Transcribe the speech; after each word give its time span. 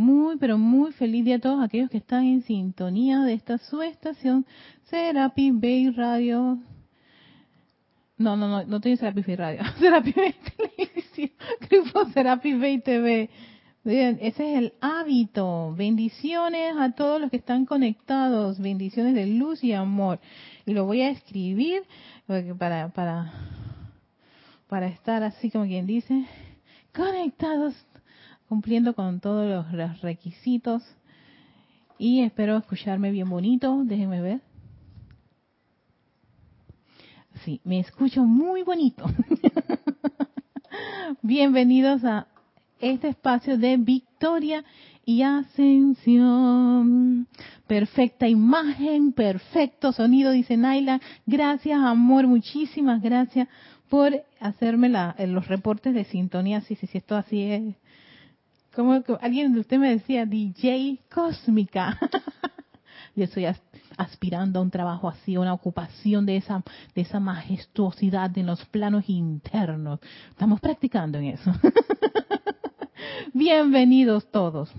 Muy, 0.00 0.38
pero 0.38 0.56
muy 0.56 0.92
feliz 0.92 1.26
día 1.26 1.36
a 1.36 1.40
todos 1.40 1.62
aquellos 1.62 1.90
que 1.90 1.98
están 1.98 2.24
en 2.24 2.40
sintonía 2.40 3.20
de 3.20 3.34
esta 3.34 3.58
su 3.58 3.82
estación, 3.82 4.46
Serapi 4.84 5.50
Bay 5.50 5.90
Radio. 5.90 6.58
No, 8.16 8.34
no, 8.34 8.48
no, 8.48 8.64
no 8.64 8.76
estoy 8.76 8.92
en 8.92 8.96
Serapi 8.96 9.20
Bay 9.20 9.36
Radio, 9.36 9.60
Serapi 9.78 10.12
Bay 10.12 10.34
Televisión, 10.56 11.30
Grupo 11.68 12.06
Serapi 12.14 12.54
Bay 12.54 12.80
TV. 12.80 13.28
Bien, 13.84 14.18
ese 14.22 14.50
es 14.50 14.58
el 14.58 14.72
hábito. 14.80 15.74
Bendiciones 15.76 16.76
a 16.78 16.92
todos 16.92 17.20
los 17.20 17.30
que 17.30 17.36
están 17.36 17.66
conectados, 17.66 18.58
bendiciones 18.58 19.14
de 19.14 19.26
luz 19.26 19.62
y 19.62 19.74
amor. 19.74 20.18
Y 20.64 20.72
lo 20.72 20.86
voy 20.86 21.02
a 21.02 21.10
escribir 21.10 21.82
para, 22.58 22.88
para, 22.88 23.34
para 24.66 24.86
estar 24.86 25.22
así 25.24 25.50
como 25.50 25.66
quien 25.66 25.86
dice, 25.86 26.24
conectados 26.94 27.74
cumpliendo 28.50 28.94
con 28.94 29.20
todos 29.20 29.72
los, 29.72 30.00
requisitos. 30.00 30.82
Y 31.98 32.22
espero 32.22 32.56
escucharme 32.56 33.12
bien 33.12 33.30
bonito. 33.30 33.84
Déjenme 33.84 34.20
ver. 34.20 34.40
Sí, 37.44 37.60
me 37.62 37.78
escucho 37.78 38.24
muy 38.24 38.64
bonito. 38.64 39.04
Bienvenidos 41.22 42.04
a 42.04 42.26
este 42.80 43.06
espacio 43.10 43.56
de 43.56 43.76
victoria 43.76 44.64
y 45.04 45.22
ascensión. 45.22 46.48
Perfecta 47.68 48.26
imagen, 48.26 49.12
perfecto 49.12 49.92
sonido, 49.92 50.32
dice 50.32 50.56
Naila. 50.56 51.00
Gracias, 51.24 51.78
amor, 51.78 52.26
muchísimas 52.26 53.00
gracias 53.00 53.46
por 53.88 54.24
hacerme 54.40 54.88
la, 54.88 55.14
los 55.20 55.46
reportes 55.46 55.94
de 55.94 56.02
sintonía. 56.02 56.62
Sí, 56.62 56.74
sí, 56.74 56.88
sí, 56.88 56.98
esto 56.98 57.14
así 57.14 57.42
es 57.42 57.76
como 58.74 59.02
alguien 59.20 59.52
de 59.52 59.60
usted 59.60 59.78
me 59.78 59.90
decía, 59.90 60.26
DJ 60.26 61.00
cósmica. 61.12 61.98
Yo 63.16 63.24
estoy 63.24 63.46
aspirando 63.96 64.58
a 64.58 64.62
un 64.62 64.70
trabajo 64.70 65.08
así, 65.08 65.34
a 65.34 65.40
una 65.40 65.52
ocupación 65.52 66.24
de 66.26 66.36
esa, 66.36 66.62
de 66.94 67.02
esa 67.02 67.18
majestuosidad 67.18 68.36
en 68.38 68.46
los 68.46 68.64
planos 68.66 69.08
internos. 69.08 70.00
Estamos 70.30 70.60
practicando 70.60 71.18
en 71.18 71.24
eso. 71.24 71.52
Bienvenidos 73.34 74.30
todos. 74.30 74.70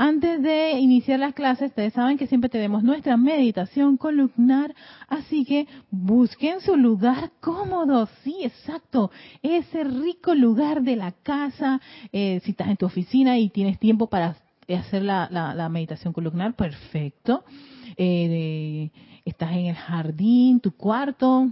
Antes 0.00 0.40
de 0.40 0.78
iniciar 0.78 1.18
las 1.18 1.34
clases, 1.34 1.70
ustedes 1.70 1.92
saben 1.92 2.18
que 2.18 2.28
siempre 2.28 2.48
tenemos 2.48 2.84
nuestra 2.84 3.16
meditación 3.16 3.96
columnar, 3.96 4.72
así 5.08 5.44
que 5.44 5.66
busquen 5.90 6.60
su 6.60 6.76
lugar 6.76 7.32
cómodo, 7.40 8.08
sí, 8.22 8.36
exacto, 8.44 9.10
ese 9.42 9.82
rico 9.82 10.36
lugar 10.36 10.82
de 10.82 10.94
la 10.94 11.10
casa, 11.10 11.80
eh, 12.12 12.40
si 12.44 12.52
estás 12.52 12.68
en 12.68 12.76
tu 12.76 12.86
oficina 12.86 13.38
y 13.38 13.48
tienes 13.48 13.80
tiempo 13.80 14.06
para 14.06 14.36
hacer 14.68 15.02
la, 15.02 15.68
meditación 15.68 16.12
columnar, 16.12 16.54
perfecto. 16.54 17.42
Eh, 17.96 18.92
estás 19.24 19.50
en 19.50 19.66
el 19.66 19.74
jardín, 19.74 20.60
tu 20.60 20.76
cuarto, 20.76 21.48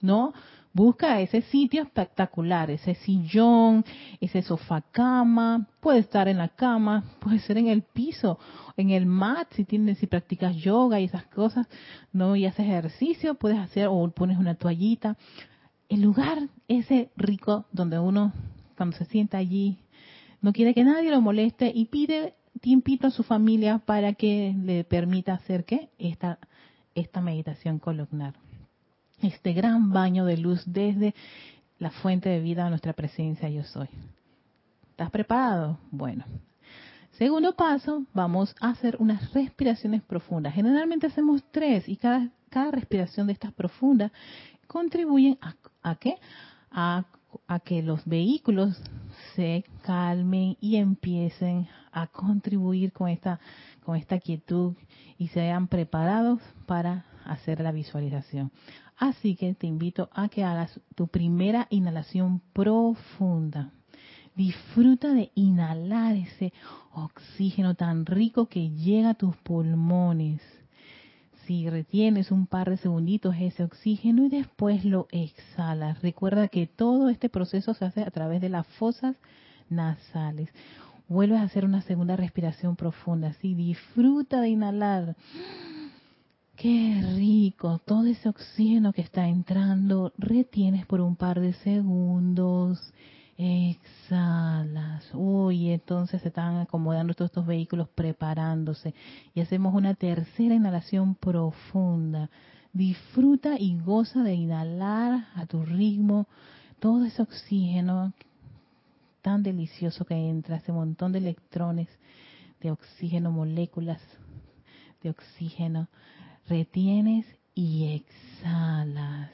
¿no? 0.00 0.32
Busca 0.76 1.22
ese 1.22 1.40
sitio 1.40 1.82
espectacular, 1.82 2.70
ese 2.70 2.96
sillón, 2.96 3.82
ese 4.20 4.42
sofá 4.42 4.82
cama, 4.82 5.66
puede 5.80 6.00
estar 6.00 6.28
en 6.28 6.36
la 6.36 6.50
cama, 6.50 7.02
puede 7.20 7.38
ser 7.38 7.56
en 7.56 7.68
el 7.68 7.80
piso, 7.80 8.38
en 8.76 8.90
el 8.90 9.06
mat, 9.06 9.50
si 9.54 9.64
tienes, 9.64 9.96
si 9.96 10.06
practicas 10.06 10.54
yoga 10.54 11.00
y 11.00 11.04
esas 11.04 11.24
cosas, 11.28 11.66
no 12.12 12.36
y 12.36 12.44
haces 12.44 12.66
ejercicio, 12.66 13.36
puedes 13.36 13.58
hacer 13.58 13.88
o 13.90 14.10
pones 14.10 14.36
una 14.36 14.54
toallita. 14.54 15.16
El 15.88 16.02
lugar 16.02 16.40
ese 16.68 17.08
rico 17.16 17.64
donde 17.72 17.98
uno 17.98 18.34
cuando 18.76 18.98
se 18.98 19.06
sienta 19.06 19.38
allí 19.38 19.78
no 20.42 20.52
quiere 20.52 20.74
que 20.74 20.84
nadie 20.84 21.10
lo 21.10 21.22
moleste 21.22 21.72
y 21.74 21.86
pide 21.86 22.34
tiempito 22.60 23.06
a 23.06 23.10
su 23.10 23.22
familia 23.22 23.78
para 23.78 24.12
que 24.12 24.54
le 24.62 24.84
permita 24.84 25.32
hacer 25.32 25.64
que 25.64 25.88
esta 25.96 26.38
esta 26.94 27.22
meditación 27.22 27.78
columnar 27.78 28.34
este 29.22 29.52
gran 29.52 29.92
baño 29.92 30.24
de 30.24 30.36
luz 30.36 30.62
desde 30.66 31.14
la 31.78 31.90
fuente 31.90 32.28
de 32.28 32.40
vida 32.40 32.66
a 32.66 32.70
nuestra 32.70 32.92
presencia 32.92 33.48
yo 33.48 33.64
soy. 33.64 33.88
¿Estás 34.90 35.10
preparado? 35.10 35.78
Bueno. 35.90 36.24
Segundo 37.12 37.54
paso, 37.56 38.04
vamos 38.12 38.54
a 38.60 38.70
hacer 38.70 38.96
unas 38.98 39.32
respiraciones 39.32 40.02
profundas. 40.02 40.54
Generalmente 40.54 41.06
hacemos 41.06 41.42
tres 41.50 41.88
y 41.88 41.96
cada, 41.96 42.28
cada 42.50 42.70
respiración 42.70 43.26
de 43.26 43.32
estas 43.32 43.54
profundas 43.54 44.12
contribuyen 44.66 45.38
a, 45.40 45.54
a 45.82 45.94
qué? 45.94 46.16
A, 46.70 47.06
a 47.46 47.60
que 47.60 47.82
los 47.82 48.04
vehículos 48.04 48.78
se 49.34 49.64
calmen 49.82 50.58
y 50.60 50.76
empiecen 50.76 51.68
a 51.90 52.06
contribuir 52.06 52.92
con 52.92 53.08
esta, 53.08 53.40
con 53.82 53.96
esta 53.96 54.18
quietud 54.18 54.74
y 55.16 55.28
sean 55.28 55.68
preparados 55.68 56.40
para 56.66 57.06
hacer 57.26 57.60
la 57.60 57.72
visualización. 57.72 58.52
Así 58.96 59.36
que 59.36 59.54
te 59.54 59.66
invito 59.66 60.08
a 60.12 60.28
que 60.28 60.44
hagas 60.44 60.80
tu 60.94 61.08
primera 61.08 61.66
inhalación 61.70 62.40
profunda. 62.52 63.72
Disfruta 64.34 65.12
de 65.12 65.30
inhalar 65.34 66.14
ese 66.16 66.52
oxígeno 66.92 67.74
tan 67.74 68.06
rico 68.06 68.46
que 68.46 68.70
llega 68.70 69.10
a 69.10 69.14
tus 69.14 69.36
pulmones. 69.36 70.42
Si 71.46 71.70
retienes 71.70 72.30
un 72.30 72.46
par 72.46 72.70
de 72.70 72.76
segunditos 72.76 73.36
ese 73.38 73.62
oxígeno 73.62 74.24
y 74.24 74.28
después 74.28 74.84
lo 74.84 75.06
exhalas. 75.10 76.02
Recuerda 76.02 76.48
que 76.48 76.66
todo 76.66 77.08
este 77.08 77.28
proceso 77.28 77.72
se 77.72 77.84
hace 77.84 78.02
a 78.02 78.10
través 78.10 78.40
de 78.40 78.48
las 78.48 78.66
fosas 78.66 79.16
nasales. 79.70 80.50
Vuelves 81.08 81.38
a 81.38 81.44
hacer 81.44 81.64
una 81.64 81.82
segunda 81.82 82.16
respiración 82.16 82.76
profunda. 82.76 83.28
Así 83.28 83.54
disfruta 83.54 84.40
de 84.40 84.48
inhalar 84.48 85.16
Qué 86.56 87.02
rico, 87.16 87.82
todo 87.84 88.06
ese 88.06 88.30
oxígeno 88.30 88.94
que 88.94 89.02
está 89.02 89.28
entrando, 89.28 90.14
retienes 90.16 90.86
por 90.86 91.02
un 91.02 91.14
par 91.14 91.38
de 91.38 91.52
segundos, 91.52 92.94
exhalas. 93.36 95.04
Uy, 95.12 95.70
entonces 95.70 96.22
se 96.22 96.28
están 96.28 96.56
acomodando 96.56 97.12
todos 97.12 97.28
estos 97.30 97.46
vehículos 97.46 97.90
preparándose. 97.90 98.94
Y 99.34 99.42
hacemos 99.42 99.74
una 99.74 99.92
tercera 99.92 100.54
inhalación 100.54 101.14
profunda. 101.14 102.30
Disfruta 102.72 103.58
y 103.58 103.78
goza 103.78 104.22
de 104.22 104.32
inhalar 104.32 105.26
a 105.34 105.44
tu 105.44 105.62
ritmo 105.62 106.26
todo 106.80 107.04
ese 107.04 107.20
oxígeno 107.20 108.14
tan 109.20 109.42
delicioso 109.42 110.06
que 110.06 110.14
entra, 110.14 110.56
ese 110.56 110.72
montón 110.72 111.12
de 111.12 111.18
electrones 111.18 111.88
de 112.62 112.70
oxígeno, 112.70 113.30
moléculas 113.30 114.00
de 115.02 115.10
oxígeno 115.10 115.88
retienes 116.48 117.26
y 117.54 117.94
exhalas. 117.94 119.30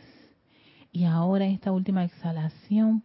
Y 0.93 1.05
ahora 1.05 1.47
en 1.47 1.53
esta 1.53 1.73
última 1.73 2.05
exhalación 2.05 3.03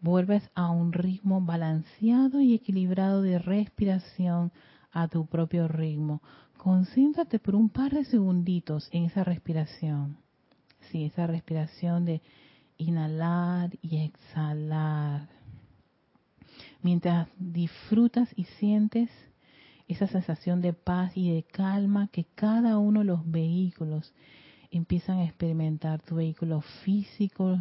vuelves 0.00 0.48
a 0.54 0.70
un 0.70 0.92
ritmo 0.92 1.40
balanceado 1.40 2.40
y 2.40 2.54
equilibrado 2.54 3.22
de 3.22 3.38
respiración 3.38 4.52
a 4.92 5.08
tu 5.08 5.26
propio 5.26 5.68
ritmo. 5.68 6.22
Concéntrate 6.56 7.38
por 7.38 7.54
un 7.54 7.68
par 7.68 7.92
de 7.92 8.04
segunditos 8.04 8.88
en 8.92 9.04
esa 9.04 9.24
respiración. 9.24 10.16
Sí, 10.90 11.04
esa 11.04 11.26
respiración 11.26 12.04
de 12.04 12.22
inhalar 12.78 13.70
y 13.82 13.98
exhalar. 13.98 15.28
Mientras 16.82 17.28
disfrutas 17.38 18.28
y 18.36 18.44
sientes 18.44 19.10
esa 19.92 20.06
sensación 20.06 20.60
de 20.60 20.72
paz 20.72 21.16
y 21.16 21.34
de 21.34 21.42
calma 21.42 22.08
que 22.08 22.24
cada 22.24 22.78
uno 22.78 23.00
de 23.00 23.06
los 23.06 23.28
vehículos 23.28 24.12
empiezan 24.70 25.18
a 25.18 25.24
experimentar. 25.24 26.00
Tu 26.02 26.14
vehículo 26.14 26.60
físico, 26.84 27.58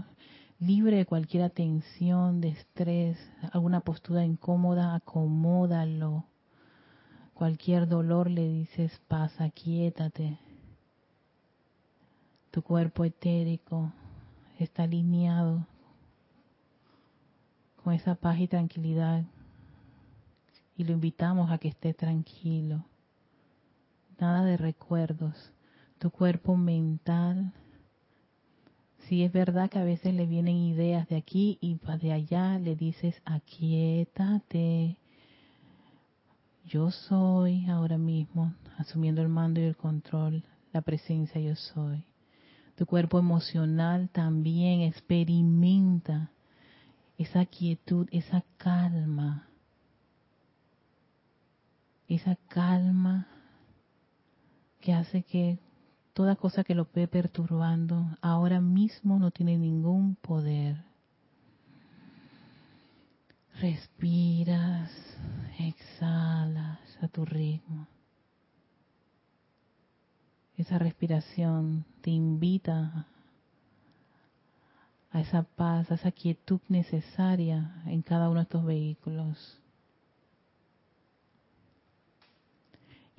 libre 0.59 0.97
de 0.97 1.05
cualquier 1.05 1.49
tensión, 1.49 2.39
de 2.39 2.49
estrés, 2.49 3.17
alguna 3.51 3.81
postura 3.81 4.23
incómoda, 4.23 4.93
acomódalo. 4.95 6.25
Cualquier 7.33 7.87
dolor 7.87 8.29
le 8.29 8.47
dices, 8.47 9.01
pasa, 9.07 9.49
quiétate. 9.49 10.37
Tu 12.51 12.61
cuerpo 12.61 13.05
etérico 13.05 13.91
está 14.59 14.83
alineado 14.83 15.65
con 17.83 17.93
esa 17.93 18.15
paz 18.15 18.39
y 18.39 18.47
tranquilidad 18.47 19.23
y 20.79 20.85
lo 20.85 20.93
invitamos 20.93 21.51
a 21.51 21.57
que 21.57 21.67
esté 21.67 21.93
tranquilo. 21.93 22.85
Nada 24.17 24.45
de 24.45 24.55
recuerdos. 24.55 25.51
Tu 25.97 26.09
cuerpo 26.09 26.55
mental. 26.55 27.51
Si 28.99 29.25
es 29.25 29.33
verdad 29.33 29.69
que 29.69 29.77
a 29.77 29.83
veces 29.83 30.13
le 30.13 30.25
vienen 30.25 30.55
ideas 30.55 31.05
de 31.09 31.17
aquí 31.17 31.57
y 31.59 31.77
de 32.01 32.13
allá, 32.13 32.57
le 32.59 32.77
dices, 32.77 33.21
aquietate. 33.25 34.97
Yo 36.65 36.91
soy 36.91 37.65
ahora 37.65 37.97
mismo, 37.97 38.53
asumiendo 38.77 39.21
el 39.21 39.27
mando 39.27 39.59
y 39.59 39.63
el 39.63 39.75
control, 39.75 40.45
la 40.71 40.81
presencia 40.81 41.41
yo 41.41 41.57
soy. 41.57 42.05
Tu 42.77 42.85
cuerpo 42.85 43.19
emocional 43.19 44.07
también 44.13 44.79
experimenta 44.79 46.31
esa 47.17 47.45
quietud, 47.45 48.07
esa 48.11 48.45
calma 48.55 49.48
esa 52.15 52.35
calma 52.47 53.27
que 54.81 54.93
hace 54.93 55.23
que 55.23 55.59
toda 56.13 56.35
cosa 56.35 56.63
que 56.63 56.75
lo 56.75 56.87
ve 56.93 57.07
perturbando 57.07 58.17
ahora 58.21 58.59
mismo 58.59 59.19
no 59.19 59.31
tiene 59.31 59.57
ningún 59.57 60.15
poder. 60.15 60.83
Respiras, 63.61 64.91
exhalas 65.59 66.79
a 67.01 67.07
tu 67.07 67.25
ritmo. 67.25 67.87
Esa 70.57 70.77
respiración 70.77 71.85
te 72.01 72.09
invita 72.09 73.07
a 75.11 75.21
esa 75.21 75.43
paz, 75.43 75.91
a 75.91 75.95
esa 75.95 76.11
quietud 76.11 76.59
necesaria 76.67 77.81
en 77.85 78.01
cada 78.01 78.29
uno 78.29 78.39
de 78.39 78.43
estos 78.43 78.65
vehículos. 78.65 79.59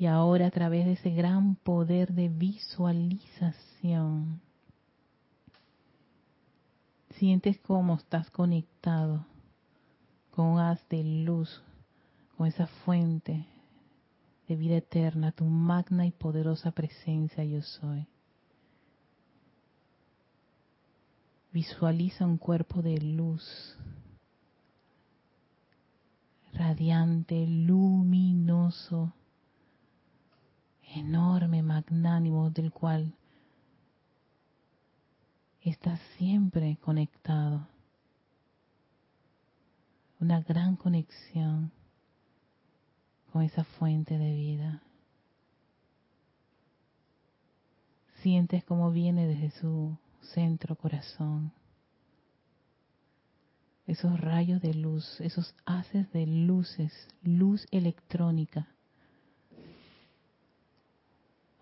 Y 0.00 0.06
ahora 0.06 0.46
a 0.46 0.50
través 0.50 0.86
de 0.86 0.92
ese 0.92 1.10
gran 1.10 1.56
poder 1.56 2.14
de 2.14 2.30
visualización, 2.30 4.40
sientes 7.10 7.58
cómo 7.58 7.96
estás 7.96 8.30
conectado 8.30 9.26
con 10.30 10.46
un 10.46 10.58
haz 10.58 10.80
de 10.88 11.04
luz, 11.04 11.62
con 12.38 12.46
esa 12.46 12.66
fuente 12.66 13.44
de 14.48 14.56
vida 14.56 14.78
eterna, 14.78 15.32
tu 15.32 15.44
magna 15.44 16.06
y 16.06 16.12
poderosa 16.12 16.70
presencia 16.70 17.44
yo 17.44 17.60
soy. 17.60 18.06
Visualiza 21.52 22.24
un 22.24 22.38
cuerpo 22.38 22.80
de 22.80 22.96
luz, 23.02 23.76
radiante, 26.54 27.46
luminoso, 27.46 29.12
enorme, 30.94 31.62
magnánimo, 31.62 32.50
del 32.50 32.72
cual 32.72 33.14
estás 35.62 36.00
siempre 36.16 36.78
conectado. 36.80 37.68
Una 40.18 40.40
gran 40.40 40.76
conexión 40.76 41.72
con 43.32 43.42
esa 43.42 43.64
fuente 43.64 44.18
de 44.18 44.34
vida. 44.34 44.82
Sientes 48.22 48.64
cómo 48.64 48.90
viene 48.90 49.26
desde 49.26 49.50
su 49.60 49.96
centro 50.20 50.76
corazón. 50.76 51.52
Esos 53.86 54.20
rayos 54.20 54.60
de 54.60 54.74
luz, 54.74 55.20
esos 55.20 55.54
haces 55.64 56.12
de 56.12 56.26
luces, 56.26 56.92
luz 57.22 57.66
electrónica. 57.70 58.68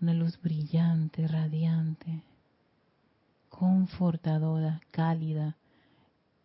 Una 0.01 0.15
luz 0.15 0.41
brillante, 0.41 1.27
radiante, 1.27 2.23
confortadora, 3.49 4.81
cálida, 4.93 5.57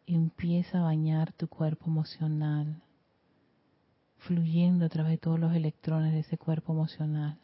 empieza 0.08 0.80
a 0.80 0.84
bañar 0.84 1.34
tu 1.34 1.48
cuerpo 1.48 1.86
emocional, 1.86 2.82
fluyendo 4.18 4.86
a 4.86 4.90
través 4.90 5.12
de 5.12 5.18
todos 5.20 5.40
los 5.40 5.54
electrones 5.54 6.14
de 6.14 6.22
ese 6.22 6.38
cuerpo 6.38 6.74
emocional, 6.74 7.38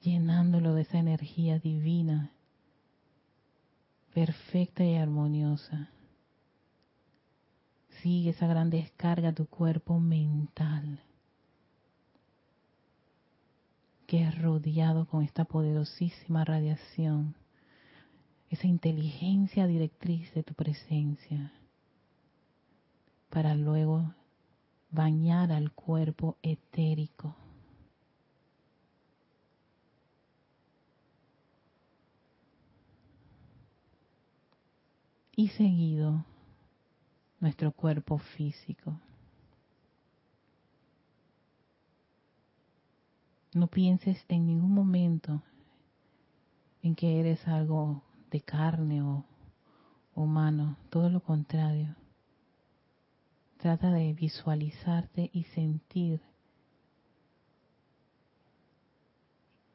llenándolo 0.00 0.74
de 0.74 0.82
esa 0.82 0.98
energía 0.98 1.60
divina, 1.60 2.32
perfecta 4.12 4.84
y 4.84 4.96
armoniosa. 4.96 5.88
Sigue 8.02 8.30
esa 8.30 8.48
gran 8.48 8.70
descarga 8.70 9.28
a 9.28 9.34
tu 9.34 9.46
cuerpo 9.46 10.00
mental, 10.00 11.00
que 14.14 14.22
es 14.22 14.40
rodeado 14.40 15.06
con 15.06 15.24
esta 15.24 15.44
poderosísima 15.44 16.44
radiación, 16.44 17.34
esa 18.48 18.68
inteligencia 18.68 19.66
directriz 19.66 20.32
de 20.34 20.44
tu 20.44 20.54
presencia 20.54 21.52
para 23.28 23.56
luego 23.56 24.14
bañar 24.92 25.50
al 25.50 25.72
cuerpo 25.72 26.36
etérico. 26.44 27.34
Y 35.34 35.48
seguido 35.48 36.24
nuestro 37.40 37.72
cuerpo 37.72 38.18
físico. 38.18 38.96
No 43.54 43.68
pienses 43.68 44.22
en 44.28 44.46
ningún 44.46 44.74
momento 44.74 45.40
en 46.82 46.96
que 46.96 47.20
eres 47.20 47.46
algo 47.46 48.02
de 48.32 48.40
carne 48.40 49.00
o 49.00 49.24
humano, 50.16 50.76
todo 50.90 51.08
lo 51.08 51.20
contrario. 51.20 51.94
Trata 53.58 53.92
de 53.92 54.12
visualizarte 54.12 55.30
y 55.32 55.44
sentir 55.44 56.20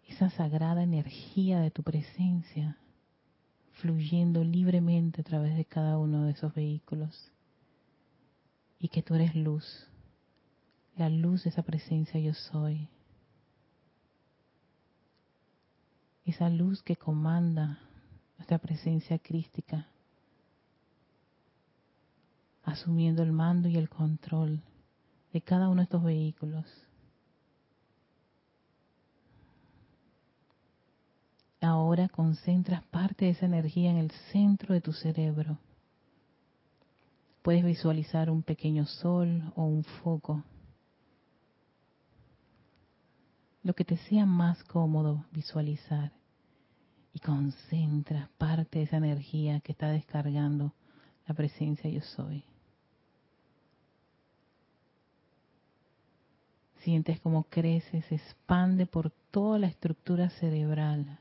esa 0.09 0.29
sagrada 0.29 0.83
energía 0.83 1.61
de 1.61 1.71
tu 1.71 1.81
presencia 1.81 2.77
fluyendo 3.71 4.43
libremente 4.43 5.21
a 5.21 5.23
través 5.23 5.55
de 5.55 5.63
cada 5.63 5.97
uno 5.97 6.25
de 6.25 6.31
esos 6.31 6.53
vehículos. 6.53 7.31
Y 8.77 8.89
que 8.89 9.01
tú 9.01 9.15
eres 9.15 9.35
luz, 9.35 9.87
la 10.97 11.07
luz 11.07 11.45
de 11.45 11.51
esa 11.51 11.63
presencia 11.63 12.19
yo 12.19 12.33
soy. 12.33 12.89
Esa 16.29 16.47
luz 16.47 16.83
que 16.83 16.95
comanda 16.95 17.79
nuestra 18.37 18.59
presencia 18.59 19.17
crística 19.17 19.87
asumiendo 22.63 23.23
el 23.23 23.31
mando 23.31 23.67
y 23.67 23.77
el 23.77 23.89
control 23.89 24.61
de 25.33 25.41
cada 25.41 25.69
uno 25.69 25.77
de 25.77 25.85
estos 25.85 26.03
vehículos. 26.03 26.67
Ahora 31.61 32.07
concentras 32.09 32.83
parte 32.83 33.25
de 33.25 33.31
esa 33.31 33.47
energía 33.47 33.89
en 33.89 33.97
el 33.97 34.11
centro 34.31 34.75
de 34.75 34.81
tu 34.81 34.93
cerebro. 34.93 35.57
Puedes 37.41 37.65
visualizar 37.65 38.29
un 38.29 38.43
pequeño 38.43 38.85
sol 38.85 39.51
o 39.55 39.63
un 39.63 39.83
foco. 39.83 40.43
Lo 43.63 43.73
que 43.73 43.83
te 43.83 43.97
sea 43.97 44.27
más 44.27 44.63
cómodo 44.65 45.25
visualizar. 45.31 46.18
Y 47.19 47.21
concentras 47.21 48.29
parte 48.37 48.79
de 48.79 48.85
esa 48.85 48.95
energía 48.95 49.59
que 49.59 49.73
está 49.73 49.89
descargando 49.89 50.71
la 51.27 51.33
presencia 51.33 51.89
yo 51.89 51.99
soy. 51.99 52.45
Sientes 56.77 57.19
como 57.19 57.43
crece, 57.43 58.03
se 58.03 58.15
expande 58.15 58.85
por 58.85 59.11
toda 59.31 59.59
la 59.59 59.67
estructura 59.67 60.29
cerebral. 60.29 61.19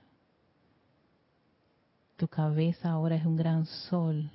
Tu 2.16 2.28
cabeza 2.28 2.90
ahora 2.90 3.16
es 3.16 3.26
un 3.26 3.36
gran 3.36 3.66
sol 3.66 4.30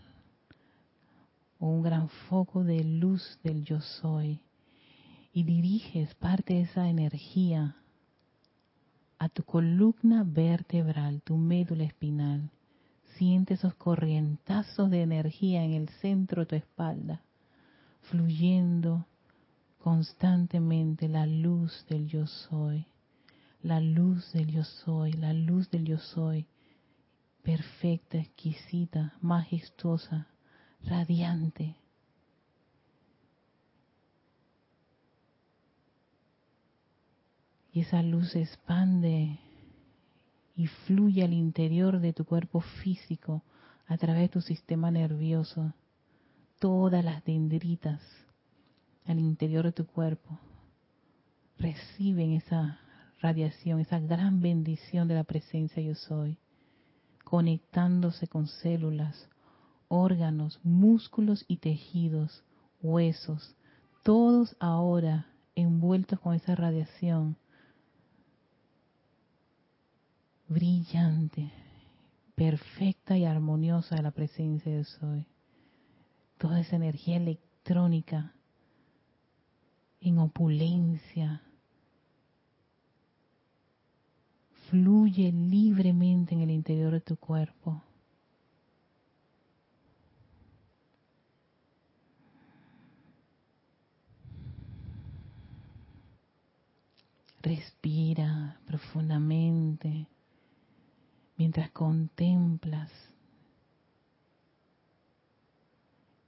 un 1.59 1.81
gran 1.81 2.09
foco 2.27 2.65
de 2.65 2.83
luz 2.83 3.39
del 3.41 3.63
yo 3.63 3.79
soy. 3.79 4.41
Y 5.31 5.43
diriges 5.43 6.13
parte 6.15 6.55
de 6.55 6.61
esa 6.63 6.89
energía 6.89 7.77
a 9.23 9.29
tu 9.29 9.43
columna 9.43 10.25
vertebral, 10.25 11.21
tu 11.21 11.37
médula 11.37 11.85
espinal. 11.85 12.51
Siente 13.15 13.53
esos 13.53 13.73
corrientazos 13.75 14.89
de 14.89 15.01
energía 15.01 15.63
en 15.63 15.71
el 15.71 15.87
centro 16.01 16.41
de 16.41 16.45
tu 16.45 16.55
espalda, 16.57 17.21
fluyendo 18.01 19.05
constantemente 19.79 21.07
la 21.07 21.25
luz 21.25 21.85
del 21.87 22.07
yo 22.07 22.27
soy, 22.27 22.85
la 23.61 23.79
luz 23.79 24.33
del 24.33 24.47
yo 24.47 24.65
soy, 24.65 25.13
la 25.13 25.31
luz 25.31 25.69
del 25.69 25.85
yo 25.85 25.99
soy, 25.99 26.45
perfecta, 27.43 28.17
exquisita, 28.17 29.13
majestuosa, 29.21 30.27
radiante. 30.81 31.77
Y 37.73 37.81
esa 37.81 38.03
luz 38.03 38.31
se 38.31 38.41
expande 38.41 39.39
y 40.55 40.67
fluye 40.67 41.23
al 41.23 41.33
interior 41.33 41.99
de 41.99 42.13
tu 42.13 42.23
cuerpo 42.23 42.61
físico 42.61 43.43
a 43.87 43.97
través 43.97 44.21
de 44.21 44.29
tu 44.29 44.41
sistema 44.41 44.91
nervioso, 44.91 45.73
todas 46.59 47.03
las 47.03 47.25
dendritas, 47.25 48.01
al 49.05 49.19
interior 49.19 49.65
de 49.65 49.71
tu 49.73 49.85
cuerpo 49.85 50.39
reciben 51.57 52.33
esa 52.33 52.79
radiación, 53.21 53.79
esa 53.79 53.99
gran 53.99 54.41
bendición 54.41 55.07
de 55.07 55.15
la 55.15 55.23
presencia 55.23 55.81
yo 55.81 55.95
soy, 55.95 56.37
conectándose 57.23 58.27
con 58.27 58.47
células, 58.47 59.29
órganos, 59.87 60.59
músculos 60.63 61.45
y 61.47 61.57
tejidos, 61.57 62.43
huesos, 62.81 63.55
todos 64.03 64.55
ahora 64.59 65.27
envueltos 65.55 66.19
con 66.19 66.35
esa 66.35 66.55
radiación 66.55 67.37
brillante, 70.47 71.51
perfecta 72.35 73.17
y 73.17 73.25
armoniosa 73.25 73.95
de 73.95 74.03
la 74.03 74.11
presencia 74.11 74.71
de 74.71 74.83
Soy. 74.83 75.25
Toda 76.37 76.59
esa 76.59 76.75
energía 76.75 77.17
electrónica 77.17 78.33
en 80.01 80.19
opulencia 80.19 81.41
fluye 84.69 85.31
libremente 85.31 86.33
en 86.33 86.41
el 86.41 86.51
interior 86.51 86.91
de 86.93 87.01
tu 87.01 87.15
cuerpo. 87.15 87.81
Respira 97.41 98.57
profundamente 98.65 100.07
mientras 101.37 101.71
contemplas 101.71 102.91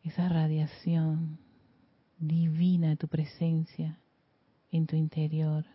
esa 0.03 0.29
radiación 0.29 1.39
divina 2.19 2.89
de 2.89 2.95
tu 2.95 3.07
presencia 3.07 3.99
en 4.71 4.87
tu 4.87 4.95
interior. 4.95 5.65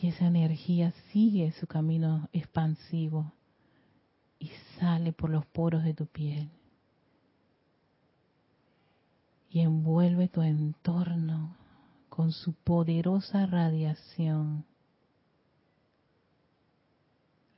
Y 0.00 0.08
esa 0.08 0.26
energía 0.26 0.92
sigue 1.12 1.52
su 1.52 1.68
camino 1.68 2.28
expansivo 2.32 3.32
sale 4.82 5.12
por 5.12 5.30
los 5.30 5.46
poros 5.46 5.84
de 5.84 5.94
tu 5.94 6.06
piel. 6.06 6.50
Y 9.48 9.60
envuelve 9.60 10.26
tu 10.26 10.42
entorno 10.42 11.54
con 12.08 12.32
su 12.32 12.52
poderosa 12.52 13.46
radiación. 13.46 14.64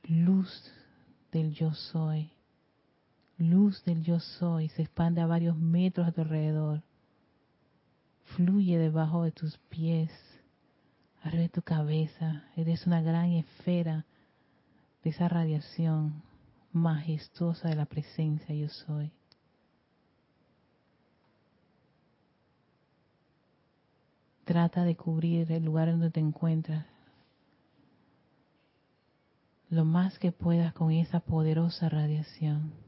Luz 0.03 0.71
del 1.31 1.55
yo 1.55 1.73
soy. 1.73 2.29
Luz 3.39 3.83
del 3.85 4.03
yo 4.03 4.19
soy 4.19 4.69
se 4.69 4.83
expande 4.83 5.21
a 5.21 5.25
varios 5.25 5.57
metros 5.57 6.07
a 6.07 6.11
tu 6.11 6.21
alrededor. 6.21 6.83
Fluye 8.35 8.77
debajo 8.77 9.23
de 9.23 9.31
tus 9.31 9.57
pies 9.69 10.11
arriba 11.23 11.41
de 11.43 11.49
tu 11.49 11.63
cabeza. 11.63 12.43
Eres 12.55 12.85
una 12.85 13.01
gran 13.01 13.31
esfera 13.31 14.05
de 15.03 15.09
esa 15.09 15.27
radiación 15.27 16.21
majestuosa 16.75 17.69
de 17.69 17.75
la 17.75 17.85
presencia 17.85 18.53
yo 18.53 18.67
soy. 18.67 19.09
Trata 24.43 24.83
de 24.83 24.95
cubrir 24.95 25.51
el 25.51 25.63
lugar 25.63 25.89
donde 25.89 26.11
te 26.11 26.19
encuentras 26.19 26.85
lo 29.69 29.85
más 29.85 30.19
que 30.19 30.31
puedas 30.31 30.73
con 30.73 30.91
esa 30.91 31.21
poderosa 31.21 31.89
radiación. 31.89 32.84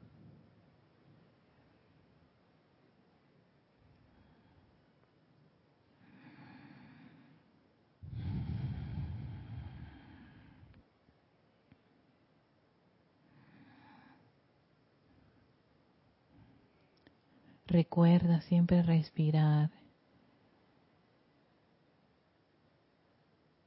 Recuerda 17.78 18.42
siempre 18.42 18.82
respirar. 18.82 19.70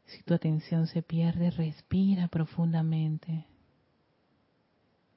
Si 0.07 0.25
tu 0.25 0.35
atención 0.35 0.89
se 0.89 1.01
pierde, 1.01 1.53
respira 1.53 2.27
profundamente. 2.27 3.47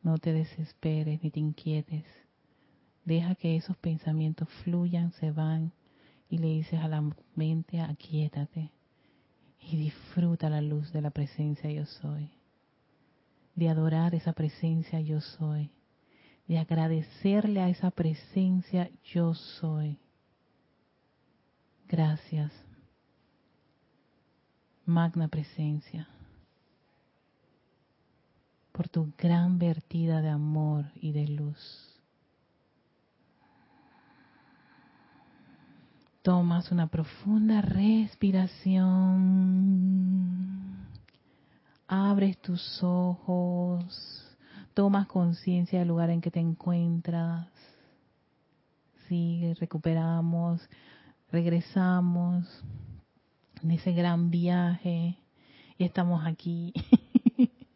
No 0.03 0.19
te 0.19 0.31
desesperes 0.31 1.23
ni 1.23 1.31
te 1.31 1.39
inquietes. 1.39 2.05
Deja 3.03 3.33
que 3.33 3.55
esos 3.55 3.75
pensamientos 3.77 4.47
fluyan, 4.63 5.11
se 5.13 5.31
van 5.31 5.71
y 6.29 6.37
le 6.37 6.49
dices 6.49 6.79
a 6.79 6.87
la 6.87 7.01
mente, 7.33 7.81
aquíétate 7.81 8.69
y 9.59 9.75
disfruta 9.75 10.51
la 10.51 10.61
luz 10.61 10.93
de 10.93 11.01
la 11.01 11.09
presencia 11.09 11.71
yo 11.71 11.87
soy. 11.87 12.29
De 13.55 13.69
adorar 13.69 14.13
esa 14.13 14.33
presencia 14.33 15.01
yo 15.01 15.19
soy 15.19 15.71
de 16.47 16.57
agradecerle 16.59 17.61
a 17.61 17.69
esa 17.69 17.91
presencia 17.91 18.89
yo 19.13 19.33
soy. 19.33 19.97
Gracias, 21.87 22.51
magna 24.85 25.27
presencia, 25.27 26.07
por 28.71 28.89
tu 28.89 29.13
gran 29.17 29.57
vertida 29.59 30.21
de 30.21 30.29
amor 30.29 30.85
y 30.95 31.11
de 31.11 31.27
luz. 31.27 31.89
Tomas 36.23 36.71
una 36.71 36.87
profunda 36.87 37.61
respiración. 37.61 38.83
Abres 41.85 42.37
tus 42.41 42.81
ojos 42.81 44.22
tomas 44.73 45.07
conciencia 45.07 45.79
del 45.79 45.87
lugar 45.87 46.09
en 46.09 46.21
que 46.21 46.31
te 46.31 46.39
encuentras. 46.39 47.47
Sigue, 49.07 49.53
recuperamos, 49.55 50.61
regresamos 51.31 52.63
en 53.61 53.71
ese 53.71 53.93
gran 53.93 54.29
viaje 54.29 55.17
y 55.77 55.83
estamos 55.83 56.25
aquí 56.25 56.73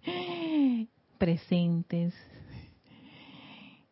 presentes. 1.18 2.14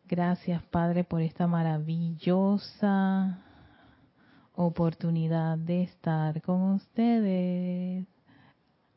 Gracias 0.08 0.62
Padre 0.64 1.02
por 1.04 1.20
esta 1.20 1.46
maravillosa 1.46 3.42
oportunidad 4.54 5.58
de 5.58 5.82
estar 5.82 6.40
con 6.42 6.74
ustedes. 6.74 8.06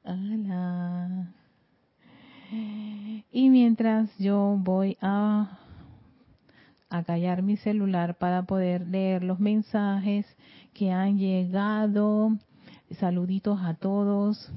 Hola. 0.04 1.34
Y 2.52 3.50
mientras 3.50 4.10
yo 4.18 4.56
voy 4.58 4.98
a, 5.02 5.60
a 6.90 7.04
callar 7.04 7.44
mi 7.44 7.58
celular 7.58 8.18
para 8.18 8.44
poder 8.44 8.88
leer 8.88 9.24
los 9.24 9.40
mensajes 9.40 10.26
que 10.74 10.92
han 10.92 11.18
llegado, 11.18 12.32
saluditos 13.00 13.60
a 13.62 13.76
todos. 13.76 14.52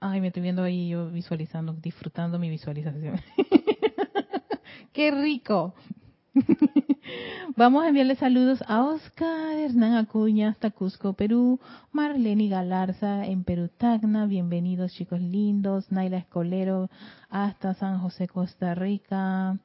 Ay, 0.00 0.20
me 0.20 0.28
estoy 0.28 0.42
viendo 0.42 0.62
ahí 0.62 0.88
yo 0.88 1.10
visualizando, 1.10 1.72
disfrutando 1.74 2.38
mi 2.38 2.48
visualización. 2.48 3.20
¡Qué 4.92 5.10
rico! 5.10 5.74
Vamos 7.56 7.82
a 7.82 7.88
enviarle 7.88 8.14
saludos 8.14 8.62
a 8.68 8.84
Oscar 8.84 9.56
Hernán 9.58 9.94
Acuña 9.94 10.48
hasta 10.50 10.70
Cusco, 10.70 11.14
Perú, 11.14 11.58
Marlene 11.92 12.48
Galarza 12.48 13.26
en 13.26 13.42
Perú 13.42 13.68
Tacna, 13.76 14.26
bienvenidos 14.26 14.92
chicos 14.92 15.20
lindos, 15.20 15.90
Naila 15.90 16.18
Escolero 16.18 16.88
hasta 17.30 17.74
San 17.74 17.98
José, 18.00 18.28
Costa 18.28 18.74
Rica, 18.74 19.58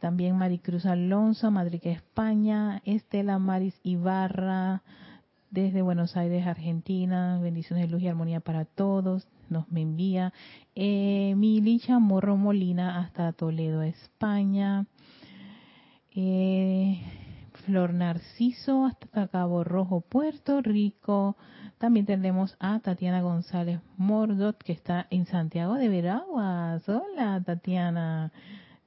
también 0.00 0.36
Maricruz 0.36 0.86
Alonso, 0.86 1.50
Madrid, 1.50 1.80
España, 1.84 2.82
Estela 2.84 3.38
Maris 3.38 3.78
Ibarra 3.82 4.82
desde 5.50 5.82
Buenos 5.82 6.16
Aires, 6.16 6.46
Argentina, 6.46 7.38
bendiciones 7.40 7.86
de 7.86 7.92
luz 7.92 8.02
y 8.02 8.08
armonía 8.08 8.40
para 8.40 8.64
todos, 8.64 9.28
nos 9.48 9.70
me 9.70 9.82
envía 9.82 10.32
eh, 10.74 11.34
Milicha 11.36 11.98
Morro 11.98 12.36
Molina 12.36 12.98
hasta 12.98 13.32
Toledo, 13.32 13.82
España, 13.82 14.86
eh, 16.16 16.98
Flor 17.66 17.92
Narciso 17.92 18.86
hasta 18.86 19.28
Cabo 19.28 19.64
Rojo, 19.64 20.00
Puerto 20.00 20.62
Rico. 20.62 21.36
También 21.78 22.06
tenemos 22.06 22.56
a 22.58 22.80
Tatiana 22.80 23.20
González 23.20 23.80
Mordot, 23.98 24.56
que 24.62 24.72
está 24.72 25.06
en 25.10 25.26
Santiago 25.26 25.74
de 25.74 25.88
Veraguas. 25.88 26.88
Hola, 26.88 27.42
Tatiana. 27.44 28.32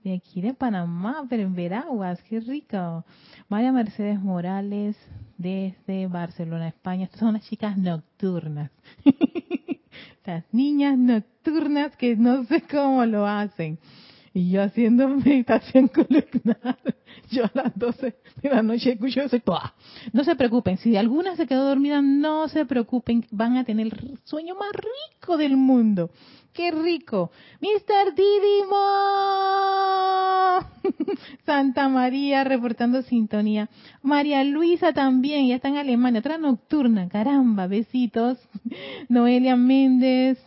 De 0.04 0.16
aquí 0.16 0.42
de 0.42 0.54
Panamá, 0.54 1.26
pero 1.30 1.44
en 1.44 1.54
Veraguas, 1.54 2.24
qué 2.24 2.40
rico. 2.40 3.06
María 3.48 3.72
Mercedes 3.72 4.20
Morales, 4.20 4.98
desde 5.38 6.08
Barcelona, 6.08 6.70
España. 6.70 7.04
Estas 7.04 7.20
son 7.20 7.34
las 7.34 7.48
chicas 7.48 7.78
nocturnas. 7.78 8.72
las 10.26 10.46
niñas 10.52 10.98
nocturnas 10.98 11.96
que 11.96 12.16
no 12.16 12.44
sé 12.46 12.62
cómo 12.62 13.06
lo 13.06 13.28
hacen. 13.28 13.78
Y 14.40 14.52
yo 14.52 14.64
haciendo 14.64 15.06
meditación 15.26 15.90
columnar 15.90 16.78
Yo 17.30 17.44
a 17.44 17.52
las 17.54 17.78
12 17.78 18.16
de 18.42 18.50
la 18.50 18.64
noche 18.64 18.94
escucho 18.94 19.20
eso. 19.20 19.38
No 20.14 20.24
se 20.24 20.34
preocupen, 20.38 20.78
si 20.78 20.96
alguna 20.96 21.36
se 21.36 21.46
quedó 21.46 21.68
dormida, 21.68 22.02
no 22.02 22.48
se 22.48 22.66
preocupen, 22.66 23.26
van 23.32 23.58
a 23.58 23.66
tener 23.66 23.88
el 23.88 24.18
sueño 24.24 24.56
más 24.56 24.70
rico 24.72 25.36
del 25.36 25.58
mundo. 25.58 26.10
¡Qué 26.54 26.72
rico! 26.72 27.32
¡Mr. 27.60 28.16
Didimo! 28.16 28.78
Santa 31.46 31.90
María 31.90 32.46
reportando 32.46 33.02
sintonía. 33.02 33.70
María 34.02 34.42
Luisa 34.46 34.94
también, 34.94 35.48
ya 35.48 35.56
está 35.56 35.68
en 35.68 35.78
Alemania, 35.78 36.22
otra 36.22 36.38
nocturna, 36.38 37.10
caramba, 37.10 37.68
besitos. 37.68 38.40
Noelia 39.10 39.58
Méndez, 39.58 40.40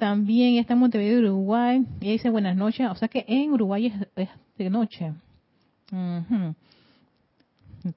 también 0.00 0.56
está 0.56 0.72
en 0.72 0.80
Montevideo, 0.80 1.20
Uruguay. 1.20 1.84
Y 2.00 2.12
dice 2.12 2.30
buenas 2.30 2.56
noches, 2.56 2.88
o 2.90 2.94
sea 2.94 3.06
que 3.06 3.24
en 3.28 3.52
Uruguay 3.52 3.92
es, 4.16 4.28
de 4.56 4.70
noche. 4.70 5.12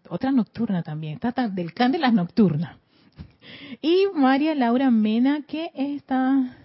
Otra 0.09 0.31
nocturna 0.31 0.83
también, 0.83 1.19
está 1.21 1.47
del 1.47 1.73
can 1.73 1.93
de 1.93 1.99
las 1.99 2.13
nocturnas. 2.13 2.77
Y 3.81 4.05
María 4.13 4.53
Laura 4.53 4.91
Mena, 4.91 5.41
que 5.47 5.71
está 5.73 6.57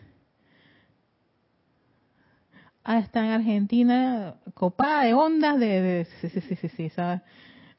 Ah, 2.91 3.01
está 3.01 3.21
en 3.21 3.33
Argentina, 3.33 4.37
copada 4.55 5.05
de 5.05 5.13
ondas 5.13 5.61
de... 5.61 6.07
sí, 6.23 6.31
sí, 6.31 6.69
sí, 6.69 6.93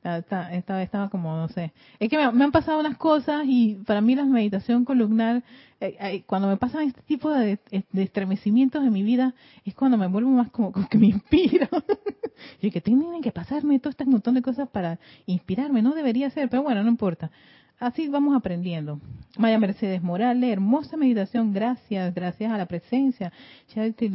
sí, 0.03 0.35
estaba, 0.81 1.09
como, 1.09 1.35
no 1.35 1.49
sé. 1.49 1.73
Es 1.99 2.09
que 2.09 2.17
me, 2.17 2.23
han 2.23 2.51
pasado 2.51 2.79
unas 2.79 2.97
cosas 2.97 3.43
y 3.45 3.75
para 3.85 4.01
mí 4.01 4.15
la 4.15 4.23
meditación 4.25 4.85
columnar, 4.85 5.43
eh, 5.81 6.23
cuando 6.25 6.47
me 6.47 6.57
pasan 6.57 6.83
este 6.83 7.01
tipo 7.01 7.31
de, 7.31 7.59
estremecimientos 7.93 8.83
en 8.83 8.93
mi 8.93 9.03
vida, 9.03 9.33
es 9.65 9.75
cuando 9.75 9.97
me 9.97 10.07
vuelvo 10.07 10.29
más 10.29 10.49
como, 10.51 10.71
que 10.71 10.97
me 10.97 11.07
inspiro. 11.07 11.67
y 12.61 12.71
que 12.71 12.81
tienen 12.81 13.21
que 13.21 13.31
pasarme 13.31 13.79
todo 13.79 13.91
este 13.91 14.05
montón 14.05 14.35
de 14.35 14.41
cosas 14.41 14.69
para 14.69 14.99
inspirarme, 15.25 15.81
no 15.81 15.93
debería 15.93 16.29
ser, 16.29 16.49
pero 16.49 16.63
bueno, 16.63 16.83
no 16.83 16.89
importa. 16.89 17.31
Así 17.79 18.09
vamos 18.09 18.35
aprendiendo. 18.35 18.99
Maya 19.37 19.57
Mercedes 19.57 20.03
Morales, 20.03 20.51
hermosa 20.51 20.97
meditación, 20.97 21.53
gracias, 21.53 22.13
gracias 22.13 22.51
a 22.51 22.57
la 22.57 22.65
presencia. 22.65 23.31
Charity 23.67 24.09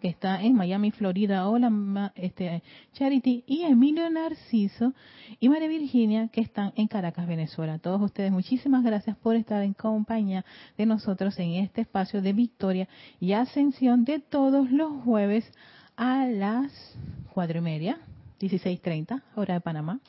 que 0.00 0.08
está 0.08 0.42
en 0.42 0.54
Miami, 0.54 0.90
Florida. 0.90 1.48
Hola, 1.48 2.12
este, 2.14 2.62
Charity 2.92 3.44
y 3.46 3.62
Emilio 3.62 4.08
Narciso 4.10 4.94
y 5.40 5.48
María 5.48 5.68
Virginia, 5.68 6.28
que 6.28 6.40
están 6.40 6.72
en 6.76 6.86
Caracas, 6.86 7.26
Venezuela. 7.26 7.78
Todos 7.78 8.00
ustedes, 8.00 8.30
muchísimas 8.30 8.84
gracias 8.84 9.16
por 9.16 9.36
estar 9.36 9.62
en 9.62 9.74
compañía 9.74 10.44
de 10.76 10.86
nosotros 10.86 11.38
en 11.38 11.52
este 11.52 11.80
espacio 11.80 12.22
de 12.22 12.32
victoria 12.32 12.88
y 13.20 13.32
ascensión 13.32 14.04
de 14.04 14.20
todos 14.20 14.70
los 14.70 15.02
jueves 15.02 15.50
a 15.96 16.26
las 16.26 16.96
cuatro 17.32 17.58
y 17.58 17.62
media, 17.62 17.98
16.30, 18.40 19.22
hora 19.34 19.54
de 19.54 19.60
Panamá. 19.60 20.00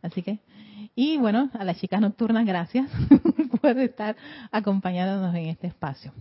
Así 0.00 0.22
que, 0.22 0.40
y 0.96 1.16
bueno, 1.16 1.50
a 1.54 1.64
las 1.64 1.78
chicas 1.78 2.00
nocturnas, 2.00 2.46
gracias 2.46 2.88
por 3.60 3.78
estar 3.78 4.16
acompañándonos 4.52 5.34
en 5.34 5.46
este 5.46 5.66
espacio. 5.66 6.12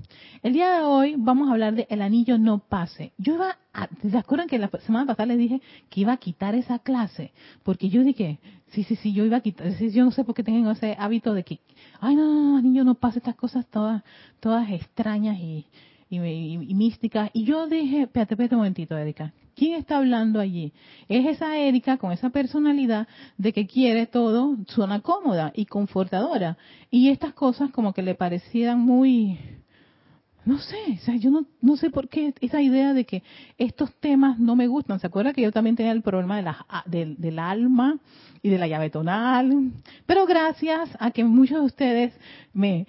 El 0.42 0.54
día 0.54 0.78
de 0.78 0.82
hoy 0.82 1.16
vamos 1.18 1.48
a 1.48 1.52
hablar 1.52 1.76
de 1.76 1.86
el 1.90 2.02
anillo 2.02 2.40
no 2.40 2.60
pase. 2.60 3.14
Yo 3.18 3.36
iba 3.36 3.58
a, 3.74 3.88
¿se 4.02 4.18
acuerdan 4.18 4.48
que 4.48 4.58
la 4.58 4.70
semana 4.86 5.06
pasada 5.06 5.28
les 5.28 5.38
dije 5.38 5.62
que 5.90 6.02
iba 6.02 6.14
a 6.14 6.18
quitar 6.18 6.56
esa 6.56 6.80
clase? 6.80 7.34
Porque 7.62 7.90
yo 7.90 8.04
dije, 8.04 8.40
sí, 8.70 8.84
sí, 8.84 8.96
sí, 8.96 9.14
yo 9.14 9.26
iba 9.26 9.38
a 9.38 9.42
quitar, 9.42 9.70
yo 9.78 10.06
no 10.06 10.12
sé 10.12 10.24
por 10.24 10.34
qué 10.34 10.44
tengo 10.44 10.72
ese 10.72 10.96
hábito 10.98 11.34
de 11.34 11.44
que, 11.44 11.60
ay, 12.00 12.16
no, 12.16 12.26
no, 12.26 12.52
no, 12.52 12.58
anillo 12.58 12.84
no 12.84 12.96
pase, 12.96 13.20
estas 13.20 13.36
cosas 13.36 13.68
todas, 13.68 14.04
todas 14.40 14.70
extrañas 14.72 15.38
y, 15.38 15.68
y, 16.14 16.54
y 16.54 16.74
místicas. 16.74 17.30
Y 17.34 17.44
yo 17.44 17.68
dije, 17.68 18.04
espérate, 18.04 18.34
espérate 18.34 18.56
un 18.56 18.60
momentito, 18.60 18.98
Erika, 18.98 19.34
¿Quién 19.56 19.74
está 19.74 19.98
hablando 19.98 20.40
allí? 20.40 20.74
Es 21.08 21.26
esa 21.28 21.58
Erika 21.58 21.98
con 21.98 22.12
esa 22.12 22.32
personalidad 22.32 23.08
de 23.38 23.54
que 23.54 23.68
quiere 23.68 24.08
todo 24.08 24.58
zona 24.68 25.02
cómoda 25.02 25.52
y 25.56 25.66
confortadora. 25.66 26.58
Y 26.90 27.10
estas 27.10 27.34
cosas 27.34 27.70
como 27.72 27.94
que 27.94 28.02
le 28.02 28.16
parecieran 28.16 28.80
muy, 28.80 29.38
no 30.44 30.58
sé, 30.58 30.78
o 31.00 31.06
sea, 31.06 31.16
yo 31.18 31.30
no, 31.30 31.46
no 31.62 31.78
sé 31.78 31.92
por 31.92 32.10
qué 32.10 32.34
esa 32.42 32.62
idea 32.62 32.94
de 32.94 33.06
que 33.06 33.22
estos 33.60 33.94
temas 34.00 34.40
no 34.40 34.56
me 34.56 34.66
gustan. 34.66 35.00
¿Se 35.00 35.06
acuerda 35.06 35.34
que 35.34 35.44
yo 35.44 35.52
también 35.52 35.76
tenía 35.76 35.92
el 35.92 36.02
problema 36.02 36.38
de 36.38 36.42
la, 36.44 36.66
del 36.88 37.38
alma 37.38 38.00
y 38.42 38.50
de 38.50 38.58
la 38.58 38.68
llave 38.68 38.90
tonal? 38.90 39.72
Pero 40.08 40.26
gracias 40.26 40.90
a 41.00 41.12
que 41.12 41.24
muchos 41.24 41.60
de 41.60 41.66
ustedes 41.66 42.14
me, 42.54 42.88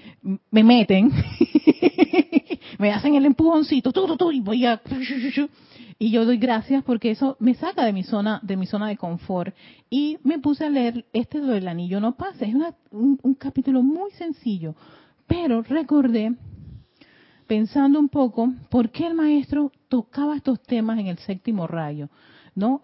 me 0.51 0.65
meten, 0.65 1.13
me 2.79 2.93
hacen 2.93 3.15
el 3.15 3.27
empujoncito, 3.27 3.93
y 4.33 4.41
voy 4.41 4.67
a 4.67 4.81
y 5.99 6.11
yo 6.11 6.25
doy 6.25 6.39
gracias 6.39 6.83
porque 6.83 7.11
eso 7.11 7.37
me 7.39 7.55
saca 7.55 7.85
de 7.85 7.93
mi 7.93 8.03
zona 8.03 8.41
de 8.43 8.57
mi 8.57 8.67
zona 8.67 8.89
de 8.89 8.97
confort. 8.97 9.55
Y 9.91 10.19
me 10.25 10.39
puse 10.39 10.65
a 10.65 10.71
leer 10.71 11.05
este 11.13 11.41
del 11.41 11.69
anillo 11.69 12.01
no 12.01 12.17
pasa 12.17 12.45
es 12.45 12.55
un, 12.91 13.19
un, 13.23 13.35
capítulo 13.35 13.83
muy 13.83 14.11
sencillo 14.13 14.75
pero 15.27 15.63
recordé 15.63 16.35
pensando 17.47 17.99
un 17.99 18.09
poco 18.09 18.53
por 18.71 18.91
qué 18.91 19.07
el 19.07 19.15
maestro 19.15 19.71
tocaba 19.89 20.37
estos 20.37 20.61
temas 20.63 20.99
en 20.99 21.07
el 21.07 21.19
séptimo 21.19 21.67
rayo 21.67 22.09
no 22.55 22.83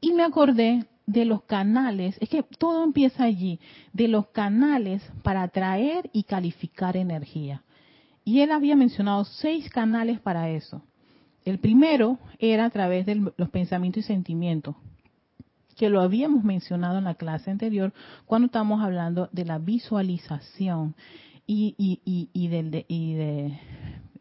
y 0.00 0.12
me 0.12 0.24
acordé 0.24 0.86
de 1.06 1.24
los 1.24 1.44
canales, 1.44 2.16
es 2.20 2.28
que 2.28 2.42
todo 2.42 2.84
empieza 2.84 3.24
allí, 3.24 3.60
de 3.92 4.08
los 4.08 4.28
canales 4.28 5.02
para 5.22 5.42
atraer 5.42 6.10
y 6.12 6.24
calificar 6.24 6.96
energía. 6.96 7.62
Y 8.26 8.40
él 8.40 8.50
había 8.50 8.74
mencionado 8.74 9.24
seis 9.24 9.70
canales 9.70 10.18
para 10.18 10.50
eso. 10.50 10.82
El 11.44 11.60
primero 11.60 12.18
era 12.40 12.64
a 12.64 12.70
través 12.70 13.06
de 13.06 13.14
los 13.14 13.48
pensamientos 13.50 14.02
y 14.02 14.06
sentimientos, 14.08 14.74
que 15.76 15.88
lo 15.88 16.00
habíamos 16.00 16.42
mencionado 16.42 16.98
en 16.98 17.04
la 17.04 17.14
clase 17.14 17.52
anterior 17.52 17.94
cuando 18.24 18.46
estábamos 18.46 18.82
hablando 18.82 19.28
de 19.30 19.44
la 19.44 19.58
visualización 19.58 20.96
y, 21.46 21.76
y, 21.78 22.28
y, 22.32 22.48
de, 22.48 23.60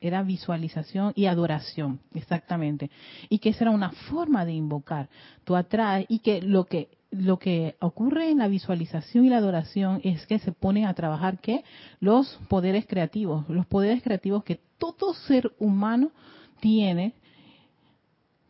era 0.07 0.23
visualización 0.23 1.13
y 1.15 1.25
adoración, 1.25 1.99
exactamente. 2.13 2.89
Y 3.29 3.39
que 3.39 3.49
esa 3.49 3.65
era 3.65 3.71
una 3.71 3.91
forma 3.91 4.45
de 4.45 4.53
invocar. 4.53 5.09
Tú 5.43 5.55
atraes 5.55 6.05
y 6.09 6.19
que 6.19 6.41
lo 6.41 6.65
que 6.65 6.89
lo 7.11 7.39
que 7.39 7.75
ocurre 7.79 8.29
en 8.29 8.39
la 8.39 8.47
visualización 8.47 9.25
y 9.25 9.29
la 9.29 9.37
adoración 9.37 10.01
es 10.03 10.25
que 10.27 10.39
se 10.39 10.51
ponen 10.51 10.85
a 10.85 10.93
trabajar 10.93 11.39
¿qué? 11.39 11.63
los 12.01 12.39
poderes 12.49 12.85
creativos, 12.87 13.47
los 13.47 13.65
poderes 13.65 14.03
creativos 14.03 14.43
que 14.43 14.59
todo 14.77 15.13
ser 15.13 15.53
humano 15.57 16.11
tiene 16.59 17.13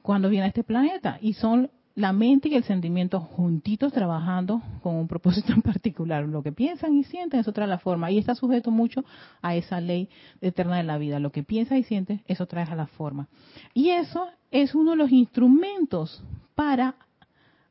cuando 0.02 0.30
viene 0.30 0.46
a 0.46 0.48
este 0.50 0.64
planeta 0.64 1.20
y 1.22 1.34
son 1.34 1.70
la 1.96 2.12
mente 2.12 2.50
y 2.50 2.56
el 2.56 2.66
sentimiento 2.66 3.22
juntitos 3.22 3.94
trabajando 3.94 4.62
con 4.84 4.96
un 4.96 5.08
propósito 5.08 5.54
en 5.54 5.62
particular. 5.62 6.26
Lo 6.26 6.44
que 6.44 6.52
piensan 6.52 6.98
y 6.98 7.04
sienten 7.06 7.40
es 7.40 7.48
otra 7.48 7.66
la 7.68 7.80
forma 7.80 8.12
y 8.12 8.18
está 8.18 8.36
sujeto 8.36 8.70
mucho 8.70 9.04
a 9.42 9.56
esa 9.56 9.80
ley 9.80 10.10
eterna 10.42 10.78
de 10.78 10.84
la 10.84 10.98
vida. 10.98 11.20
Lo 11.20 11.32
que 11.32 11.44
piensa 11.44 11.78
y 11.78 11.84
siente, 11.84 12.22
eso 12.28 12.46
trae 12.46 12.66
a 12.66 12.76
la 12.76 12.88
forma. 12.88 13.28
Y 13.74 13.90
eso 13.90 14.28
es 14.52 14.76
uno 14.76 14.92
de 14.92 14.98
los 14.98 15.12
instrumentos 15.12 16.22
para 16.54 16.96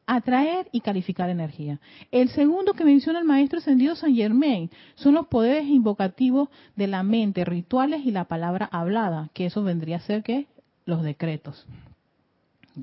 atraer 0.07 0.69
y 0.73 0.81
calificar 0.81 1.31
energía. 1.31 1.81
El 2.11 2.29
segundo 2.31 2.75
que 2.75 2.85
menciona 2.85 3.19
el 3.19 3.25
maestro 3.25 3.59
ascendido 3.59 3.95
San 3.95 4.15
Germain 4.15 4.71
son 4.97 5.15
los 5.15 5.27
poderes 5.27 5.67
invocativos 5.67 6.49
de 6.77 6.87
la 6.87 7.03
mente, 7.03 7.45
rituales 7.45 8.05
y 8.05 8.11
la 8.11 8.25
palabra 8.25 8.69
hablada, 8.71 9.31
que 9.33 9.47
eso 9.47 9.63
vendría 9.63 9.97
a 9.97 10.01
ser 10.01 10.23
que 10.23 10.47
los 10.85 11.03
decretos, 11.03 11.67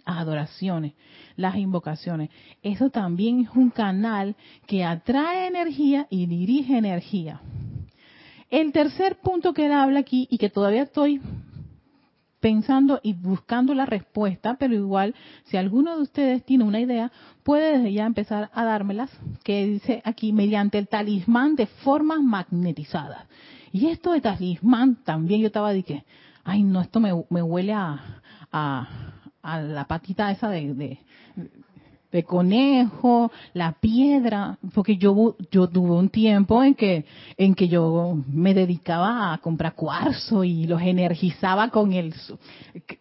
adoraciones, 0.05 0.93
las 1.35 1.55
invocaciones. 1.55 2.29
Eso 2.61 2.89
también 2.89 3.41
es 3.41 3.49
un 3.55 3.69
canal 3.69 4.35
que 4.67 4.83
atrae 4.83 5.47
energía 5.47 6.07
y 6.09 6.25
dirige 6.25 6.77
energía. 6.77 7.41
El 8.49 8.71
tercer 8.71 9.17
punto 9.17 9.53
que 9.53 9.65
él 9.65 9.71
habla 9.71 9.99
aquí 9.99 10.27
y 10.29 10.37
que 10.37 10.49
todavía 10.49 10.83
estoy 10.83 11.21
pensando 12.41 12.99
y 13.03 13.13
buscando 13.13 13.73
la 13.73 13.85
respuesta, 13.85 14.55
pero 14.59 14.73
igual 14.73 15.15
si 15.45 15.55
alguno 15.55 15.95
de 15.95 16.01
ustedes 16.01 16.43
tiene 16.43 16.65
una 16.65 16.81
idea, 16.81 17.11
puede 17.43 17.77
desde 17.77 17.93
ya 17.93 18.05
empezar 18.05 18.49
a 18.53 18.65
dármelas, 18.65 19.09
que 19.43 19.65
dice 19.65 20.01
aquí 20.03 20.33
mediante 20.33 20.77
el 20.77 20.89
talismán 20.89 21.55
de 21.55 21.67
formas 21.67 22.19
magnetizadas. 22.19 23.25
Y 23.71 23.87
esto 23.87 24.11
de 24.11 24.21
talismán 24.21 24.95
también 25.05 25.41
yo 25.41 25.47
estaba 25.47 25.71
de 25.71 25.83
que, 25.83 26.03
ay 26.43 26.63
no, 26.63 26.81
esto 26.81 26.99
me, 26.99 27.13
huele 27.13 27.73
a, 27.73 28.21
a, 28.51 28.89
la 29.43 29.85
patita 29.85 30.31
esa 30.31 30.49
de, 30.49 30.99
de, 32.11 32.23
conejo, 32.23 33.31
la 33.53 33.73
piedra, 33.73 34.57
porque 34.73 34.97
yo 34.97 35.35
yo 35.49 35.67
tuve 35.67 35.91
un 35.91 36.09
tiempo 36.09 36.63
en 36.63 36.75
que 36.75 37.05
en 37.37 37.55
que 37.55 37.67
yo 37.67 38.17
me 38.27 38.53
dedicaba 38.53 39.33
a 39.33 39.37
comprar 39.37 39.75
cuarzo 39.75 40.43
y 40.43 40.67
los 40.67 40.81
energizaba 40.81 41.69
con 41.69 41.93
el 41.93 42.13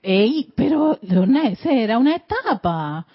ey, 0.03 0.53
pero 0.55 0.99
esa 1.03 1.73
era 1.73 1.99
una 1.99 2.17
etapa. 2.17 3.07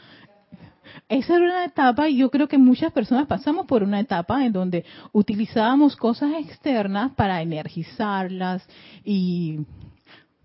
Esa 1.08 1.36
era 1.36 1.46
una 1.46 1.66
etapa 1.66 2.10
y 2.10 2.18
yo 2.18 2.32
creo 2.32 2.48
que 2.48 2.58
muchas 2.58 2.92
personas 2.92 3.28
pasamos 3.28 3.68
por 3.68 3.84
una 3.84 4.00
etapa 4.00 4.44
en 4.44 4.52
donde 4.52 4.86
utilizábamos 5.12 5.96
cosas 5.96 6.32
externas 6.40 7.12
para 7.12 7.42
energizarlas 7.42 8.68
y 9.04 9.60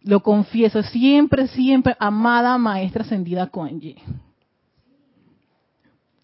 Lo 0.03 0.21
confieso, 0.21 0.83
siempre, 0.83 1.47
siempre, 1.49 1.97
amada 1.99 2.57
maestra 2.59 3.03
ascendida 3.03 3.49
Conji. 3.49 3.97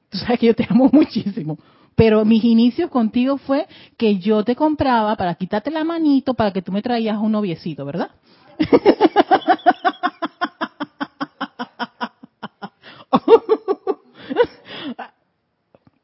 Tú 0.08 0.18
sabes 0.18 0.40
que 0.40 0.46
yo 0.46 0.54
te 0.54 0.66
amo 0.68 0.88
muchísimo. 0.92 1.58
Pero 1.94 2.24
mis 2.26 2.44
inicios 2.44 2.90
contigo 2.90 3.38
fue 3.38 3.66
que 3.96 4.18
yo 4.18 4.44
te 4.44 4.54
compraba 4.54 5.16
para 5.16 5.34
quitarte 5.34 5.70
la 5.70 5.82
manito 5.82 6.34
para 6.34 6.52
que 6.52 6.60
tú 6.60 6.70
me 6.70 6.82
traías 6.82 7.16
un 7.18 7.32
noviecito, 7.32 7.86
¿verdad? 7.86 8.10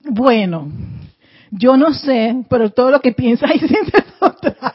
bueno, 0.00 0.70
yo 1.50 1.76
no 1.76 1.92
sé, 1.92 2.42
pero 2.48 2.70
todo 2.70 2.90
lo 2.90 3.00
que 3.00 3.12
piensas 3.12 3.50
y 3.54 3.58
sientes 3.58 4.04
lo 4.20 4.32
trae. 4.32 4.72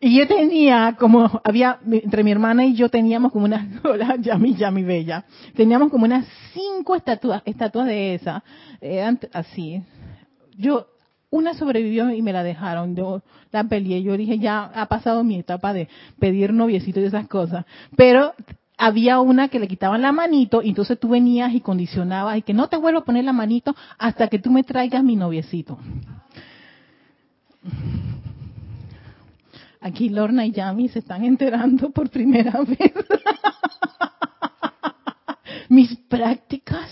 Y 0.00 0.18
yo 0.18 0.26
tenía 0.26 0.96
como, 0.98 1.40
había, 1.44 1.78
entre 1.90 2.24
mi 2.24 2.30
hermana 2.30 2.64
y 2.64 2.74
yo 2.74 2.88
teníamos 2.88 3.32
como 3.32 3.44
unas, 3.44 3.66
hola, 3.84 4.16
Yami, 4.16 4.54
Yami 4.54 4.82
Bella, 4.82 5.24
teníamos 5.54 5.90
como 5.90 6.04
unas 6.04 6.26
cinco 6.54 6.94
estatuas, 6.94 7.42
estatuas 7.44 7.86
de 7.86 8.14
esas, 8.14 8.42
eran 8.80 9.18
así. 9.32 9.82
Yo, 10.56 10.86
una 11.30 11.54
sobrevivió 11.54 12.10
y 12.10 12.22
me 12.22 12.32
la 12.32 12.42
dejaron, 12.42 12.96
yo 12.96 13.22
la 13.52 13.64
peleé, 13.64 14.02
yo 14.02 14.16
dije, 14.16 14.38
ya 14.38 14.64
ha 14.64 14.86
pasado 14.86 15.24
mi 15.24 15.38
etapa 15.40 15.72
de 15.72 15.88
pedir 16.18 16.52
noviecito 16.52 17.00
y 17.00 17.04
esas 17.04 17.28
cosas, 17.28 17.66
pero 17.96 18.32
había 18.78 19.20
una 19.20 19.48
que 19.48 19.58
le 19.58 19.68
quitaban 19.68 20.02
la 20.02 20.12
manito 20.12 20.62
y 20.62 20.70
entonces 20.70 20.98
tú 20.98 21.08
venías 21.08 21.52
y 21.54 21.60
condicionabas 21.60 22.38
y 22.38 22.42
que 22.42 22.54
no 22.54 22.68
te 22.68 22.76
vuelvo 22.76 23.00
a 23.00 23.04
poner 23.04 23.24
la 23.24 23.32
manito 23.32 23.74
hasta 23.98 24.28
que 24.28 24.38
tú 24.38 24.50
me 24.50 24.62
traigas 24.62 25.02
mi 25.02 25.16
noviecito. 25.16 25.78
Aquí 29.86 30.08
Lorna 30.08 30.44
y 30.44 30.50
Yami 30.50 30.88
se 30.88 30.98
están 30.98 31.24
enterando 31.24 31.90
por 31.90 32.10
primera 32.10 32.60
vez. 32.66 32.92
mis 35.68 35.96
prácticas 36.08 36.90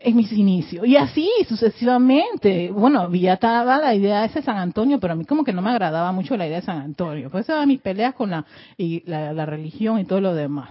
en 0.00 0.16
mis 0.16 0.32
inicios. 0.32 0.86
Y 0.86 0.96
así 0.96 1.28
sucesivamente. 1.46 2.70
Bueno, 2.70 3.02
había 3.02 3.34
estaba 3.34 3.76
la 3.76 3.94
idea 3.94 4.20
de 4.20 4.28
ese 4.28 4.40
San 4.40 4.56
Antonio, 4.56 4.98
pero 4.98 5.12
a 5.12 5.16
mí 5.16 5.26
como 5.26 5.44
que 5.44 5.52
no 5.52 5.60
me 5.60 5.68
agradaba 5.68 6.10
mucho 6.12 6.38
la 6.38 6.46
idea 6.46 6.60
de 6.60 6.66
San 6.66 6.80
Antonio. 6.80 7.28
Pues 7.28 7.46
eso 7.46 7.66
mis 7.66 7.82
peleas 7.82 8.14
con 8.14 8.30
la, 8.30 8.46
y 8.78 9.02
la 9.04 9.44
religión 9.44 9.98
y 9.98 10.06
todo 10.06 10.22
lo 10.22 10.34
demás. 10.34 10.70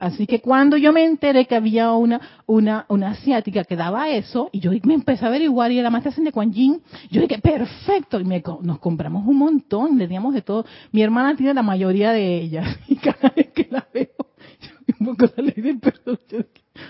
Así 0.00 0.26
que 0.26 0.40
cuando 0.40 0.78
yo 0.78 0.94
me 0.94 1.04
enteré 1.04 1.44
que 1.44 1.54
había 1.54 1.92
una, 1.92 2.42
una, 2.46 2.86
una 2.88 3.10
asiática 3.10 3.64
que 3.64 3.76
daba 3.76 4.08
eso, 4.08 4.48
y 4.50 4.60
yo 4.60 4.70
me 4.84 4.94
empecé 4.94 5.26
a 5.26 5.28
averiguar, 5.28 5.70
y 5.70 5.78
era 5.78 5.90
maestra 5.90 6.10
de 6.16 6.32
Kuan 6.32 6.50
Yin, 6.54 6.80
yo 7.10 7.20
dije, 7.20 7.38
perfecto, 7.38 8.18
y 8.18 8.24
me, 8.24 8.42
nos 8.62 8.78
compramos 8.78 9.26
un 9.26 9.36
montón, 9.36 9.98
le 9.98 10.06
teníamos 10.06 10.32
de 10.32 10.40
todo. 10.40 10.64
Mi 10.90 11.02
hermana 11.02 11.36
tiene 11.36 11.52
la 11.52 11.62
mayoría 11.62 12.12
de 12.12 12.38
ellas, 12.38 12.78
y 12.88 12.96
cada 12.96 13.28
vez 13.36 13.48
que 13.52 13.68
la 13.70 13.86
veo, 13.92 14.08
yo 14.62 14.70
un 15.00 15.06
poco 15.14 15.30
la 15.36 15.52
perdón, 15.52 16.18
yo 16.30 16.38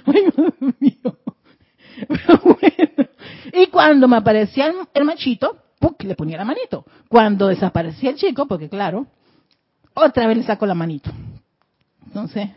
ay, 0.06 0.24
Dios 0.36 0.74
mío. 0.78 1.18
Pero 2.08 2.40
bueno, 2.44 3.08
y 3.52 3.66
cuando 3.66 4.06
me 4.06 4.18
aparecía 4.18 4.68
el, 4.68 4.74
el 4.94 5.04
machito, 5.04 5.56
¡puc! 5.80 6.04
le 6.04 6.14
ponía 6.14 6.38
la 6.38 6.44
manito. 6.44 6.84
Cuando 7.08 7.48
desaparecía 7.48 8.10
el 8.10 8.16
chico, 8.16 8.46
porque 8.46 8.68
claro, 8.68 9.08
otra 9.94 10.28
vez 10.28 10.36
le 10.36 10.44
saco 10.44 10.64
la 10.64 10.74
manito. 10.74 11.10
Entonces, 12.06 12.50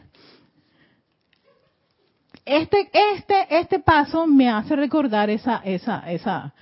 este, 2.45 2.89
este, 3.15 3.36
este 3.49 3.79
paso 3.79 4.27
me 4.27 4.49
hace 4.49 4.75
recordar 4.75 5.29
esa, 5.29 5.58
esa, 5.63 5.99
esa, 6.12 6.53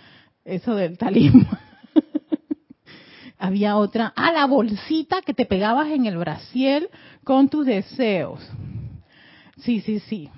eso 0.46 0.76
del 0.76 0.98
talismán. 0.98 1.60
Había 3.38 3.78
otra, 3.78 4.14
ah, 4.16 4.32
la 4.32 4.46
bolsita 4.46 5.22
que 5.22 5.34
te 5.34 5.46
pegabas 5.46 5.88
en 5.88 6.06
el 6.06 6.18
brasiel 6.18 6.90
con 7.24 7.50
tus 7.50 7.66
deseos. 7.66 8.40
Sí, 9.58 9.82
sí, 9.82 10.00
sí, 10.00 10.30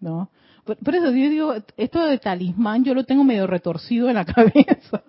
¿no? 0.00 0.30
Por, 0.64 0.94
eso 0.94 1.06
yo 1.06 1.30
digo, 1.30 1.54
esto 1.76 2.04
de 2.04 2.18
talismán 2.18 2.84
yo 2.84 2.94
lo 2.94 3.04
tengo 3.04 3.24
medio 3.24 3.46
retorcido 3.46 4.08
en 4.08 4.14
la 4.14 4.24
cabeza. 4.26 5.02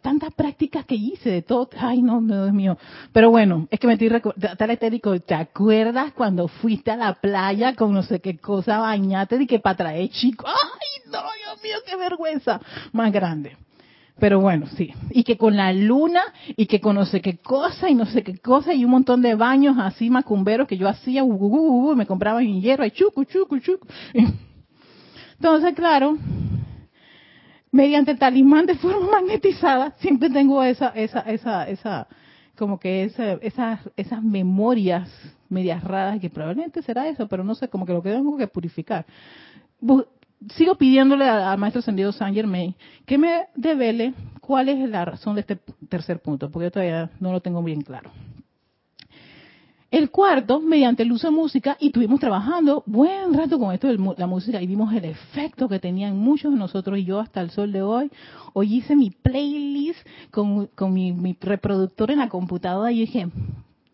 tantas 0.00 0.32
prácticas 0.34 0.84
que 0.84 0.94
hice 0.94 1.30
de 1.30 1.42
todo. 1.42 1.68
Ay, 1.78 2.02
no, 2.02 2.20
Dios 2.20 2.52
mío. 2.52 2.78
Pero 3.12 3.30
bueno, 3.30 3.68
es 3.70 3.78
que 3.78 3.86
me 3.86 3.94
estoy 3.94 4.10
tal 4.58 4.70
etérico. 4.70 5.18
¿Te 5.20 5.34
acuerdas 5.34 6.12
cuando 6.12 6.48
fuiste 6.48 6.90
a 6.90 6.96
la 6.96 7.14
playa 7.14 7.74
con 7.74 7.92
no 7.92 8.02
sé 8.02 8.20
qué 8.20 8.38
cosa, 8.38 8.78
bañate 8.78 9.36
y 9.36 9.46
que 9.46 9.58
para 9.58 9.76
traer 9.76 10.08
chico? 10.10 10.46
Ay, 10.46 11.10
no, 11.10 11.20
Dios 11.20 11.62
mío, 11.62 11.76
qué 11.86 11.96
vergüenza 11.96 12.60
más 12.92 13.12
grande. 13.12 13.56
Pero 14.18 14.40
bueno, 14.40 14.66
sí. 14.76 14.92
Y 15.10 15.24
que 15.24 15.36
con 15.36 15.56
la 15.56 15.72
luna, 15.72 16.20
y 16.56 16.66
que 16.66 16.80
con 16.80 16.94
no 16.94 17.06
sé 17.06 17.20
qué 17.20 17.38
cosa, 17.38 17.90
y 17.90 17.94
no 17.94 18.06
sé 18.06 18.22
qué 18.22 18.38
cosa, 18.38 18.74
y 18.74 18.84
un 18.84 18.90
montón 18.90 19.22
de 19.22 19.34
baños 19.34 19.76
así 19.78 20.10
macumberos 20.10 20.68
que 20.68 20.76
yo 20.76 20.88
hacía, 20.88 21.24
uh, 21.24 21.94
me 21.96 22.06
compraba 22.06 22.42
en 22.42 22.60
hierro, 22.60 22.84
y 22.84 22.90
chucu, 22.90 23.24
chucu, 23.24 23.58
chucu. 23.58 23.86
Entonces, 25.36 25.74
claro, 25.74 26.16
mediante 27.72 28.14
talismán 28.14 28.66
de 28.66 28.76
forma 28.76 29.10
magnetizada, 29.12 29.92
siempre 29.98 30.30
tengo 30.30 30.62
esa, 30.62 30.88
esa, 30.90 31.20
esa, 31.20 31.68
esa, 31.68 32.06
como 32.56 32.78
que 32.78 33.04
esa, 33.04 33.32
esas, 33.34 33.80
esas 33.96 34.22
memorias 34.22 35.10
medias 35.48 35.82
raras, 35.84 36.20
que 36.20 36.30
probablemente 36.30 36.80
será 36.82 37.08
eso, 37.08 37.28
pero 37.28 37.44
no 37.44 37.54
sé, 37.54 37.68
como 37.68 37.84
que 37.84 37.92
lo 37.92 38.02
que 38.02 38.10
tengo 38.10 38.36
que 38.36 38.46
purificar 38.46 39.04
sigo 40.54 40.74
pidiéndole 40.76 41.28
al 41.28 41.58
maestro 41.58 41.80
ascendido 41.80 42.12
Saint 42.12 42.34
Germain 42.34 42.74
que 43.06 43.18
me 43.18 43.46
devele 43.54 44.14
cuál 44.40 44.68
es 44.68 44.88
la 44.88 45.04
razón 45.04 45.34
de 45.34 45.42
este 45.42 45.58
tercer 45.88 46.20
punto, 46.20 46.50
porque 46.50 46.66
yo 46.66 46.70
todavía 46.70 47.10
no 47.20 47.32
lo 47.32 47.40
tengo 47.40 47.62
bien 47.62 47.82
claro. 47.82 48.10
El 49.90 50.10
cuarto, 50.10 50.58
mediante 50.58 51.02
el 51.02 51.12
uso 51.12 51.28
de 51.28 51.36
música, 51.36 51.76
y 51.78 51.88
estuvimos 51.88 52.18
trabajando 52.18 52.82
buen 52.86 53.34
rato 53.34 53.58
con 53.58 53.74
esto 53.74 53.88
de 53.88 53.98
la 54.16 54.26
música 54.26 54.60
y 54.62 54.66
vimos 54.66 54.92
el 54.94 55.04
efecto 55.04 55.68
que 55.68 55.78
tenían 55.78 56.16
muchos 56.16 56.50
de 56.50 56.58
nosotros 56.58 56.98
y 56.98 57.04
yo 57.04 57.20
hasta 57.20 57.42
el 57.42 57.50
sol 57.50 57.72
de 57.72 57.82
hoy. 57.82 58.10
Hoy 58.54 58.76
hice 58.76 58.96
mi 58.96 59.10
playlist 59.10 60.00
con, 60.30 60.70
mi, 60.94 61.12
mi 61.12 61.36
reproductor 61.38 62.10
en 62.10 62.20
la 62.20 62.30
computadora 62.30 62.90
y 62.90 63.00
dije, 63.00 63.28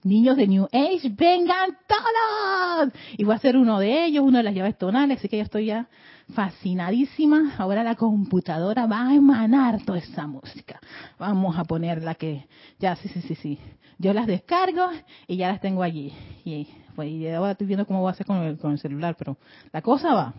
niños 0.04 0.36
de 0.36 0.46
New 0.46 0.68
Age, 0.72 1.12
vengan 1.16 1.76
todos. 1.88 2.92
Y 3.16 3.24
voy 3.24 3.34
a 3.34 3.38
ser 3.40 3.56
uno 3.56 3.80
de 3.80 4.04
ellos, 4.04 4.24
una 4.24 4.38
de 4.38 4.44
las 4.44 4.54
llaves 4.54 4.78
tonales, 4.78 5.18
así 5.18 5.28
que 5.28 5.38
ya 5.38 5.42
estoy 5.42 5.66
ya 5.66 5.88
fascinadísima. 6.34 7.54
Ahora 7.58 7.82
la 7.82 7.94
computadora 7.94 8.86
va 8.86 9.08
a 9.08 9.14
emanar 9.14 9.82
toda 9.84 9.98
esa 9.98 10.26
música. 10.26 10.80
Vamos 11.18 11.58
a 11.58 11.64
ponerla 11.64 12.14
que, 12.14 12.46
ya, 12.78 12.96
sí, 12.96 13.08
sí, 13.08 13.20
sí, 13.22 13.34
sí. 13.34 13.58
Yo 13.98 14.12
las 14.12 14.26
descargo 14.26 14.88
y 15.26 15.36
ya 15.36 15.48
las 15.48 15.60
tengo 15.60 15.82
allí. 15.82 16.12
Y, 16.44 16.68
pues, 16.94 17.10
ahora 17.34 17.52
estoy 17.52 17.66
viendo 17.66 17.86
cómo 17.86 18.00
voy 18.00 18.08
a 18.08 18.12
hacer 18.12 18.26
con 18.26 18.38
el, 18.38 18.58
con 18.58 18.72
el 18.72 18.78
celular, 18.78 19.16
pero 19.18 19.36
la 19.72 19.82
cosa 19.82 20.14
va. 20.14 20.34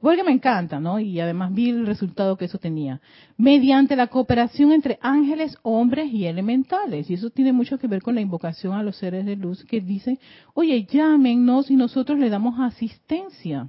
Porque 0.00 0.24
me 0.24 0.32
encanta, 0.32 0.80
¿no? 0.80 0.98
Y 0.98 1.20
además 1.20 1.54
vi 1.54 1.70
el 1.70 1.86
resultado 1.86 2.36
que 2.36 2.46
eso 2.46 2.58
tenía. 2.58 3.00
Mediante 3.36 3.94
la 3.94 4.08
cooperación 4.08 4.72
entre 4.72 4.98
ángeles, 5.00 5.56
hombres 5.62 6.12
y 6.12 6.26
elementales. 6.26 7.08
Y 7.08 7.14
eso 7.14 7.30
tiene 7.30 7.52
mucho 7.52 7.78
que 7.78 7.86
ver 7.86 8.02
con 8.02 8.16
la 8.16 8.20
invocación 8.20 8.74
a 8.74 8.82
los 8.82 8.96
seres 8.96 9.24
de 9.24 9.36
luz 9.36 9.64
que 9.64 9.80
dicen, 9.80 10.18
oye, 10.54 10.84
llámenos 10.86 11.70
y 11.70 11.76
nosotros 11.76 12.18
le 12.18 12.30
damos 12.30 12.58
asistencia. 12.58 13.68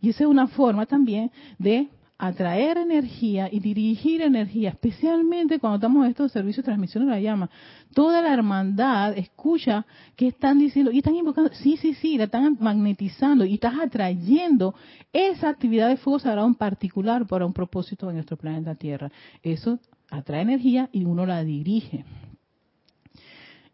Y 0.00 0.10
esa 0.10 0.24
es 0.24 0.30
una 0.30 0.46
forma 0.46 0.86
también 0.86 1.30
de 1.58 1.88
atraer 2.18 2.78
energía 2.78 3.48
y 3.52 3.60
dirigir 3.60 4.22
energía, 4.22 4.70
especialmente 4.70 5.58
cuando 5.58 5.76
estamos 5.76 6.04
en 6.04 6.10
estos 6.10 6.32
servicios 6.32 6.64
de 6.64 6.70
transmisión 6.70 7.04
de 7.04 7.10
la 7.10 7.20
llama. 7.20 7.50
Toda 7.94 8.22
la 8.22 8.32
hermandad 8.32 9.16
escucha 9.18 9.84
que 10.16 10.28
están 10.28 10.58
diciendo, 10.58 10.90
y 10.90 10.98
están 10.98 11.14
invocando, 11.14 11.50
sí, 11.52 11.76
sí, 11.76 11.94
sí, 11.94 12.16
la 12.16 12.24
están 12.24 12.56
magnetizando 12.58 13.44
y 13.44 13.54
estás 13.54 13.74
atrayendo 13.78 14.74
esa 15.12 15.50
actividad 15.50 15.88
de 15.88 15.98
fuego 15.98 16.18
sagrado 16.18 16.46
en 16.46 16.54
particular 16.54 17.26
para 17.26 17.44
un 17.44 17.52
propósito 17.52 18.08
en 18.08 18.16
nuestro 18.16 18.38
planeta 18.38 18.74
Tierra. 18.74 19.10
Eso 19.42 19.78
atrae 20.10 20.42
energía 20.42 20.88
y 20.92 21.04
uno 21.04 21.26
la 21.26 21.44
dirige. 21.44 22.04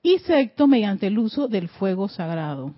Y 0.02 0.18
sexto, 0.18 0.66
mediante 0.66 1.06
el 1.06 1.16
uso 1.16 1.46
del 1.46 1.68
fuego 1.68 2.08
sagrado. 2.08 2.74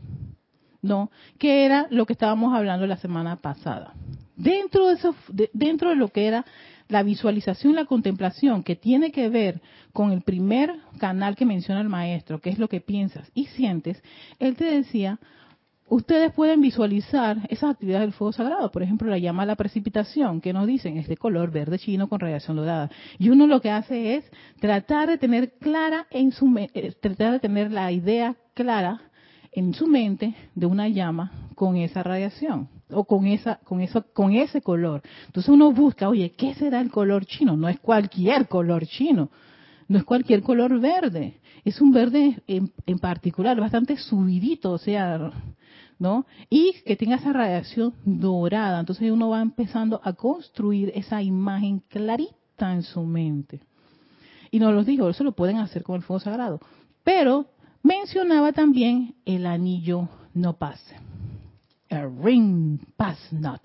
¿No? 0.84 1.10
Que 1.38 1.64
era 1.64 1.86
lo 1.90 2.06
que 2.06 2.12
estábamos 2.12 2.54
hablando 2.54 2.86
la 2.86 2.98
semana 2.98 3.36
pasada. 3.36 3.94
Dentro 4.36 4.88
de, 4.88 4.94
eso, 4.94 5.14
dentro 5.52 5.88
de 5.90 5.96
lo 5.96 6.08
que 6.08 6.26
era 6.26 6.44
la 6.88 7.02
visualización 7.02 7.74
la 7.74 7.86
contemplación, 7.86 8.62
que 8.62 8.76
tiene 8.76 9.10
que 9.10 9.30
ver 9.30 9.62
con 9.92 10.12
el 10.12 10.20
primer 10.20 10.74
canal 10.98 11.34
que 11.36 11.46
menciona 11.46 11.80
el 11.80 11.88
maestro, 11.88 12.40
que 12.40 12.50
es 12.50 12.58
lo 12.58 12.68
que 12.68 12.82
piensas 12.82 13.30
y 13.34 13.46
sientes, 13.46 14.02
él 14.38 14.56
te 14.56 14.64
decía, 14.64 15.18
ustedes 15.88 16.30
pueden 16.34 16.60
visualizar 16.60 17.38
esas 17.48 17.70
actividades 17.70 18.02
del 18.02 18.12
fuego 18.12 18.32
sagrado, 18.32 18.70
por 18.70 18.82
ejemplo, 18.82 19.08
la 19.08 19.16
llama 19.16 19.44
a 19.44 19.46
la 19.46 19.56
precipitación, 19.56 20.42
que 20.42 20.52
nos 20.52 20.66
dicen 20.66 20.98
es 20.98 21.08
de 21.08 21.16
color 21.16 21.50
verde 21.50 21.78
chino 21.78 22.10
con 22.10 22.20
radiación 22.20 22.58
dorada. 22.58 22.90
Y 23.18 23.30
uno 23.30 23.46
lo 23.46 23.62
que 23.62 23.70
hace 23.70 24.16
es 24.16 24.30
tratar 24.60 25.08
de 25.08 25.16
tener 25.16 25.52
clara 25.52 26.06
en 26.10 26.32
su 26.32 26.54
eh, 26.58 26.92
tratar 27.00 27.32
de 27.32 27.40
tener 27.40 27.72
la 27.72 27.90
idea 27.90 28.36
clara 28.52 29.00
en 29.54 29.72
su 29.74 29.86
mente 29.86 30.34
de 30.54 30.66
una 30.66 30.88
llama 30.88 31.32
con 31.54 31.76
esa 31.76 32.02
radiación 32.02 32.68
o 32.90 33.04
con 33.04 33.26
esa 33.26 33.60
con 33.64 33.80
eso 33.80 34.04
con 34.12 34.32
ese 34.32 34.60
color. 34.60 35.02
Entonces 35.26 35.48
uno 35.48 35.72
busca, 35.72 36.08
oye, 36.08 36.32
¿qué 36.32 36.54
será 36.54 36.80
el 36.80 36.90
color 36.90 37.24
chino? 37.24 37.56
No 37.56 37.68
es 37.68 37.78
cualquier 37.80 38.48
color 38.48 38.86
chino. 38.86 39.30
no 39.86 39.98
es 39.98 40.04
cualquier 40.04 40.42
color 40.42 40.80
verde, 40.80 41.40
es 41.64 41.80
un 41.80 41.92
verde 41.92 42.42
en, 42.46 42.72
en 42.86 42.98
particular, 42.98 43.58
bastante 43.60 43.96
subidito, 43.96 44.72
o 44.72 44.78
sea, 44.78 45.30
¿no? 45.98 46.26
Y 46.50 46.74
que 46.84 46.96
tenga 46.96 47.16
esa 47.16 47.32
radiación 47.32 47.94
dorada. 48.04 48.80
Entonces 48.80 49.10
uno 49.10 49.28
va 49.28 49.40
empezando 49.40 50.00
a 50.02 50.12
construir 50.14 50.90
esa 50.94 51.22
imagen 51.22 51.80
clarita 51.88 52.72
en 52.72 52.82
su 52.82 53.02
mente. 53.02 53.60
Y 54.50 54.58
nos 54.58 54.72
lo 54.72 54.84
digo, 54.84 55.08
eso 55.08 55.24
lo 55.24 55.32
pueden 55.32 55.58
hacer 55.58 55.82
con 55.82 55.96
el 55.96 56.02
fuego 56.02 56.20
sagrado. 56.20 56.60
Pero 57.02 57.46
mencionaba 57.84 58.52
también 58.52 59.14
el 59.24 59.46
anillo 59.46 60.08
no 60.32 60.56
pase. 60.58 60.96
A 61.90 62.06
ring 62.06 62.80
pass 62.96 63.18
not. 63.30 63.64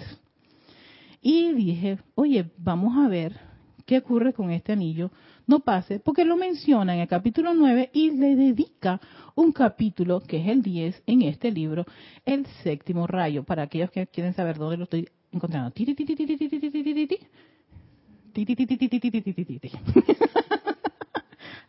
Y 1.22 1.54
dije, 1.54 1.98
oye, 2.14 2.52
vamos 2.58 2.96
a 2.98 3.08
ver 3.08 3.40
qué 3.86 3.98
ocurre 3.98 4.34
con 4.34 4.52
este 4.52 4.74
anillo 4.74 5.10
no 5.48 5.62
pase, 5.62 6.00
porque 6.00 6.26
lo 6.26 6.38
menciona 6.38 6.94
en 6.94 7.02
el 7.02 7.08
capítulo 7.08 7.56
9 7.56 7.90
y 7.92 8.12
le 8.12 8.36
dedica 8.36 9.02
un 9.34 9.52
capítulo, 9.52 10.22
que 10.22 10.38
es 10.38 10.48
el 10.48 10.62
10 10.62 11.04
en 11.08 11.24
este 11.24 11.50
libro, 11.50 11.86
el 12.24 12.46
séptimo 12.62 13.08
rayo, 13.08 13.44
para 13.44 13.64
aquellos 13.64 13.90
que 13.90 14.06
quieren 14.06 14.36
saber 14.36 14.60
dónde 14.60 14.78
lo 14.78 14.84
estoy 14.84 15.10
encontrando. 15.32 15.72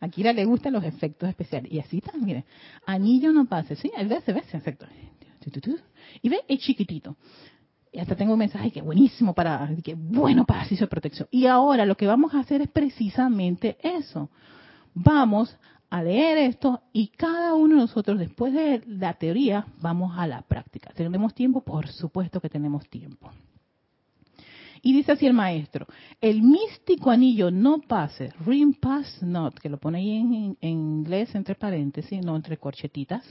A 0.01 0.07
le 0.33 0.45
gustan 0.47 0.73
los 0.73 0.85
efectos 0.85 1.29
especiales. 1.29 1.71
Y 1.71 1.79
así 1.79 1.99
está, 1.99 2.13
miren. 2.17 2.45
Anillo 2.87 3.33
no 3.33 3.47
pase. 3.47 3.77
Sí, 3.77 3.91
a 3.97 4.03
veces 4.03 4.35
ves 4.35 4.55
efecto. 4.55 4.87
Y 6.23 6.29
ve, 6.29 6.41
es 6.49 6.61
chiquitito. 6.61 7.17
Y 7.93 7.99
hasta 7.99 8.15
tengo 8.15 8.33
un 8.33 8.39
mensaje 8.39 8.71
que 8.71 8.83
buenísimo 8.83 9.35
para, 9.35 9.69
que 9.83 9.95
bueno 9.95 10.45
para 10.47 10.65
de 10.65 10.87
protección. 10.87 11.29
Y 11.31 11.47
ahora 11.47 11.85
lo 11.85 11.97
que 11.97 12.07
vamos 12.07 12.35
a 12.35 12.41
hacer 12.41 12.63
es 12.63 12.69
precisamente 12.69 13.77
eso. 13.83 14.31
Vamos 14.95 15.57
a 15.91 16.03
leer 16.03 16.39
esto 16.39 16.83
y 16.93 17.09
cada 17.09 17.55
uno 17.55 17.75
de 17.75 17.81
nosotros, 17.81 18.19
después 18.19 18.53
de 18.53 18.83
la 18.87 19.15
teoría, 19.15 19.67
vamos 19.81 20.17
a 20.17 20.27
la 20.27 20.43
práctica. 20.43 20.93
¿Tenemos 20.95 21.35
tiempo? 21.35 21.63
Por 21.63 21.89
supuesto 21.89 22.41
que 22.41 22.49
tenemos 22.49 22.89
tiempo. 22.89 23.31
Y 24.83 24.93
dice 24.93 25.13
así 25.13 25.27
el 25.27 25.35
maestro, 25.35 25.87
el 26.21 26.43
místico 26.43 27.11
anillo 27.11 27.51
no 27.51 27.81
pase, 27.81 28.33
ring 28.47 28.75
pass 28.79 29.23
not, 29.23 29.59
que 29.59 29.69
lo 29.69 29.79
pone 29.79 29.99
ahí 29.99 30.17
en, 30.17 30.57
inglés 30.61 31.35
entre 31.35 31.55
paréntesis, 31.55 32.25
no 32.25 32.37
entre 32.37 32.57
corchetitas, 32.57 33.25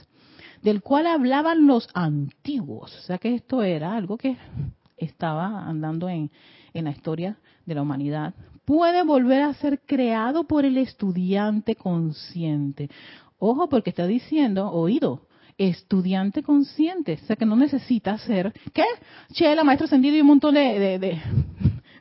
del 0.62 0.82
cual 0.82 1.06
hablaban 1.06 1.66
los 1.66 1.88
antiguos. 1.94 2.96
O 2.98 3.02
sea 3.02 3.18
que 3.18 3.34
esto 3.34 3.62
era 3.62 3.96
algo 3.96 4.16
que 4.16 4.36
estaba 4.96 5.66
andando 5.66 6.08
en 6.08 6.30
la 6.72 6.90
historia 6.90 7.38
de 7.66 7.74
la 7.74 7.82
humanidad. 7.82 8.34
Puede 8.64 9.02
volver 9.02 9.42
a 9.42 9.54
ser 9.54 9.80
creado 9.80 10.44
por 10.44 10.64
el 10.64 10.78
estudiante 10.78 11.74
consciente. 11.74 12.88
Ojo, 13.38 13.68
porque 13.68 13.90
está 13.90 14.06
diciendo, 14.06 14.70
oído, 14.70 15.22
estudiante 15.68 16.42
consciente. 16.42 17.18
O 17.22 17.26
sea 17.26 17.36
que 17.36 17.44
no 17.44 17.54
necesita 17.54 18.16
ser, 18.18 18.52
¿qué? 18.72 18.84
Chela, 19.32 19.62
maestro 19.62 19.84
ascendido 19.84 20.16
y 20.16 20.22
un 20.22 20.28
montón 20.28 20.54
de, 20.54 20.78
de, 20.78 20.98
de, 20.98 21.22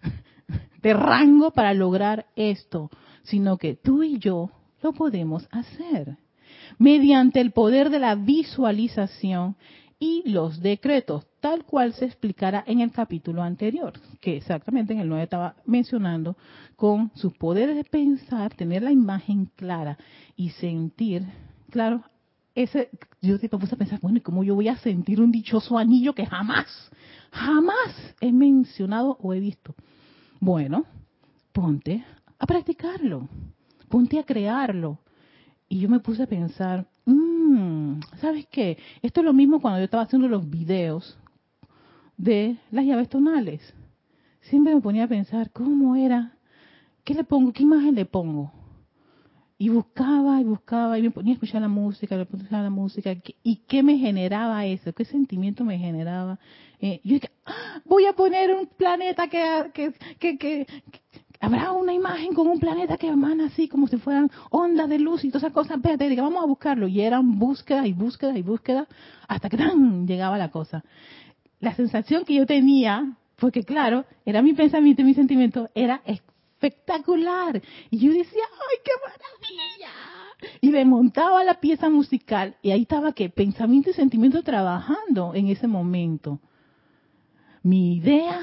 de 0.82 0.94
rango 0.94 1.52
para 1.52 1.74
lograr 1.74 2.28
esto. 2.36 2.90
Sino 3.24 3.58
que 3.58 3.76
tú 3.76 4.02
y 4.02 4.18
yo 4.18 4.50
lo 4.82 4.94
podemos 4.94 5.48
hacer 5.52 6.18
mediante 6.78 7.42
el 7.42 7.52
poder 7.52 7.90
de 7.90 8.00
la 8.00 8.16
visualización 8.16 9.58
y 10.00 10.24
los 10.30 10.62
decretos, 10.62 11.28
tal 11.42 11.66
cual 11.66 11.94
se 11.94 12.06
explicara 12.06 12.64
en 12.66 12.80
el 12.80 12.92
capítulo 12.92 13.44
anterior, 13.44 13.92
que 14.22 14.38
exactamente 14.38 14.94
en 14.94 15.00
el 15.00 15.10
9 15.10 15.24
estaba 15.24 15.56
mencionando, 15.66 16.38
con 16.78 17.12
sus 17.16 17.34
poderes 17.34 17.76
de 17.76 17.84
pensar, 17.84 18.54
tener 18.54 18.84
la 18.84 18.94
imagen 18.94 19.50
clara 19.58 19.98
y 20.38 20.52
sentir, 20.52 21.26
claro, 21.70 22.04
ese, 22.56 22.90
yo 23.22 23.40
te 23.40 23.50
puse 23.50 23.76
a 23.76 23.78
pensar, 23.78 24.00
bueno, 24.02 24.18
¿y 24.18 24.22
cómo 24.22 24.44
yo 24.44 24.56
voy 24.56 24.68
a 24.68 24.78
sentir 24.78 25.22
un 25.22 25.32
dichoso 25.32 25.78
anillo 25.78 26.14
que 26.14 26.26
jamás, 26.26 26.68
jamás 27.32 28.16
he 28.22 28.32
mencionado 28.32 29.18
o 29.22 29.34
he 29.34 29.40
visto? 29.40 29.76
Bueno, 30.40 30.86
ponte 31.52 32.04
a 32.38 32.46
practicarlo, 32.46 33.28
ponte 33.90 34.20
a 34.20 34.24
crearlo, 34.24 35.00
y 35.70 35.80
yo 35.80 35.90
me 35.90 36.00
puse 36.00 36.24
a 36.24 36.28
pensar, 36.28 36.88
mmm, 37.06 38.00
¿sabes 38.20 38.48
qué? 38.48 38.78
Esto 39.04 39.22
es 39.22 39.26
lo 39.26 39.34
mismo 39.34 39.62
cuando 39.62 39.80
yo 39.80 39.86
estaba 39.86 40.04
haciendo 40.04 40.28
los 40.28 40.50
videos 40.50 41.18
de 42.18 42.58
las 42.72 42.86
llaves 42.86 43.08
tonales. 43.08 43.62
Siempre 44.42 44.74
me 44.74 44.82
ponía 44.82 45.04
a 45.04 45.08
pensar, 45.08 45.52
¿cómo 45.52 45.96
era? 45.96 46.34
¿Qué 47.04 47.14
le 47.14 47.24
pongo? 47.24 47.54
¿Qué 47.54 47.64
imagen 47.64 47.94
le 47.94 48.06
pongo? 48.06 48.52
Y 49.62 49.68
buscaba 49.68 50.40
y 50.40 50.46
buscaba 50.46 50.98
y 50.98 51.02
me 51.02 51.12
ponía 51.12 51.34
a 51.34 51.36
escuchar 51.36 51.62
la 51.62 51.68
música, 51.68 52.16
me 52.16 52.26
ponía 52.26 52.44
a 52.44 52.46
escuchar 52.46 52.64
la 52.64 52.70
música. 52.70 53.14
¿Y 53.44 53.58
qué 53.68 53.84
me 53.84 53.98
generaba 53.98 54.66
eso? 54.66 54.94
¿Qué 54.94 55.04
sentimiento 55.04 55.66
me 55.66 55.78
generaba? 55.78 56.40
Eh, 56.80 57.02
yo 57.04 57.16
dije, 57.16 57.30
¡Ah! 57.46 57.82
voy 57.84 58.06
a 58.06 58.14
poner 58.14 58.56
un 58.56 58.68
planeta 58.68 59.28
que, 59.28 59.94
que, 60.18 60.38
que, 60.38 60.66
Habrá 61.42 61.74
una 61.74 61.94
imagen 61.94 62.34
con 62.34 62.48
un 62.48 62.60
planeta 62.60 62.96
que 62.98 63.08
emana 63.08 63.48
así 63.48 63.68
como 63.68 63.88
si 63.88 63.98
fueran 63.98 64.30
ondas 64.50 64.88
de 64.88 65.00
luz 65.00 65.26
y 65.26 65.30
todas 65.30 65.44
esas 65.44 65.54
cosas. 65.54 65.76
Espérate, 65.76 66.16
vamos 66.16 66.42
a 66.42 66.48
buscarlo. 66.48 66.88
Y 66.88 67.02
eran 67.02 67.38
búsquedas 67.38 67.86
y 67.86 67.92
búsquedas 67.92 68.38
y 68.38 68.42
búsquedas 68.42 68.88
hasta 69.28 69.50
que 69.50 69.58
¡tan! 69.58 70.08
llegaba 70.08 70.38
la 70.38 70.52
cosa. 70.52 70.86
La 71.60 71.76
sensación 71.76 72.24
que 72.24 72.36
yo 72.36 72.46
tenía, 72.46 73.18
porque 73.38 73.64
claro, 73.64 74.06
era 74.26 74.42
mi 74.42 74.54
pensamiento 74.54 75.02
y 75.02 75.06
mi 75.06 75.14
sentimiento, 75.14 75.70
era 75.76 76.02
espectacular. 76.60 77.62
Y 77.90 78.00
yo 78.00 78.12
decía, 78.12 78.44
¡ay, 78.44 78.78
qué 78.84 78.92
maravilla! 79.06 79.94
Y 80.62 80.70
me 80.70 80.86
montaba 80.86 81.44
la 81.44 81.60
pieza 81.60 81.90
musical 81.90 82.56
y 82.62 82.72
ahí 82.72 82.82
estaba 82.84 83.14
que 83.14 83.30
pensamiento 83.30 83.90
y 83.90 83.94
sentimiento 83.94 84.44
trabajando 84.44 85.34
en 85.34 85.48
ese 85.48 85.68
momento 85.68 86.40
mi 87.62 87.98
idea 87.98 88.40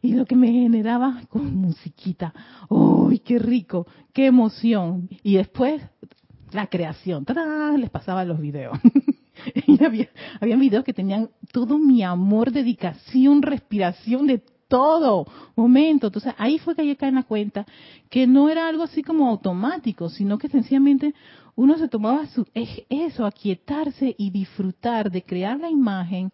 y 0.00 0.14
lo 0.14 0.24
que 0.24 0.36
me 0.36 0.50
generaba 0.50 1.22
con 1.28 1.54
musiquita. 1.54 2.32
¡Uy, 2.68 3.18
qué 3.18 3.38
rico! 3.38 3.86
¡Qué 4.12 4.26
emoción! 4.26 5.08
Y 5.22 5.36
después 5.36 5.82
la 6.52 6.66
creación. 6.68 7.26
Les 7.78 7.90
pasaba 7.90 8.24
los 8.24 8.40
videos. 8.40 8.78
y 9.66 9.84
había, 9.84 10.08
había 10.40 10.56
videos 10.56 10.84
que 10.84 10.94
tenían 10.94 11.30
todo 11.52 11.78
mi 11.78 12.02
amor, 12.02 12.52
dedicación, 12.52 13.42
respiración 13.42 14.26
de 14.26 14.42
todo 14.74 15.24
momento. 15.54 16.08
Entonces 16.08 16.34
ahí 16.36 16.58
fue 16.58 16.74
que 16.74 16.84
yo 16.84 16.96
caí 16.96 17.10
en 17.10 17.14
la 17.14 17.22
cuenta 17.22 17.64
que 18.10 18.26
no 18.26 18.48
era 18.48 18.66
algo 18.66 18.82
así 18.82 19.04
como 19.04 19.28
automático, 19.28 20.08
sino 20.08 20.36
que 20.36 20.48
sencillamente 20.48 21.14
uno 21.54 21.78
se 21.78 21.86
tomaba 21.86 22.26
su, 22.26 22.44
eso, 22.52 23.24
aquietarse 23.24 24.16
y 24.18 24.30
disfrutar 24.30 25.12
de 25.12 25.22
crear 25.22 25.60
la 25.60 25.70
imagen, 25.70 26.32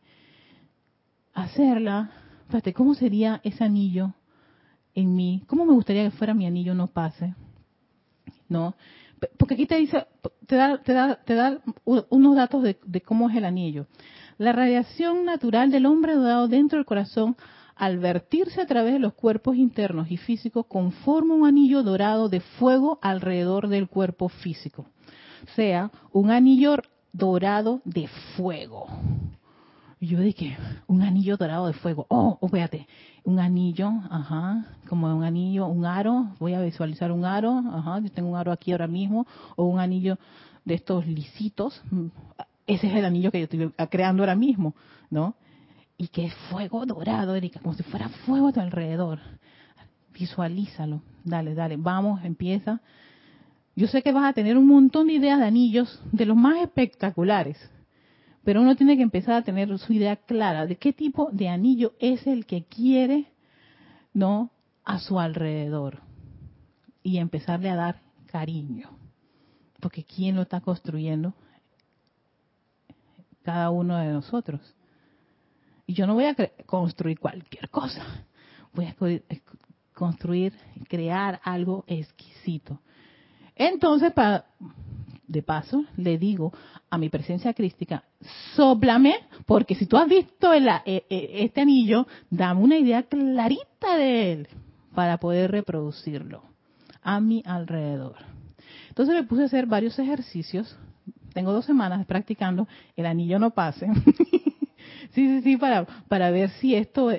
hacerla, 1.35 2.13
Espérate, 2.41 2.73
¿cómo 2.73 2.95
sería 2.95 3.43
ese 3.45 3.63
anillo 3.63 4.15
en 4.95 5.15
mí? 5.15 5.45
¿Cómo 5.47 5.67
me 5.67 5.75
gustaría 5.75 6.05
que 6.05 6.17
fuera 6.17 6.33
mi 6.33 6.47
anillo 6.47 6.75
no 6.75 6.87
pase? 6.87 7.35
¿No? 8.49 8.75
Porque 9.37 9.53
aquí 9.53 9.67
te 9.67 9.77
dice, 9.77 10.07
te 10.47 10.57
da, 10.57 10.79
te 10.79 10.95
da, 10.95 11.17
te 11.17 11.35
da 11.35 11.61
unos 11.85 12.37
datos 12.37 12.65
de 12.65 13.01
cómo 13.03 13.29
es 13.29 13.37
el 13.37 13.45
anillo. 13.45 13.87
La 14.39 14.53
radiación 14.53 15.27
natural 15.27 15.71
del 15.71 15.85
hombre 15.85 16.17
dado 16.17 16.49
dentro 16.49 16.79
del 16.79 16.87
corazón 16.87 17.37
al 17.81 17.97
vertirse 17.99 18.61
a 18.61 18.67
través 18.67 18.93
de 18.93 18.99
los 18.99 19.15
cuerpos 19.15 19.57
internos 19.57 20.11
y 20.11 20.19
físicos 20.19 20.67
conforma 20.67 21.35
un 21.35 21.47
anillo 21.47 21.83
dorado 21.83 22.29
de 22.29 22.41
fuego 22.41 22.99
alrededor 23.01 23.69
del 23.69 23.89
cuerpo 23.89 24.29
físico. 24.29 24.83
O 24.83 25.55
sea, 25.57 25.91
un 26.13 26.31
anillo 26.31 26.77
dorado 27.11 27.81
de 27.87 28.07
fuego. 28.37 28.87
Y 29.99 30.09
yo 30.09 30.21
dije, 30.21 30.59
un 30.89 31.01
anillo 31.01 31.39
dorado 31.39 31.69
de 31.69 31.73
fuego. 31.73 32.05
Oh, 32.11 32.37
oh, 32.39 32.47
espérate, 32.47 32.87
un 33.25 33.41
anillo, 33.41 33.91
ajá, 34.11 34.67
como 34.87 35.17
un 35.17 35.25
anillo, 35.25 35.67
un 35.67 35.87
aro. 35.87 36.35
Voy 36.39 36.53
a 36.53 36.61
visualizar 36.61 37.11
un 37.11 37.25
aro, 37.25 37.63
ajá, 37.73 37.99
yo 38.01 38.13
tengo 38.13 38.29
un 38.29 38.37
aro 38.37 38.53
aquí 38.53 38.73
ahora 38.73 38.89
mismo, 38.89 39.27
o 39.57 39.65
un 39.65 39.81
anillo 39.81 40.19
de 40.67 40.75
estos 40.75 41.07
lisitos. 41.07 41.81
Ese 42.67 42.89
es 42.89 42.95
el 42.95 43.07
anillo 43.07 43.31
que 43.31 43.39
yo 43.39 43.45
estoy 43.45 43.73
creando 43.89 44.23
ahora 44.23 44.35
mismo, 44.35 44.75
¿no? 45.09 45.35
Y 46.01 46.09
que 46.09 46.25
es 46.25 46.35
fuego 46.49 46.87
dorado, 46.87 47.35
Erika, 47.35 47.61
como 47.61 47.75
si 47.75 47.83
fuera 47.83 48.09
fuego 48.09 48.49
a 48.49 48.53
tu 48.53 48.61
alrededor. 48.61 49.19
Visualízalo. 50.15 51.03
Dale, 51.25 51.55
dale, 51.55 51.77
vamos, 51.77 52.25
empieza. 52.25 52.81
Yo 53.77 53.87
sé 53.87 54.03
que 54.03 54.13
vas 54.13 54.25
a 54.25 54.33
tener 54.33 54.57
un 54.57 54.67
montón 54.67 55.09
de 55.09 55.15
ideas 55.15 55.39
de 55.39 55.45
anillos, 55.45 56.03
de 56.11 56.25
los 56.25 56.37
más 56.37 56.63
espectaculares 56.63 57.59
pero 58.45 58.63
uno 58.63 58.75
tiene 58.77 58.97
que 58.97 59.03
empezar 59.03 59.35
a 59.35 59.43
tener 59.43 59.77
su 59.79 59.93
idea 59.93 60.17
clara 60.17 60.67
de 60.67 60.77
qué 60.77 60.93
tipo 60.93 61.29
de 61.31 61.49
anillo 61.49 61.93
es 61.99 62.27
el 62.27 62.47
que 62.47 62.65
quiere, 62.65 63.27
¿no? 64.15 64.51
A 64.85 64.99
su 64.99 65.21
alrededor. 65.21 66.01
Y 67.03 67.19
empezarle 67.19 67.71
a 67.71 67.77
dar 67.77 68.01
cariño. 68.27 68.91
Porque 69.81 70.05
¿quién 70.05 70.37
lo 70.37 70.43
está 70.43 70.61
construyendo? 70.61 71.35
Cada 73.43 73.71
uno 73.71 73.97
de 73.99 74.13
nosotros. 74.13 74.61
Y 75.91 75.93
yo 75.93 76.07
no 76.07 76.15
voy 76.15 76.27
a 76.27 76.37
construir 76.67 77.19
cualquier 77.19 77.69
cosa. 77.69 78.01
Voy 78.73 78.85
a 78.85 78.95
construir, 79.93 80.53
crear 80.89 81.41
algo 81.43 81.83
exquisito. 81.89 82.79
Entonces, 83.57 84.13
para, 84.13 84.45
de 85.27 85.43
paso, 85.43 85.85
le 85.97 86.17
digo 86.17 86.53
a 86.89 86.97
mi 86.97 87.09
presencia 87.09 87.53
crística, 87.55 88.05
sóplame, 88.55 89.17
porque 89.47 89.75
si 89.75 89.87
tú 89.87 89.97
has 89.97 90.09
visto 90.09 90.53
el, 90.53 90.69
e, 90.69 91.07
e, 91.11 91.45
este 91.45 91.63
anillo, 91.63 92.07
dame 92.31 92.61
una 92.61 92.79
idea 92.79 93.03
clarita 93.03 93.97
de 93.97 94.33
él 94.33 94.49
para 94.95 95.19
poder 95.19 95.51
reproducirlo 95.51 96.45
a 97.03 97.19
mi 97.19 97.43
alrededor. 97.45 98.15
Entonces 98.91 99.13
me 99.13 99.25
puse 99.25 99.43
a 99.43 99.47
hacer 99.47 99.67
varios 99.67 99.99
ejercicios. 99.99 100.79
Tengo 101.35 101.53
dos 101.53 101.65
semanas 101.65 102.07
practicando, 102.07 102.69
el 102.95 103.07
anillo 103.07 103.41
no 103.41 103.51
pase. 103.51 103.89
sí, 105.15 105.27
sí, 105.27 105.43
sí, 105.43 105.57
para, 105.57 105.85
para 106.09 106.31
ver 106.31 106.51
si 106.61 106.75
esto, 106.75 107.11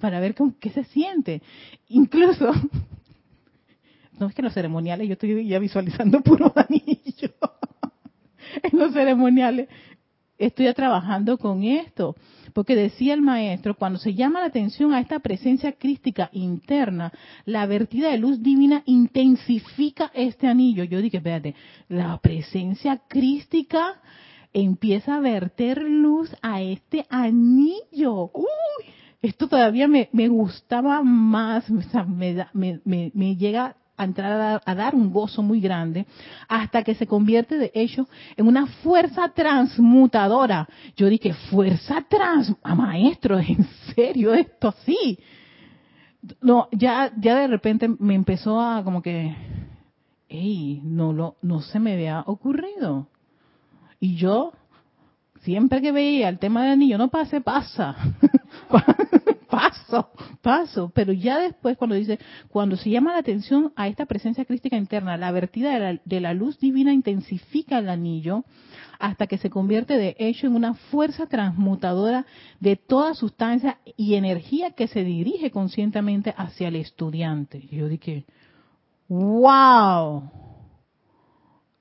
para 0.00 0.20
ver 0.20 0.34
qué, 0.34 0.44
qué 0.60 0.70
se 0.70 0.84
siente. 0.84 1.42
Incluso 1.88 2.52
no 4.18 4.26
es 4.26 4.34
que 4.34 4.40
en 4.40 4.44
los 4.44 4.54
ceremoniales 4.54 5.06
yo 5.08 5.14
estoy 5.14 5.46
ya 5.46 5.58
visualizando 5.58 6.20
puro 6.22 6.52
anillo. 6.54 7.34
en 8.62 8.78
los 8.78 8.92
ceremoniales 8.92 9.68
estoy 10.38 10.66
ya 10.66 10.74
trabajando 10.74 11.38
con 11.38 11.62
esto. 11.64 12.16
Porque 12.52 12.76
decía 12.76 13.14
el 13.14 13.22
maestro, 13.22 13.76
cuando 13.76 13.98
se 13.98 14.12
llama 14.12 14.40
la 14.40 14.46
atención 14.46 14.92
a 14.92 15.00
esta 15.00 15.20
presencia 15.20 15.72
crística 15.72 16.28
interna, 16.32 17.10
la 17.46 17.64
vertida 17.64 18.10
de 18.10 18.18
luz 18.18 18.42
divina 18.42 18.82
intensifica 18.84 20.10
este 20.12 20.48
anillo. 20.48 20.84
Yo 20.84 21.00
dije, 21.00 21.16
espérate, 21.16 21.54
la 21.88 22.18
presencia 22.18 23.00
crística 23.08 24.00
empieza 24.52 25.16
a 25.16 25.20
verter 25.20 25.82
luz 25.82 26.34
a 26.42 26.60
este 26.60 27.06
anillo. 27.08 28.30
Uy, 28.34 28.84
esto 29.22 29.48
todavía 29.48 29.88
me, 29.88 30.08
gustaba 30.28 31.02
más, 31.02 31.70
me, 31.70 32.46
me, 32.52 33.12
me, 33.14 33.36
llega 33.36 33.76
a 33.96 34.04
entrar 34.04 34.60
a 34.64 34.74
dar, 34.74 34.94
un 34.94 35.12
gozo 35.12 35.42
muy 35.42 35.60
grande 35.60 36.06
hasta 36.48 36.82
que 36.82 36.94
se 36.94 37.06
convierte 37.06 37.56
de 37.56 37.70
hecho 37.74 38.08
en 38.36 38.48
una 38.48 38.66
fuerza 38.66 39.28
transmutadora. 39.28 40.68
Yo 40.96 41.06
dije, 41.06 41.32
fuerza 41.50 42.04
trans, 42.08 42.52
a 42.62 42.74
maestro, 42.74 43.38
¿en 43.38 43.64
serio 43.94 44.34
esto 44.34 44.68
así? 44.68 45.18
No, 46.40 46.68
ya, 46.72 47.12
ya 47.16 47.36
de 47.36 47.46
repente 47.46 47.88
me 47.98 48.14
empezó 48.14 48.60
a 48.60 48.82
como 48.82 49.02
que, 49.02 49.34
hey, 50.28 50.80
no 50.84 51.12
lo, 51.12 51.36
no 51.42 51.60
se 51.60 51.78
me 51.78 51.92
había 51.92 52.24
ocurrido. 52.26 53.08
Y 54.02 54.16
yo, 54.16 54.52
siempre 55.42 55.80
que 55.80 55.92
veía 55.92 56.28
el 56.28 56.40
tema 56.40 56.64
del 56.64 56.72
anillo, 56.72 56.98
no 56.98 57.06
pase, 57.06 57.40
pasa. 57.40 57.94
paso, 59.48 60.10
paso, 60.40 60.90
pero 60.92 61.12
ya 61.12 61.38
después 61.38 61.76
cuando 61.76 61.94
dice, 61.94 62.18
cuando 62.48 62.76
se 62.76 62.90
llama 62.90 63.12
la 63.12 63.18
atención 63.18 63.72
a 63.76 63.86
esta 63.86 64.06
presencia 64.06 64.44
crística 64.44 64.76
interna, 64.76 65.16
la 65.16 65.30
vertida 65.30 66.00
de 66.04 66.20
la, 66.20 66.34
luz 66.34 66.58
divina 66.58 66.92
intensifica 66.92 67.78
el 67.78 67.88
anillo 67.88 68.44
hasta 68.98 69.28
que 69.28 69.38
se 69.38 69.50
convierte 69.50 69.96
de 69.96 70.16
hecho 70.18 70.48
en 70.48 70.56
una 70.56 70.74
fuerza 70.74 71.28
transmutadora 71.28 72.26
de 72.58 72.74
toda 72.74 73.14
sustancia 73.14 73.78
y 73.96 74.14
energía 74.14 74.72
que 74.72 74.88
se 74.88 75.04
dirige 75.04 75.52
conscientemente 75.52 76.34
hacia 76.36 76.66
el 76.66 76.74
estudiante. 76.74 77.68
Yo 77.70 77.86
dije, 77.86 78.24
wow, 79.08 80.28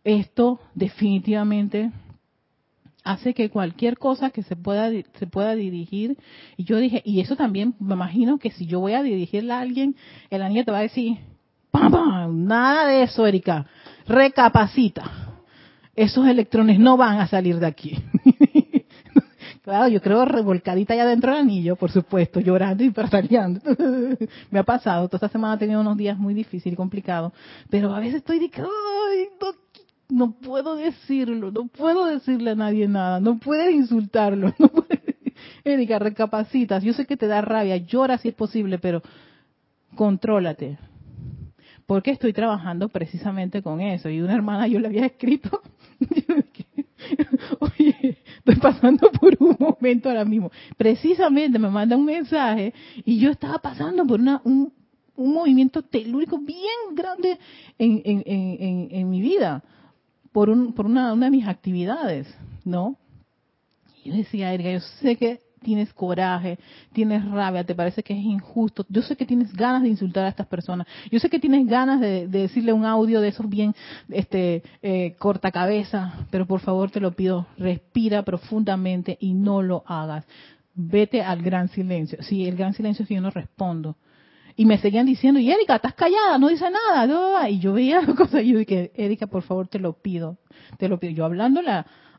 esto 0.03 0.59
definitivamente 0.73 1.91
hace 3.03 3.33
que 3.33 3.49
cualquier 3.49 3.97
cosa 3.97 4.29
que 4.29 4.43
se 4.43 4.55
pueda 4.55 4.91
se 5.17 5.27
pueda 5.27 5.55
dirigir. 5.55 6.17
Y 6.57 6.63
yo 6.63 6.77
dije 6.77 7.01
y 7.05 7.19
eso 7.19 7.35
también 7.35 7.75
me 7.79 7.93
imagino 7.93 8.37
que 8.37 8.51
si 8.51 8.65
yo 8.65 8.79
voy 8.79 8.93
a 8.93 9.03
dirigirle 9.03 9.53
a 9.53 9.59
alguien 9.59 9.95
el 10.29 10.41
anillo 10.41 10.65
te 10.65 10.71
va 10.71 10.79
a 10.79 10.81
decir 10.81 11.17
¡Pam, 11.71 12.45
nada 12.45 12.87
de 12.87 13.03
eso 13.03 13.25
Erika. 13.25 13.65
Recapacita. 14.07 15.09
Esos 15.95 16.27
electrones 16.27 16.79
no 16.79 16.97
van 16.97 17.19
a 17.19 17.27
salir 17.27 17.59
de 17.59 17.67
aquí. 17.67 17.97
Claro 19.63 19.89
yo 19.89 20.01
creo 20.01 20.25
revolcadita 20.25 20.95
allá 20.95 21.05
dentro 21.05 21.31
del 21.31 21.41
anillo 21.41 21.75
por 21.75 21.91
supuesto 21.91 22.39
llorando 22.39 22.83
y 22.83 22.89
pataleando. 22.89 23.61
Me 24.49 24.57
ha 24.57 24.63
pasado. 24.63 25.07
Toda 25.07 25.17
esta 25.17 25.29
semana 25.29 25.53
he 25.53 25.59
tenido 25.59 25.81
unos 25.81 25.97
días 25.97 26.17
muy 26.17 26.33
difíciles 26.33 26.73
y 26.73 26.75
complicados. 26.75 27.31
Pero 27.69 27.93
a 27.93 27.99
veces 27.99 28.15
estoy 28.15 28.39
de 28.39 28.49
ay 28.55 29.29
puedo 30.33 30.75
decirlo, 30.75 31.51
no 31.51 31.67
puedo 31.67 32.05
decirle 32.05 32.51
a 32.51 32.55
nadie 32.55 32.87
nada, 32.87 33.19
no 33.19 33.39
puedes 33.39 33.73
insultarlo. 33.73 34.53
No 34.59 34.69
Erika, 35.63 35.99
recapacitas, 35.99 36.83
yo 36.83 36.93
sé 36.93 37.05
que 37.05 37.17
te 37.17 37.27
da 37.27 37.41
rabia, 37.41 37.77
llora 37.77 38.17
si 38.17 38.29
es 38.29 38.35
posible, 38.35 38.79
pero 38.79 39.01
contrólate. 39.95 40.77
Porque 41.85 42.11
estoy 42.11 42.33
trabajando 42.33 42.89
precisamente 42.89 43.61
con 43.61 43.81
eso. 43.81 44.09
Y 44.09 44.21
una 44.21 44.33
hermana 44.33 44.67
yo 44.67 44.79
le 44.79 44.87
había 44.87 45.05
escrito, 45.05 45.61
oye, 47.59 48.17
estoy 48.37 48.55
pasando 48.55 49.11
por 49.11 49.35
un 49.39 49.55
momento 49.59 50.09
ahora 50.09 50.25
mismo. 50.25 50.51
Precisamente 50.77 51.59
me 51.59 51.69
manda 51.69 51.95
un 51.95 52.05
mensaje 52.05 52.73
y 53.03 53.19
yo 53.19 53.29
estaba 53.31 53.59
pasando 53.59 54.05
por 54.05 54.19
una, 54.19 54.41
un, 54.43 54.71
un 55.15 55.33
movimiento 55.33 55.81
telúrico 55.81 56.39
bien 56.39 56.95
grande 56.95 57.37
en, 57.77 58.01
en, 58.05 58.23
en, 58.25 58.87
en 58.91 59.09
mi 59.09 59.21
vida 59.21 59.63
por, 60.31 60.49
un, 60.49 60.73
por 60.73 60.85
una, 60.85 61.13
una 61.13 61.25
de 61.25 61.31
mis 61.31 61.47
actividades, 61.47 62.27
¿no? 62.63 62.97
Y 64.03 64.09
yo 64.09 64.17
decía, 64.17 64.53
Erika, 64.53 64.71
yo 64.71 64.79
sé 64.79 65.15
que 65.15 65.39
tienes 65.61 65.93
coraje, 65.93 66.57
tienes 66.91 67.23
rabia, 67.29 67.63
te 67.63 67.75
parece 67.75 68.03
que 68.03 68.13
es 68.13 68.23
injusto. 68.23 68.85
Yo 68.89 69.01
sé 69.01 69.15
que 69.15 69.25
tienes 69.25 69.53
ganas 69.53 69.83
de 69.83 69.89
insultar 69.89 70.25
a 70.25 70.29
estas 70.29 70.47
personas. 70.47 70.87
Yo 71.11 71.19
sé 71.19 71.29
que 71.29 71.39
tienes 71.39 71.67
ganas 71.67 71.99
de, 71.99 72.27
decirle 72.27 72.73
un 72.73 72.85
audio 72.85 73.21
de 73.21 73.29
esos 73.29 73.47
bien 73.47 73.75
este, 74.09 74.63
eh, 74.81 75.15
corta 75.19 75.51
cabeza, 75.51 76.13
pero 76.31 76.45
por 76.45 76.61
favor 76.61 76.89
te 76.91 76.99
lo 76.99 77.11
pido, 77.11 77.47
respira 77.57 78.23
profundamente 78.23 79.17
y 79.19 79.33
no 79.33 79.61
lo 79.61 79.83
hagas. 79.85 80.25
Vete 80.73 81.21
al 81.21 81.41
gran 81.41 81.69
silencio. 81.69 82.21
Sí, 82.23 82.47
el 82.47 82.55
gran 82.55 82.73
silencio 82.73 83.03
es 83.03 83.09
que 83.09 83.15
yo 83.15 83.21
no 83.21 83.29
respondo. 83.29 83.97
Y 84.55 84.65
me 84.65 84.77
seguían 84.77 85.05
diciendo, 85.05 85.39
y 85.39 85.51
Erika, 85.51 85.75
estás 85.75 85.93
callada, 85.93 86.37
no 86.37 86.49
dice 86.49 86.65
nada. 86.69 87.49
Y 87.49 87.59
yo 87.59 87.73
veía 87.73 88.05
cosas 88.17 88.43
y 88.43 88.53
yo 88.53 88.59
dije, 88.59 88.91
Erika, 88.95 89.27
por 89.27 89.43
favor, 89.43 89.67
te 89.67 89.79
lo 89.79 89.93
pido, 89.93 90.37
te 90.77 90.87
lo 90.87 90.99
pido. 90.99 91.13
Yo 91.13 91.25
hablando 91.25 91.61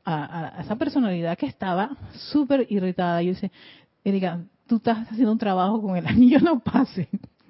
a, 0.05 0.59
esa 0.61 0.77
personalidad 0.77 1.38
que 1.38 1.47
estaba 1.47 1.97
súper 2.33 2.66
irritada, 2.71 3.23
yo 3.23 3.31
dije, 3.31 3.53
Erika, 4.05 4.40
tú 4.66 4.77
estás 4.77 5.09
haciendo 5.09 5.33
un 5.33 5.38
trabajo 5.38 5.81
con 5.81 5.97
el 5.97 6.07
anillo, 6.09 6.40
no 6.40 6.61
pase. 6.61 7.09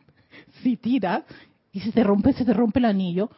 si 0.62 0.76
tiras 0.76 1.24
y 1.72 1.80
se 1.80 1.92
te 1.92 2.04
rompe, 2.04 2.32
se 2.32 2.44
te 2.44 2.52
rompe 2.52 2.78
el 2.78 2.84
anillo, 2.86 3.30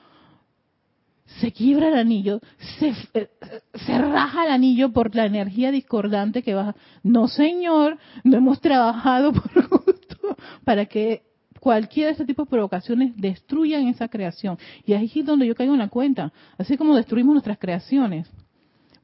se 1.40 1.52
quiebra 1.52 1.88
el 1.88 1.94
anillo, 1.94 2.40
se, 2.78 2.94
eh, 3.14 3.30
se 3.74 3.98
raja 3.98 4.46
el 4.46 4.52
anillo 4.52 4.92
por 4.92 5.14
la 5.14 5.26
energía 5.26 5.70
discordante 5.70 6.42
que 6.42 6.54
baja. 6.54 6.74
No, 7.02 7.28
señor, 7.28 7.98
no 8.24 8.36
hemos 8.36 8.60
trabajado 8.60 9.32
por 9.32 9.68
gusto 9.68 10.36
para 10.64 10.86
que 10.86 11.22
cualquiera 11.64 12.08
de 12.08 12.12
este 12.12 12.26
tipo 12.26 12.44
de 12.44 12.50
provocaciones 12.50 13.16
destruyan 13.16 13.88
esa 13.88 14.08
creación. 14.08 14.58
Y 14.84 14.92
ahí 14.92 15.10
es 15.14 15.24
donde 15.24 15.46
yo 15.46 15.54
caigo 15.54 15.72
en 15.72 15.78
la 15.78 15.88
cuenta. 15.88 16.30
Así 16.58 16.76
como 16.76 16.94
destruimos 16.94 17.32
nuestras 17.32 17.56
creaciones 17.56 18.30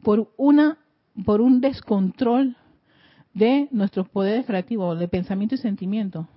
por 0.03 0.31
una 0.37 0.77
por 1.25 1.41
un 1.41 1.63
descontrol 1.63 2.57
de 3.33 3.67
nuestros 3.71 4.11
poderes 4.11 4.45
creativos, 4.45 4.99
de 4.99 5.09
pensamiento 5.09 5.55
y 5.55 5.59
sentimiento. 5.59 6.29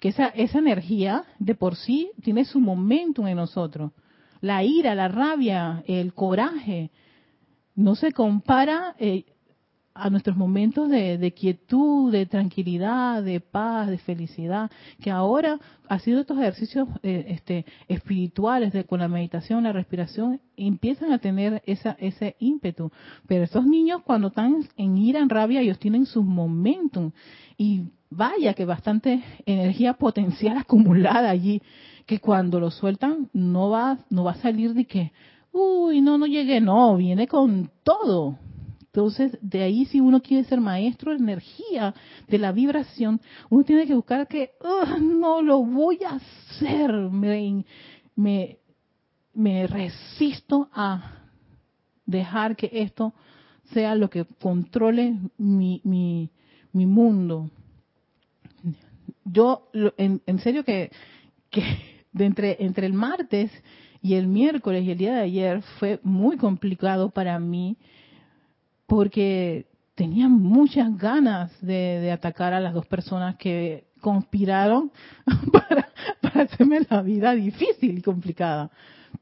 Que 0.00 0.08
esa, 0.08 0.28
esa 0.28 0.58
energía 0.58 1.24
de 1.38 1.54
por 1.54 1.76
sí 1.76 2.10
tiene 2.22 2.46
su 2.46 2.58
momento 2.58 3.28
en 3.28 3.36
nosotros. 3.36 3.92
La 4.40 4.64
ira, 4.64 4.94
la 4.94 5.08
rabia, 5.08 5.84
el 5.86 6.14
coraje, 6.14 6.90
no 7.74 7.94
se 7.94 8.12
compara 8.12 8.94
eh, 8.98 9.26
a 9.94 10.08
nuestros 10.10 10.36
momentos 10.36 10.88
de, 10.88 11.34
quietud, 11.36 12.10
de 12.10 12.26
tranquilidad, 12.26 13.22
de 13.22 13.40
paz, 13.40 13.88
de 13.88 13.98
felicidad, 13.98 14.70
que 15.00 15.10
ahora 15.10 15.58
ha 15.88 15.98
sido 15.98 16.20
estos 16.20 16.38
ejercicios 16.38 16.88
eh, 17.02 17.26
este, 17.28 17.66
espirituales 17.88 18.72
de, 18.72 18.84
con 18.84 19.00
la 19.00 19.08
meditación, 19.08 19.64
la 19.64 19.72
respiración, 19.72 20.40
empiezan 20.56 21.12
a 21.12 21.18
tener 21.18 21.62
esa, 21.66 21.96
ese 21.98 22.36
ímpetu. 22.38 22.90
Pero 23.26 23.44
esos 23.44 23.66
niños 23.66 24.02
cuando 24.02 24.28
están 24.28 24.66
en 24.76 24.96
ira, 24.96 25.20
en 25.20 25.28
rabia, 25.28 25.60
ellos 25.60 25.78
tienen 25.78 26.06
sus 26.06 26.24
momentos. 26.24 27.12
Y 27.58 27.82
vaya 28.08 28.54
que 28.54 28.64
bastante 28.64 29.22
energía 29.44 29.94
potencial 29.94 30.56
acumulada 30.58 31.28
allí, 31.28 31.60
que 32.06 32.18
cuando 32.18 32.60
lo 32.60 32.70
sueltan 32.70 33.28
no 33.32 33.68
va, 33.68 33.98
no 34.08 34.24
va 34.24 34.32
a 34.32 34.36
salir 34.36 34.72
de 34.72 34.86
que, 34.86 35.12
uy, 35.52 36.00
no, 36.00 36.16
no 36.16 36.26
llegué, 36.26 36.60
no, 36.60 36.96
viene 36.96 37.28
con 37.28 37.70
todo 37.82 38.38
entonces, 38.94 39.38
de 39.40 39.62
ahí 39.62 39.86
si 39.86 40.00
uno 40.00 40.20
quiere 40.20 40.44
ser 40.44 40.60
maestro 40.60 41.12
de 41.12 41.16
energía, 41.16 41.94
de 42.28 42.36
la 42.36 42.52
vibración, 42.52 43.22
uno 43.48 43.64
tiene 43.64 43.86
que 43.86 43.94
buscar 43.94 44.28
que, 44.28 44.50
no 45.00 45.40
lo 45.40 45.64
voy 45.64 46.00
a 46.04 46.16
hacer, 46.16 46.92
me, 48.14 48.56
resisto 49.66 50.68
a 50.74 51.22
dejar 52.04 52.54
que 52.54 52.68
esto 52.70 53.14
sea 53.72 53.94
lo 53.94 54.10
que 54.10 54.26
controle 54.26 55.16
mi, 55.38 56.30
mundo. 56.74 57.50
Yo, 59.24 59.70
en, 59.96 60.20
en 60.26 60.38
serio 60.40 60.64
que, 60.64 60.90
que 61.48 61.62
de 62.12 62.26
entre, 62.26 62.62
entre 62.62 62.86
el 62.86 62.92
martes 62.92 63.50
y 64.02 64.16
el 64.16 64.26
miércoles 64.26 64.84
y 64.84 64.90
el 64.90 64.98
día 64.98 65.14
de 65.14 65.20
ayer 65.20 65.62
fue 65.78 65.98
muy 66.02 66.36
complicado 66.36 67.08
para 67.08 67.38
mí 67.38 67.78
porque 68.92 69.64
tenía 69.94 70.28
muchas 70.28 70.98
ganas 70.98 71.50
de, 71.62 72.12
atacar 72.12 72.52
a 72.52 72.60
las 72.60 72.74
dos 72.74 72.86
personas 72.86 73.36
que 73.36 73.86
conspiraron 74.02 74.92
para, 75.50 75.88
para 76.20 76.42
hacerme 76.42 76.86
la 76.90 77.00
vida 77.00 77.34
difícil 77.34 77.96
y 77.96 78.02
complicada. 78.02 78.70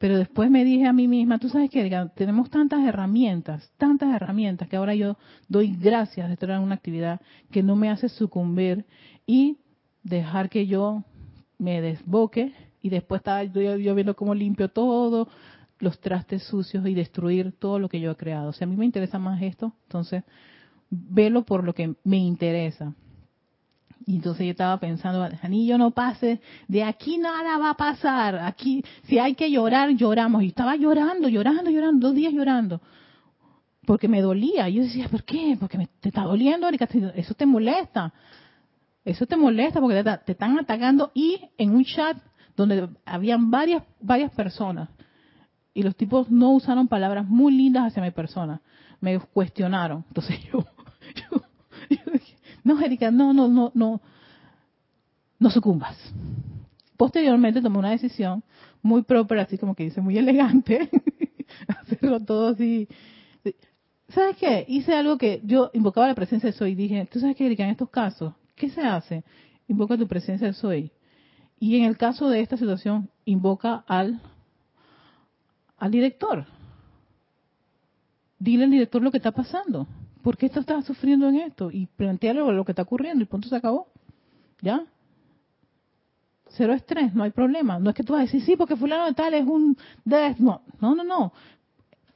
Pero 0.00 0.18
después 0.18 0.50
me 0.50 0.64
dije 0.64 0.88
a 0.88 0.92
mí 0.92 1.06
misma, 1.06 1.38
tú 1.38 1.48
sabes 1.48 1.70
que 1.70 1.88
tenemos 2.16 2.50
tantas 2.50 2.84
herramientas, 2.84 3.70
tantas 3.78 4.12
herramientas, 4.12 4.68
que 4.68 4.74
ahora 4.74 4.96
yo 4.96 5.16
doy 5.46 5.76
gracias 5.80 6.26
de 6.26 6.32
estar 6.32 6.50
en 6.50 6.62
una 6.62 6.74
actividad 6.74 7.20
que 7.52 7.62
no 7.62 7.76
me 7.76 7.90
hace 7.90 8.08
sucumbir 8.08 8.84
y 9.24 9.58
dejar 10.02 10.50
que 10.50 10.66
yo 10.66 11.04
me 11.58 11.80
desboque 11.80 12.52
y 12.82 12.88
después 12.88 13.20
estaba 13.20 13.44
yo, 13.44 13.76
yo 13.76 13.94
viendo 13.94 14.16
cómo 14.16 14.34
limpio 14.34 14.68
todo, 14.68 15.28
los 15.80 15.98
trastes 15.98 16.44
sucios 16.44 16.86
y 16.86 16.94
destruir 16.94 17.52
todo 17.58 17.78
lo 17.78 17.88
que 17.88 18.00
yo 18.00 18.10
he 18.10 18.16
creado. 18.16 18.52
Sea, 18.52 18.66
a 18.66 18.70
mí 18.70 18.76
me 18.76 18.84
interesa 18.84 19.18
más 19.18 19.42
esto, 19.42 19.72
entonces 19.84 20.22
velo 20.90 21.44
por 21.44 21.64
lo 21.64 21.74
que 21.74 21.94
me 22.04 22.18
interesa. 22.18 22.94
Y 24.06 24.16
entonces 24.16 24.44
yo 24.44 24.50
estaba 24.50 24.78
pensando, 24.78 25.26
Anillo 25.42 25.78
no 25.78 25.90
pase, 25.90 26.40
de 26.68 26.82
aquí 26.84 27.18
nada 27.18 27.58
va 27.58 27.70
a 27.70 27.76
pasar, 27.76 28.36
aquí 28.36 28.84
si 29.04 29.18
hay 29.18 29.34
que 29.34 29.50
llorar, 29.50 29.90
lloramos. 29.90 30.42
Y 30.42 30.48
estaba 30.48 30.76
llorando, 30.76 31.28
llorando, 31.28 31.70
llorando, 31.70 32.08
dos 32.08 32.16
días 32.16 32.32
llorando, 32.32 32.80
porque 33.86 34.08
me 34.08 34.20
dolía. 34.20 34.68
Yo 34.68 34.82
decía, 34.82 35.08
¿por 35.08 35.24
qué? 35.24 35.56
Porque 35.58 35.78
me, 35.78 35.86
te 36.00 36.08
está 36.08 36.22
doliendo, 36.22 36.68
Erika, 36.68 36.88
eso 37.14 37.34
te 37.34 37.46
molesta. 37.46 38.12
Eso 39.04 39.26
te 39.26 39.36
molesta 39.36 39.80
porque 39.80 40.04
te, 40.04 40.18
te 40.18 40.32
están 40.32 40.58
atacando 40.58 41.10
y 41.14 41.40
en 41.56 41.74
un 41.74 41.84
chat 41.84 42.18
donde 42.54 42.88
habían 43.06 43.50
varias, 43.50 43.82
varias 44.00 44.30
personas 44.32 44.90
y 45.74 45.82
los 45.82 45.96
tipos 45.96 46.30
no 46.30 46.52
usaron 46.52 46.88
palabras 46.88 47.26
muy 47.26 47.52
lindas 47.54 47.86
hacia 47.86 48.02
mi 48.02 48.10
persona. 48.10 48.60
Me 49.00 49.18
cuestionaron. 49.18 50.04
Entonces 50.08 50.40
yo, 50.52 50.64
yo, 51.14 51.42
dije, 52.12 52.36
no, 52.64 52.80
Erika, 52.80 53.10
no, 53.10 53.32
no, 53.32 53.48
no, 53.48 53.70
no, 53.74 54.00
no 55.38 55.50
sucumbas. 55.50 55.96
Posteriormente 56.96 57.62
tomé 57.62 57.78
una 57.78 57.90
decisión 57.90 58.42
muy 58.82 59.02
propia, 59.02 59.42
así 59.42 59.58
como 59.58 59.74
que 59.74 59.84
dice, 59.84 60.00
muy 60.00 60.18
elegante, 60.18 60.90
hacerlo 61.68 62.20
todo 62.20 62.48
así. 62.48 62.88
¿Sabes 64.08 64.36
qué? 64.36 64.64
Hice 64.68 64.94
algo 64.94 65.16
que 65.16 65.40
yo 65.44 65.70
invocaba 65.72 66.08
la 66.08 66.14
presencia 66.14 66.48
de 66.48 66.52
Soy 66.52 66.72
y 66.72 66.74
dije, 66.74 67.08
¿tú 67.10 67.20
sabes 67.20 67.36
qué, 67.36 67.46
Erika? 67.46 67.64
En 67.64 67.70
estos 67.70 67.90
casos, 67.90 68.34
¿qué 68.56 68.68
se 68.68 68.82
hace? 68.82 69.24
Invoca 69.68 69.96
tu 69.96 70.08
presencia 70.08 70.48
de 70.48 70.52
Soy. 70.52 70.90
Y 71.60 71.76
en 71.76 71.84
el 71.84 71.96
caso 71.96 72.28
de 72.28 72.40
esta 72.40 72.56
situación, 72.56 73.08
invoca 73.24 73.84
al 73.86 74.20
al 75.80 75.90
director. 75.90 76.44
Dile 78.38 78.64
al 78.64 78.70
director 78.70 79.02
lo 79.02 79.10
que 79.10 79.16
está 79.16 79.32
pasando. 79.32 79.86
¿Por 80.22 80.36
qué 80.36 80.46
estás 80.46 80.84
sufriendo 80.84 81.28
en 81.28 81.36
esto? 81.36 81.70
Y 81.70 81.86
plantearle 81.86 82.52
lo 82.52 82.64
que 82.64 82.72
está 82.72 82.82
ocurriendo 82.82 83.24
y 83.24 83.26
punto 83.26 83.48
se 83.48 83.56
acabó. 83.56 83.88
¿Ya? 84.60 84.84
Cero 86.50 86.74
estrés, 86.74 87.14
no 87.14 87.22
hay 87.22 87.30
problema. 87.30 87.78
No 87.78 87.90
es 87.90 87.96
que 87.96 88.02
tú 88.02 88.12
vas 88.12 88.20
a 88.20 88.24
decir, 88.24 88.42
sí, 88.42 88.56
porque 88.56 88.76
fulano 88.76 89.06
de 89.06 89.14
tal 89.14 89.34
es 89.34 89.46
un... 89.46 89.76
No, 90.04 90.62
no, 90.80 90.94
no, 90.94 91.04
no. 91.04 91.32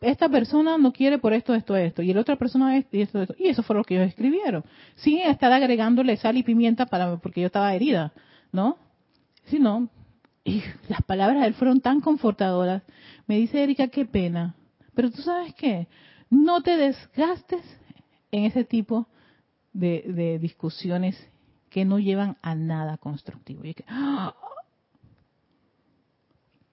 Esta 0.01 0.29
persona 0.29 0.77
no 0.77 0.93
quiere 0.93 1.19
por 1.19 1.33
esto, 1.33 1.55
esto, 1.55 1.77
esto. 1.77 2.03
Y 2.03 2.12
la 2.12 2.21
otra 2.21 2.37
persona 2.37 2.77
es 2.77 2.85
y 2.93 3.01
esto, 3.01 3.23
esto. 3.23 3.35
Y 3.39 3.49
eso 3.49 3.62
fue 3.62 3.77
lo 3.77 3.85
que 3.85 3.95
ellos 3.95 4.09
escribieron. 4.09 4.62
Sin 4.97 5.21
estar 5.21 5.51
agregándole 5.51 6.17
sal 6.19 6.37
y 6.37 6.43
pimienta 6.43 6.85
para 6.85 7.17
porque 7.17 7.41
yo 7.41 7.47
estaba 7.47 7.75
herida, 7.75 8.12
¿no? 8.53 8.77
Si 9.45 9.59
no, 9.59 9.89
y 10.45 10.62
las 10.88 11.03
palabras 11.03 11.40
de 11.40 11.49
él 11.49 11.55
fueron 11.55 11.80
tan 11.80 12.01
confortadoras. 12.03 12.82
Me 13.26 13.36
dice 13.36 13.62
Erika, 13.62 13.88
qué 13.88 14.05
pena. 14.05 14.55
Pero 14.95 15.11
tú 15.11 15.22
sabes 15.22 15.55
qué, 15.55 15.88
no 16.30 16.62
te 16.62 16.76
desgastes 16.76 17.62
en 18.30 18.45
ese 18.45 18.64
tipo 18.64 19.09
de, 19.72 20.38
discusiones 20.40 21.16
que 21.70 21.84
no 21.84 21.99
llevan 21.99 22.36
a 22.42 22.55
nada 22.55 22.99
constructivo. 22.99 23.64
Y 23.64 23.74
que, 23.74 23.84
¡ah! 23.88 24.34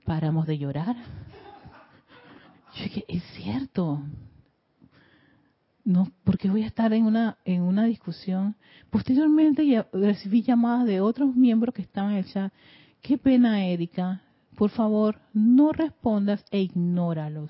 paramos 0.05 0.45
de 0.45 0.57
llorar. 0.57 0.97
Yo 2.76 2.84
dije, 2.84 3.05
es 3.07 3.24
cierto. 3.36 4.03
No, 5.84 6.11
porque 6.24 6.49
voy 6.49 6.63
a 6.63 6.67
estar 6.67 6.93
en 6.93 7.05
una 7.05 7.38
en 7.43 7.63
una 7.63 7.86
discusión. 7.86 8.55
Posteriormente 8.91 9.86
recibí 9.93 10.43
llamadas 10.43 10.86
de 10.86 11.01
otros 11.01 11.36
miembros 11.36 11.74
que 11.74 11.82
estaban 11.82 12.11
en 12.11 12.17
el 12.17 12.26
chat 12.26 12.53
Qué 13.02 13.18
pena, 13.18 13.66
Erika. 13.66 14.22
Por 14.56 14.70
favor, 14.70 15.20
no 15.34 15.72
respondas 15.72 16.45
e 16.52 16.62
ignóralos. 16.62 17.49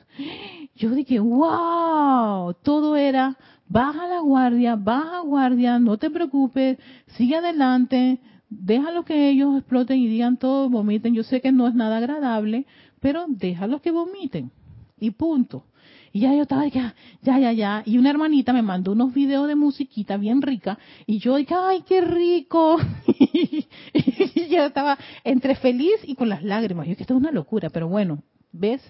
Yo 0.75 0.91
dije, 0.91 1.19
wow, 1.19 2.53
todo 2.63 2.95
era, 2.95 3.37
baja 3.67 4.07
la 4.07 4.21
guardia, 4.21 4.77
baja 4.77 5.19
guardia, 5.19 5.77
no 5.77 5.97
te 5.97 6.09
preocupes, 6.09 6.77
sigue 7.07 7.35
adelante, 7.35 8.21
déjalo 8.49 9.03
que 9.03 9.29
ellos 9.29 9.57
exploten 9.57 9.97
y 9.97 10.07
digan 10.07 10.37
todo, 10.37 10.69
vomiten. 10.69 11.13
Yo 11.13 11.23
sé 11.23 11.41
que 11.41 11.51
no 11.51 11.67
es 11.67 11.75
nada 11.75 11.97
agradable, 11.97 12.65
pero 13.01 13.25
déjalo 13.27 13.81
que 13.81 13.91
vomiten. 13.91 14.51
Y 14.99 15.11
punto. 15.11 15.65
Y 16.13 16.21
ya 16.21 16.33
yo 16.33 16.43
estaba, 16.43 16.67
ya, 16.67 16.93
ya, 17.21 17.39
ya, 17.39 17.51
ya. 17.53 17.83
Y 17.85 17.97
una 17.97 18.09
hermanita 18.09 18.53
me 18.53 18.61
mandó 18.61 18.91
unos 18.91 19.13
videos 19.13 19.47
de 19.47 19.55
musiquita 19.55 20.17
bien 20.17 20.41
rica. 20.41 20.77
Y 21.05 21.19
yo 21.19 21.37
dije, 21.37 21.55
ay, 21.57 21.83
qué 21.87 22.01
rico. 22.01 22.77
y 23.07 24.47
yo 24.49 24.65
estaba 24.65 24.97
entre 25.23 25.55
feliz 25.55 25.95
y 26.03 26.15
con 26.15 26.29
las 26.29 26.43
lágrimas. 26.43 26.85
Yo 26.85 26.91
dije, 26.91 27.03
esto 27.03 27.13
es 27.13 27.19
una 27.19 27.31
locura, 27.31 27.69
pero 27.69 27.87
bueno, 27.87 28.23
¿ves? 28.51 28.81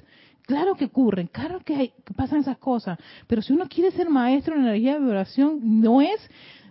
Claro 0.44 0.76
que 0.76 0.86
ocurren, 0.86 1.28
claro 1.28 1.60
que, 1.64 1.76
hay, 1.76 1.94
que 2.04 2.14
pasan 2.14 2.40
esas 2.40 2.58
cosas. 2.58 2.98
Pero 3.28 3.42
si 3.42 3.54
uno 3.54 3.68
quiere 3.70 3.92
ser 3.92 4.10
maestro 4.10 4.56
en 4.56 4.62
energía 4.62 4.94
de 4.94 5.00
vibración, 5.00 5.60
no 5.82 6.02
es 6.02 6.20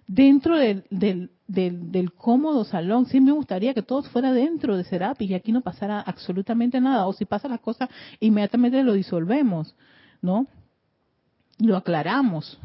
dentro 0.07 0.57
del, 0.57 0.85
del, 0.91 1.31
del, 1.47 2.13
cómodo 2.13 2.65
salón. 2.65 3.07
Sí 3.07 3.21
me 3.21 3.31
gustaría 3.31 3.73
que 3.75 3.83
todo 3.83 4.03
fuera 4.03 4.33
dentro 4.33 4.77
de 4.77 4.83
Serapis 4.83 5.31
y 5.31 5.35
aquí 5.35 5.53
no 5.53 5.61
pasara 5.61 6.01
absolutamente 6.01 6.81
nada. 6.81 7.07
O 7.07 7.13
si 7.13 7.25
pasa 7.25 7.49
las 7.49 7.61
cosas, 7.61 7.89
inmediatamente 8.19 8.83
lo 8.83 8.95
disolvemos. 8.95 9.77
¿No? 10.23 10.47
Lo 11.59 11.77
aclaramos, 11.77 12.59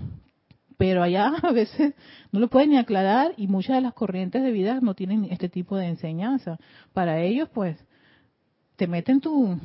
pero 0.77 1.03
allá 1.03 1.33
a 1.43 1.51
veces 1.51 1.93
no 2.31 2.39
lo 2.39 2.49
pueden 2.49 2.71
ni 2.71 2.77
aclarar 2.77 3.33
y 3.37 3.47
muchas 3.47 3.77
de 3.77 3.81
las 3.81 3.93
corrientes 3.93 4.43
de 4.43 4.51
vida 4.51 4.79
no 4.81 4.93
tienen 4.93 5.25
este 5.25 5.49
tipo 5.49 5.77
de 5.77 5.87
enseñanza. 5.87 6.57
Para 6.93 7.21
ellos, 7.21 7.49
pues, 7.53 7.77
te 8.75 8.87
meten 8.87 9.21
tu... 9.21 9.57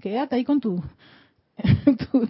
Quédate 0.00 0.36
ahí 0.36 0.44
con 0.44 0.60
tu, 0.60 0.80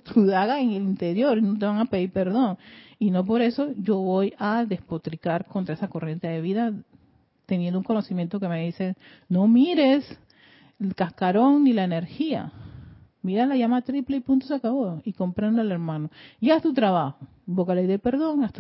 tu, 0.05 0.25
daga 0.25 0.61
en 0.61 0.71
el 0.71 0.83
interior, 0.83 1.43
no 1.43 1.59
te 1.59 1.67
van 1.67 1.79
a 1.79 1.85
pedir 1.85 2.11
perdón. 2.11 2.57
Y 2.99 3.11
no 3.11 3.25
por 3.25 3.43
eso 3.43 3.73
yo 3.77 3.99
voy 3.99 4.35
a 4.39 4.65
despotricar 4.65 5.45
contra 5.45 5.75
esa 5.75 5.89
corriente 5.89 6.27
de 6.29 6.41
vida 6.41 6.73
teniendo 7.47 7.79
un 7.79 7.85
conocimiento 7.85 8.41
que 8.41 8.49
me 8.49 8.65
dice, 8.65 8.97
no 9.29 9.47
mires 9.47 10.05
el 10.81 10.95
cascarón 10.95 11.65
ni 11.65 11.73
la 11.73 11.85
energía, 11.85 12.53
Mira 13.29 13.45
la 13.45 13.57
llama 13.57 13.83
triple 13.83 14.17
y 14.17 14.21
punto 14.21 14.47
se 14.47 14.55
acabó. 14.55 15.03
Y 15.05 15.13
comprende 15.13 15.61
al 15.61 15.71
hermano. 15.71 16.11
Y 16.41 16.49
haz 16.49 16.63
tu 16.63 16.73
trabajo. 16.73 17.19
Invoca 17.47 17.75
la 17.75 17.83
ley 17.83 17.87
de 17.87 17.99
perdón, 17.99 18.51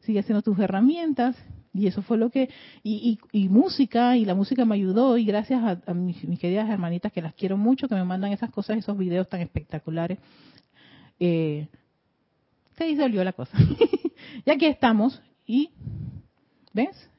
sigue 0.00 0.20
haciendo 0.20 0.40
tus 0.40 0.58
herramientas. 0.58 1.36
Y 1.74 1.88
eso 1.88 2.00
fue 2.00 2.16
lo 2.16 2.30
que. 2.30 2.48
Y, 2.82 3.18
y, 3.32 3.48
música, 3.50 4.16
y 4.16 4.24
la 4.24 4.34
música 4.34 4.64
me 4.64 4.76
ayudó. 4.76 5.18
Y 5.18 5.26
gracias 5.26 5.78
a, 5.86 5.92
mis, 5.92 6.16
queridas 6.38 6.70
hermanitas 6.70 7.12
que 7.12 7.20
las 7.20 7.34
quiero 7.34 7.58
mucho, 7.58 7.86
que 7.86 7.96
me 7.96 8.04
mandan 8.04 8.32
esas 8.32 8.48
cosas, 8.48 8.78
esos 8.78 8.96
videos 8.96 9.28
tan 9.28 9.42
espectaculares. 9.42 10.18
Eh, 11.20 11.68
se 12.78 12.84
disolvió 12.84 13.22
la 13.24 13.34
cosa. 13.34 13.58
y 14.46 14.50
aquí 14.50 14.64
estamos. 14.64 15.20
Y. 15.46 15.68
¿Ves? 16.72 17.10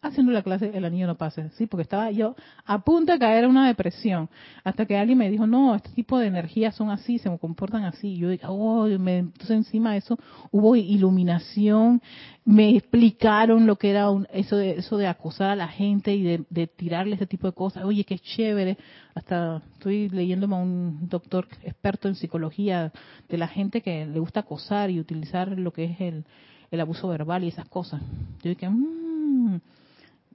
Haciendo 0.00 0.30
la 0.30 0.42
clase 0.42 0.70
el 0.72 0.84
anillo 0.84 1.08
no 1.08 1.16
pase, 1.16 1.50
sí, 1.50 1.66
porque 1.66 1.82
estaba 1.82 2.10
yo 2.10 2.36
a 2.64 2.78
punto 2.84 3.12
de 3.12 3.18
caer 3.18 3.44
en 3.44 3.50
una 3.50 3.66
depresión, 3.66 4.28
hasta 4.62 4.86
que 4.86 4.96
alguien 4.96 5.18
me 5.18 5.28
dijo, 5.28 5.46
no, 5.46 5.74
este 5.74 5.90
tipo 5.90 6.18
de 6.18 6.28
energías 6.28 6.76
son 6.76 6.90
así, 6.90 7.18
se 7.18 7.36
comportan 7.38 7.84
así, 7.84 8.16
yo 8.16 8.28
dije, 8.28 8.46
oh, 8.48 8.86
me, 8.98 9.18
entonces 9.18 9.56
encima 9.56 9.92
de 9.92 9.98
eso 9.98 10.18
hubo 10.52 10.76
iluminación, 10.76 12.00
me 12.44 12.76
explicaron 12.76 13.66
lo 13.66 13.76
que 13.76 13.90
era 13.90 14.06
eso 14.32 14.56
de 14.56 14.78
eso 14.78 14.96
de 14.96 15.08
acosar 15.08 15.50
a 15.50 15.56
la 15.56 15.68
gente 15.68 16.14
y 16.14 16.22
de, 16.22 16.44
de 16.48 16.66
tirarle 16.68 17.16
ese 17.16 17.26
tipo 17.26 17.48
de 17.48 17.52
cosas, 17.52 17.84
oye, 17.84 18.04
qué 18.04 18.18
chévere, 18.18 18.78
hasta 19.14 19.62
estoy 19.72 20.08
leyéndome 20.10 20.54
a 20.54 20.58
un 20.58 21.08
doctor 21.08 21.48
experto 21.64 22.06
en 22.06 22.14
psicología 22.14 22.92
de 23.28 23.36
la 23.36 23.48
gente 23.48 23.82
que 23.82 24.06
le 24.06 24.20
gusta 24.20 24.40
acosar 24.40 24.90
y 24.90 25.00
utilizar 25.00 25.58
lo 25.58 25.72
que 25.72 25.84
es 25.84 26.00
el, 26.00 26.24
el 26.70 26.80
abuso 26.80 27.08
verbal 27.08 27.42
y 27.42 27.48
esas 27.48 27.68
cosas. 27.68 28.00
Yo 28.42 28.50
dije, 28.50 28.68
mmm, 28.68 29.58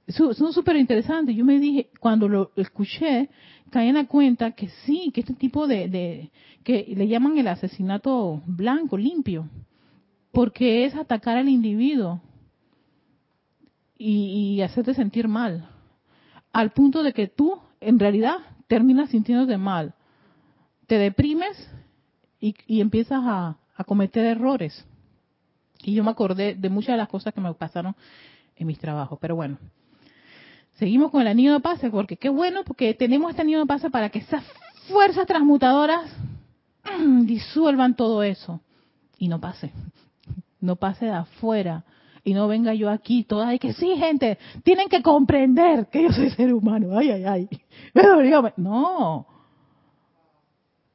son 0.08 0.52
súper 0.52 0.76
interesantes. 0.76 1.34
Yo 1.34 1.44
me 1.44 1.58
dije, 1.58 1.88
cuando 2.00 2.28
lo 2.28 2.50
escuché, 2.56 3.30
caí 3.70 3.88
en 3.88 3.94
la 3.94 4.06
cuenta 4.06 4.52
que 4.52 4.68
sí, 4.84 5.10
que 5.12 5.20
este 5.20 5.34
tipo 5.34 5.66
de, 5.66 6.30
que 6.62 6.92
le 6.96 7.08
llaman 7.08 7.38
el 7.38 7.48
asesinato 7.48 8.42
blanco, 8.46 8.96
limpio, 8.96 9.48
porque 10.32 10.84
es 10.84 10.94
atacar 10.94 11.36
al 11.36 11.48
individuo 11.48 12.20
y, 13.96 14.56
y 14.56 14.62
hacerte 14.62 14.94
sentir 14.94 15.28
mal, 15.28 15.68
al 16.52 16.72
punto 16.72 17.02
de 17.02 17.12
que 17.12 17.28
tú 17.28 17.58
en 17.80 17.98
realidad 17.98 18.36
terminas 18.66 19.10
sintiéndote 19.10 19.56
mal. 19.56 19.94
Te 20.86 20.98
deprimes 20.98 21.70
y, 22.40 22.54
y 22.66 22.80
empiezas 22.80 23.20
a, 23.24 23.56
a 23.76 23.84
cometer 23.84 24.24
errores. 24.24 24.86
Y 25.82 25.94
yo 25.94 26.04
me 26.04 26.10
acordé 26.10 26.54
de 26.54 26.68
muchas 26.68 26.94
de 26.94 26.98
las 26.98 27.08
cosas 27.08 27.34
que 27.34 27.40
me 27.40 27.52
pasaron 27.54 27.94
en 28.56 28.66
mis 28.66 28.78
trabajos. 28.78 29.18
Pero 29.20 29.36
bueno, 29.36 29.58
seguimos 30.74 31.10
con 31.10 31.22
el 31.22 31.28
anillo 31.28 31.54
de 31.54 31.60
pase, 31.60 31.90
porque 31.90 32.16
qué 32.16 32.28
bueno, 32.28 32.62
porque 32.64 32.94
tenemos 32.94 33.30
este 33.30 33.42
anillo 33.42 33.60
de 33.60 33.66
pase 33.66 33.90
para 33.90 34.08
que 34.10 34.20
esas 34.20 34.44
fuerzas 34.88 35.26
transmutadoras 35.26 36.10
disuelvan 37.22 37.94
todo 37.94 38.22
eso 38.22 38.60
y 39.18 39.28
no 39.28 39.40
pase. 39.40 39.72
No 40.60 40.76
pase 40.76 41.04
de 41.04 41.10
afuera. 41.10 41.84
Y 42.24 42.32
no 42.32 42.48
venga 42.48 42.72
yo 42.72 42.88
aquí 42.88 43.22
toda 43.22 43.50
de 43.50 43.58
que 43.58 43.74
sí, 43.74 43.96
gente, 43.98 44.38
tienen 44.62 44.88
que 44.88 45.02
comprender 45.02 45.88
que 45.88 46.04
yo 46.04 46.08
soy 46.10 46.30
ser 46.30 46.54
humano. 46.54 46.96
Ay, 46.96 47.10
ay, 47.10 47.24
ay. 47.26 47.48
No. 48.56 49.26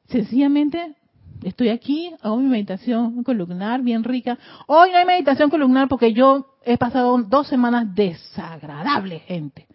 Sencillamente 0.08 0.96
estoy 1.44 1.70
aquí, 1.70 2.12
hago 2.22 2.38
mi 2.38 2.48
meditación 2.48 3.24
columnar 3.24 3.82
bien 3.82 4.04
rica. 4.04 4.38
Hoy 4.68 4.92
no 4.92 4.98
hay 4.98 5.06
meditación 5.06 5.50
columnar 5.50 5.88
porque 5.88 6.14
yo 6.14 6.58
he 6.64 6.78
pasado 6.78 7.18
dos 7.20 7.48
semanas 7.48 7.94
desagradables, 7.96 9.24
gente. 9.24 9.68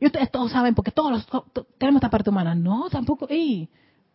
Y 0.00 0.06
ustedes 0.06 0.30
todos 0.30 0.52
saben, 0.52 0.74
porque 0.74 0.92
todos 0.92 1.10
los, 1.10 1.44
tenemos 1.78 2.00
esta 2.00 2.10
parte 2.10 2.30
humana. 2.30 2.54
No, 2.54 2.88
tampoco, 2.88 3.26
ey, 3.28 3.68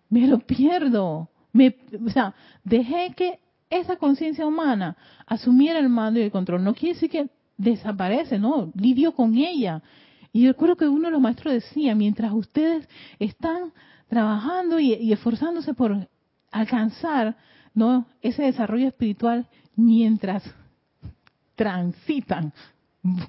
me 0.10 0.28
lo 0.28 0.40
pierdo. 0.40 1.30
Me, 1.52 1.76
o 2.06 2.10
sea, 2.10 2.34
dejé 2.64 3.14
que 3.16 3.40
esa 3.70 3.98
conciencia 3.98 4.46
humana 4.46 4.96
asumiera 5.26 5.80
el 5.80 5.90
mando 5.90 6.20
y 6.20 6.24
el 6.24 6.32
control. 6.32 6.64
No 6.64 6.74
quiere 6.74 6.94
decir 6.94 7.10
que 7.10 7.30
desaparece, 7.58 8.40
no, 8.40 8.72
lidio 8.76 9.14
con 9.14 9.36
ella. 9.36 9.82
Y 10.32 10.48
recuerdo 10.48 10.78
que 10.78 10.88
uno 10.88 11.10
de 11.10 11.12
los 11.12 11.22
maestros 11.22 11.54
decía, 11.54 11.94
mientras 11.96 12.32
ustedes 12.32 12.88
están 13.20 13.74
trabajando 14.08 14.80
y 14.80 15.12
esforzándose 15.12 15.74
por 15.74 16.08
alcanzar 16.54 17.36
no 17.74 18.06
ese 18.22 18.44
desarrollo 18.44 18.88
espiritual 18.88 19.48
mientras 19.76 20.44
transitan 21.56 22.54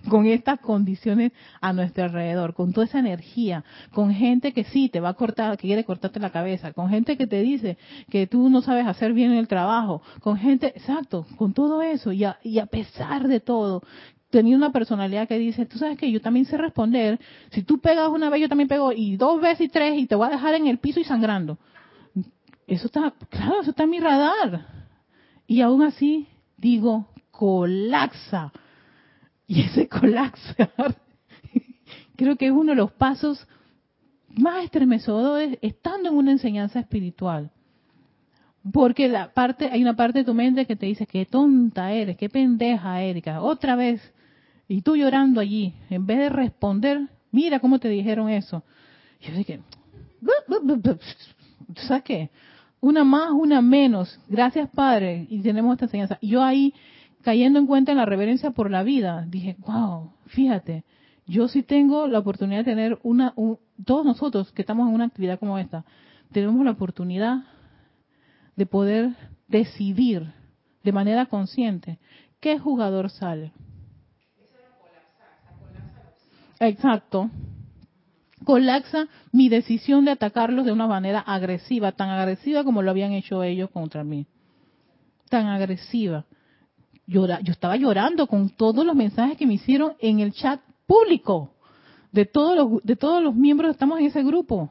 con 0.08 0.26
estas 0.26 0.60
condiciones 0.60 1.32
a 1.60 1.72
nuestro 1.72 2.04
alrededor, 2.04 2.54
con 2.54 2.72
toda 2.72 2.86
esa 2.86 3.00
energía, 3.00 3.64
con 3.92 4.12
gente 4.12 4.52
que 4.52 4.62
sí 4.64 4.88
te 4.88 5.00
va 5.00 5.08
a 5.08 5.14
cortar, 5.14 5.56
que 5.56 5.66
quiere 5.66 5.82
cortarte 5.84 6.20
la 6.20 6.30
cabeza, 6.30 6.72
con 6.72 6.90
gente 6.90 7.16
que 7.16 7.26
te 7.26 7.42
dice 7.42 7.76
que 8.08 8.28
tú 8.28 8.48
no 8.50 8.62
sabes 8.62 8.86
hacer 8.86 9.12
bien 9.12 9.32
el 9.32 9.48
trabajo, 9.48 10.00
con 10.20 10.36
gente, 10.36 10.68
exacto, 10.68 11.26
con 11.36 11.54
todo 11.54 11.82
eso 11.82 12.12
y 12.12 12.22
a, 12.22 12.38
y 12.44 12.60
a 12.60 12.66
pesar 12.66 13.26
de 13.26 13.40
todo, 13.40 13.82
tenía 14.30 14.56
una 14.56 14.70
personalidad 14.70 15.26
que 15.26 15.38
dice, 15.38 15.66
tú 15.66 15.78
sabes 15.78 15.98
que 15.98 16.10
yo 16.10 16.20
también 16.20 16.46
sé 16.46 16.56
responder, 16.56 17.18
si 17.50 17.62
tú 17.62 17.78
pegas 17.78 18.08
una 18.10 18.30
vez 18.30 18.42
yo 18.42 18.48
también 18.48 18.68
pego 18.68 18.92
y 18.92 19.16
dos 19.16 19.40
veces 19.40 19.62
y 19.62 19.68
tres 19.68 19.98
y 19.98 20.06
te 20.06 20.14
voy 20.14 20.28
a 20.28 20.32
dejar 20.32 20.54
en 20.54 20.68
el 20.68 20.78
piso 20.78 21.00
y 21.00 21.04
sangrando. 21.04 21.58
Eso 22.66 22.86
está, 22.86 23.12
claro, 23.28 23.60
eso 23.60 23.70
está 23.70 23.84
en 23.84 23.90
mi 23.90 24.00
radar. 24.00 24.66
Y 25.46 25.60
aún 25.60 25.82
así 25.82 26.28
digo, 26.56 27.08
colapsa. 27.30 28.52
Y 29.46 29.62
ese 29.62 29.88
colapsar 30.00 30.96
creo 32.16 32.36
que 32.36 32.46
es 32.46 32.52
uno 32.52 32.70
de 32.70 32.76
los 32.76 32.92
pasos 32.92 33.46
más 34.28 34.64
estremecedores 34.64 35.58
estando 35.62 36.08
en 36.08 36.16
una 36.16 36.32
enseñanza 36.32 36.80
espiritual. 36.80 37.50
Porque 38.72 39.08
la 39.08 39.32
parte, 39.32 39.68
hay 39.70 39.82
una 39.82 39.94
parte 39.94 40.20
de 40.20 40.24
tu 40.24 40.34
mente 40.34 40.66
que 40.66 40.76
te 40.76 40.86
dice, 40.86 41.06
qué 41.06 41.26
tonta 41.26 41.92
eres, 41.92 42.16
qué 42.16 42.30
pendeja, 42.30 43.02
Erika, 43.02 43.42
otra 43.42 43.76
vez. 43.76 44.00
Y 44.66 44.80
tú 44.80 44.96
llorando 44.96 45.40
allí, 45.40 45.74
en 45.90 46.06
vez 46.06 46.18
de 46.18 46.28
responder, 46.30 47.08
mira 47.30 47.60
cómo 47.60 47.78
te 47.78 47.88
dijeron 47.88 48.30
eso. 48.30 48.62
yo 49.20 49.34
dije, 49.34 49.60
¿sabes 51.76 52.02
qué? 52.04 52.30
Una 52.84 53.02
más, 53.02 53.30
una 53.30 53.62
menos. 53.62 54.20
Gracias, 54.28 54.68
Padre. 54.68 55.26
Y 55.30 55.40
tenemos 55.40 55.72
esta 55.72 55.86
enseñanza. 55.86 56.18
yo 56.20 56.42
ahí, 56.42 56.74
cayendo 57.22 57.58
en 57.58 57.66
cuenta 57.66 57.92
en 57.92 57.98
la 57.98 58.04
reverencia 58.04 58.50
por 58.50 58.70
la 58.70 58.82
vida, 58.82 59.24
dije, 59.26 59.56
wow, 59.60 60.12
fíjate, 60.26 60.84
yo 61.26 61.48
sí 61.48 61.62
tengo 61.62 62.06
la 62.06 62.18
oportunidad 62.18 62.58
de 62.58 62.64
tener 62.64 62.98
una, 63.02 63.34
todos 63.86 64.04
nosotros 64.04 64.52
que 64.52 64.60
estamos 64.60 64.86
en 64.86 64.94
una 64.94 65.06
actividad 65.06 65.38
como 65.38 65.58
esta, 65.58 65.86
tenemos 66.30 66.62
la 66.62 66.72
oportunidad 66.72 67.44
de 68.54 68.66
poder 68.66 69.16
decidir 69.48 70.34
de 70.82 70.92
manera 70.92 71.24
consciente 71.24 71.98
qué 72.40 72.58
jugador 72.58 73.08
sale. 73.08 73.52
Exacto 76.60 77.30
colapsa 78.44 79.08
mi 79.32 79.48
decisión 79.48 80.04
de 80.04 80.12
atacarlos 80.12 80.64
de 80.64 80.72
una 80.72 80.86
manera 80.86 81.20
agresiva, 81.20 81.92
tan 81.92 82.10
agresiva 82.10 82.64
como 82.64 82.82
lo 82.82 82.90
habían 82.90 83.12
hecho 83.12 83.42
ellos 83.42 83.70
contra 83.70 84.04
mí. 84.04 84.26
Tan 85.28 85.46
agresiva. 85.46 86.24
yo 87.06 87.26
estaba 87.46 87.76
llorando 87.76 88.26
con 88.26 88.50
todos 88.50 88.84
los 88.86 88.94
mensajes 88.94 89.36
que 89.36 89.46
me 89.46 89.54
hicieron 89.54 89.94
en 89.98 90.20
el 90.20 90.32
chat 90.32 90.60
público 90.86 91.54
de 92.14 92.26
todos 92.26 92.54
los, 92.56 92.82
de 92.84 92.94
todos 92.94 93.20
los 93.20 93.34
miembros 93.34 93.70
que 93.70 93.72
estamos 93.72 93.98
en 93.98 94.06
ese 94.06 94.22
grupo. 94.22 94.70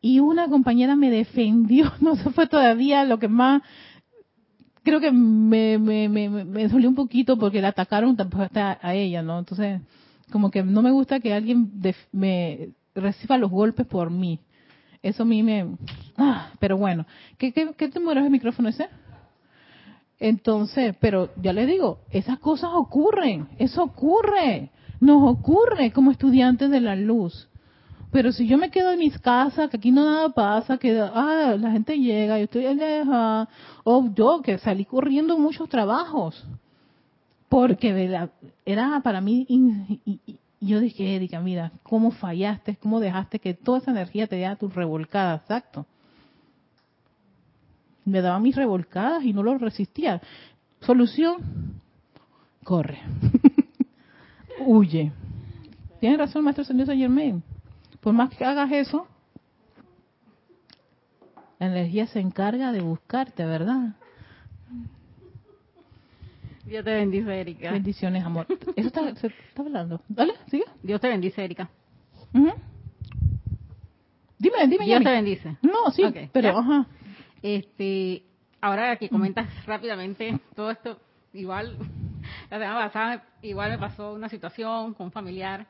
Y 0.00 0.18
una 0.18 0.48
compañera 0.48 0.96
me 0.96 1.10
defendió, 1.10 1.92
no 2.00 2.16
sé, 2.16 2.30
fue 2.30 2.48
todavía 2.48 3.04
lo 3.04 3.18
que 3.20 3.28
más, 3.28 3.62
creo 4.82 4.98
que 4.98 5.12
me, 5.12 5.78
me, 5.78 6.08
me, 6.08 6.28
me 6.28 6.68
dolió 6.68 6.88
un 6.88 6.96
poquito 6.96 7.38
porque 7.38 7.62
la 7.62 7.68
atacaron 7.68 8.16
a 8.54 8.94
ella, 8.94 9.22
¿no? 9.22 9.38
Entonces, 9.38 9.80
como 10.30 10.50
que 10.50 10.62
no 10.62 10.82
me 10.82 10.90
gusta 10.90 11.20
que 11.20 11.32
alguien 11.32 11.70
me 12.12 12.70
reciba 12.94 13.38
los 13.38 13.50
golpes 13.50 13.86
por 13.86 14.10
mí. 14.10 14.40
Eso 15.02 15.22
a 15.22 15.26
mí 15.26 15.42
me... 15.42 15.76
Ah, 16.16 16.50
pero 16.58 16.76
bueno, 16.76 17.06
¿qué, 17.38 17.52
qué, 17.52 17.72
qué 17.76 17.84
es 17.86 17.94
el 17.94 18.30
micrófono 18.30 18.68
ese? 18.68 18.88
Entonces, 20.18 20.96
pero 21.00 21.30
ya 21.40 21.52
le 21.52 21.66
digo, 21.66 22.00
esas 22.10 22.38
cosas 22.38 22.70
ocurren, 22.72 23.48
eso 23.58 23.82
ocurre, 23.82 24.70
nos 24.98 25.22
ocurre 25.22 25.92
como 25.92 26.10
estudiantes 26.10 26.70
de 26.70 26.80
la 26.80 26.96
luz. 26.96 27.48
Pero 28.10 28.32
si 28.32 28.46
yo 28.46 28.56
me 28.56 28.70
quedo 28.70 28.92
en 28.92 28.98
mis 28.98 29.18
casas, 29.18 29.68
que 29.68 29.76
aquí 29.76 29.90
no 29.90 30.04
nada 30.04 30.30
pasa, 30.30 30.78
que 30.78 30.98
ah, 30.98 31.56
la 31.58 31.70
gente 31.72 31.98
llega, 31.98 32.38
yo 32.38 32.44
estoy 32.44 32.66
aleja, 32.66 33.48
o 33.84 34.08
yo 34.14 34.40
que 34.42 34.58
salí 34.58 34.86
corriendo 34.86 35.36
muchos 35.38 35.68
trabajos, 35.68 36.42
porque 37.48 38.28
era 38.64 39.00
para 39.02 39.20
mí, 39.20 39.46
y, 39.48 40.38
yo 40.60 40.80
dije, 40.80 41.16
Erika, 41.16 41.40
mira, 41.40 41.72
cómo 41.82 42.10
fallaste, 42.10 42.76
cómo 42.76 43.00
dejaste 43.00 43.38
que 43.38 43.54
toda 43.54 43.78
esa 43.78 43.90
energía 43.90 44.26
te 44.26 44.36
diera 44.36 44.56
tus 44.56 44.74
revolcadas, 44.74 45.42
exacto. 45.42 45.86
Me 48.04 48.20
daba 48.20 48.40
mis 48.40 48.56
revolcadas 48.56 49.24
y 49.24 49.32
no 49.32 49.42
lo 49.42 49.58
resistía. 49.58 50.20
Solución, 50.80 51.80
corre. 52.64 53.00
Huye. 54.66 55.12
Tienes 56.00 56.18
razón, 56.18 56.44
maestro 56.44 56.64
señor 56.64 56.86
Saint 56.86 57.00
Germain. 57.00 57.42
Por 58.00 58.12
más 58.12 58.30
que 58.30 58.44
hagas 58.44 58.70
eso, 58.70 59.06
la 61.58 61.66
energía 61.66 62.06
se 62.06 62.20
encarga 62.20 62.72
de 62.72 62.80
buscarte, 62.80 63.44
¿verdad? 63.44 63.96
Dios 66.66 66.84
te 66.84 66.90
bendice, 66.90 67.40
Erika. 67.40 67.70
Bendiciones, 67.70 68.24
amor. 68.24 68.46
Eso 68.74 68.88
está, 68.88 69.14
se 69.14 69.28
está 69.28 69.62
hablando. 69.62 70.00
Dale, 70.08 70.34
sigue. 70.50 70.64
Dios 70.82 71.00
te 71.00 71.08
bendice, 71.08 71.44
Erika. 71.44 71.70
Dime, 72.32 72.52
dime, 74.68 74.84
Dios 74.84 75.02
te 75.02 75.10
bendice. 75.10 75.56
No, 75.62 75.90
sí, 75.92 76.02
pero, 76.32 76.58
ajá. 76.58 76.86
Este, 77.40 78.24
ahora 78.60 78.96
que 78.96 79.08
comentas 79.08 79.48
rápidamente 79.64 80.38
todo 80.56 80.70
esto, 80.70 80.98
igual, 81.32 81.76
la 82.50 82.58
semana 82.58 82.86
pasada, 82.86 83.24
igual 83.42 83.70
me 83.70 83.78
pasó 83.78 84.12
una 84.12 84.28
situación 84.28 84.92
con 84.94 85.06
un 85.06 85.12
familiar. 85.12 85.66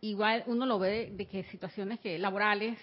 Igual 0.00 0.44
uno 0.46 0.66
lo 0.66 0.78
ve 0.78 1.12
de 1.16 1.26
que 1.26 1.44
situaciones 1.44 1.98
que 1.98 2.18
laborales, 2.18 2.78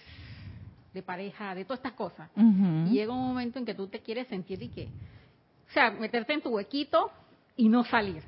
de 0.93 1.03
pareja, 1.03 1.53
de 1.53 1.65
todas 1.65 1.79
estas 1.79 1.93
cosas. 1.93 2.31
Y 2.35 2.89
llega 2.89 3.13
un 3.13 3.27
momento 3.27 3.59
en 3.59 3.65
que 3.65 3.75
tú 3.75 3.87
te 3.87 3.99
quieres 3.99 4.27
sentir 4.27 4.63
y 4.63 4.69
que 4.69 4.89
o 5.69 5.71
sea, 5.73 5.91
meterte 5.91 6.33
en 6.33 6.41
tu 6.41 6.49
huequito 6.49 7.11
y 7.55 7.69
no 7.69 7.83
salir. 7.83 8.23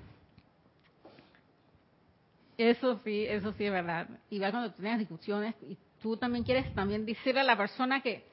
Eso 2.58 3.00
sí, 3.04 3.26
eso 3.28 3.54
sí 3.54 3.66
es 3.66 3.72
verdad. 3.72 4.08
Y 4.30 4.40
va 4.40 4.52
cuando 4.52 4.74
tienes 4.74 5.00
discusiones 5.00 5.56
y 5.62 5.78
tú 6.02 6.18
también 6.18 6.44
quieres 6.44 6.74
también 6.74 7.06
decirle 7.06 7.42
a 7.42 7.44
la 7.44 7.56
persona 7.56 8.02
que, 8.02 8.26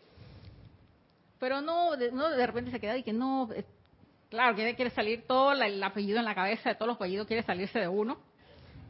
pero 1.38 1.60
no, 1.60 1.96
de, 1.96 2.10
no, 2.10 2.30
de 2.30 2.46
repente 2.46 2.70
se 2.70 2.80
queda 2.80 2.96
y 2.96 3.02
que 3.02 3.12
no, 3.12 3.50
eh, 3.52 3.64
claro, 4.30 4.54
quiere, 4.54 4.74
quiere 4.76 4.90
salir 4.92 5.26
todo 5.26 5.52
el 5.52 5.82
apellido 5.82 6.18
en 6.18 6.24
la 6.24 6.34
cabeza 6.34 6.70
de 6.70 6.74
todos 6.74 6.88
los 6.88 6.96
apellidos, 6.96 7.26
quiere 7.26 7.42
salirse 7.42 7.78
de 7.78 7.88
uno. 7.88 8.18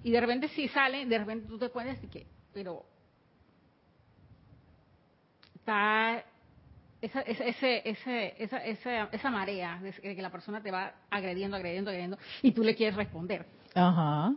Y 0.05 0.11
de 0.11 0.21
repente 0.21 0.49
si 0.49 0.69
sale, 0.69 1.07
de 1.07 1.19
repente 1.19 1.49
tú 1.49 1.59
te 1.59 1.69
puedes 1.69 1.95
decir 1.95 2.11
que, 2.11 2.27
pero 2.53 2.85
está 5.57 6.25
esa, 7.05 7.21
ese, 7.21 7.83
ese, 7.85 8.43
esa, 8.43 8.65
esa, 8.65 9.05
esa 9.13 9.31
marea 9.31 9.79
de 9.81 9.93
que 9.93 10.23
la 10.23 10.31
persona 10.31 10.63
te 10.63 10.71
va 10.71 10.95
agrediendo, 11.11 11.57
agrediendo, 11.57 11.91
agrediendo, 11.91 12.19
y 12.43 12.53
tú 12.53 12.63
le 12.63 12.75
quieres 12.75 12.97
responder. 12.97 13.47
Ajá. 13.75 14.35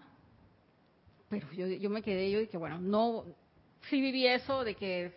pero 1.29 1.49
yo, 1.51 1.67
yo 1.67 1.89
me 1.89 2.01
quedé, 2.01 2.29
yo 2.29 2.39
dije, 2.39 2.57
bueno, 2.57 2.79
no, 2.79 3.23
sí 3.89 4.01
viví 4.01 4.27
eso 4.27 4.63
de 4.63 4.75
que 4.75 5.13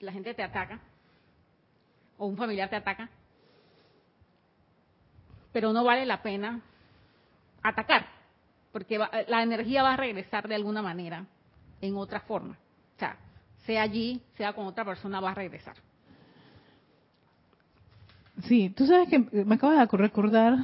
la 0.00 0.12
gente 0.12 0.34
te 0.34 0.42
ataca, 0.42 0.80
o 2.18 2.26
un 2.26 2.36
familiar 2.36 2.68
te 2.68 2.76
ataca, 2.76 3.08
pero 5.52 5.72
no 5.72 5.84
vale 5.84 6.06
la 6.06 6.22
pena 6.22 6.60
atacar, 7.62 8.06
porque 8.72 8.98
la 8.98 9.42
energía 9.42 9.82
va 9.82 9.92
a 9.92 9.96
regresar 9.96 10.48
de 10.48 10.56
alguna 10.56 10.82
manera, 10.82 11.24
en 11.80 11.96
otra 11.96 12.20
forma. 12.20 12.58
O 12.96 12.98
sea, 12.98 13.16
sea 13.64 13.82
allí, 13.82 14.22
sea 14.36 14.54
con 14.54 14.66
otra 14.66 14.84
persona, 14.84 15.20
va 15.20 15.30
a 15.30 15.34
regresar. 15.34 15.76
Sí, 18.40 18.70
tú 18.70 18.86
sabes 18.86 19.08
que 19.08 19.18
me 19.18 19.54
acabas 19.54 19.78
de 19.78 19.96
recordar 19.96 20.56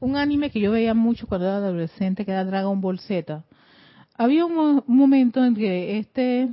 un 0.00 0.16
anime 0.16 0.50
que 0.50 0.60
yo 0.60 0.70
veía 0.70 0.94
mucho 0.94 1.26
cuando 1.26 1.46
era 1.46 1.56
adolescente, 1.56 2.24
que 2.24 2.30
era 2.30 2.44
Dragon 2.44 2.80
Ball 2.80 3.00
Z. 3.00 3.44
Había 4.16 4.46
un, 4.46 4.82
momento 4.86 5.44
en 5.44 5.54
que 5.54 5.98
este, 5.98 6.48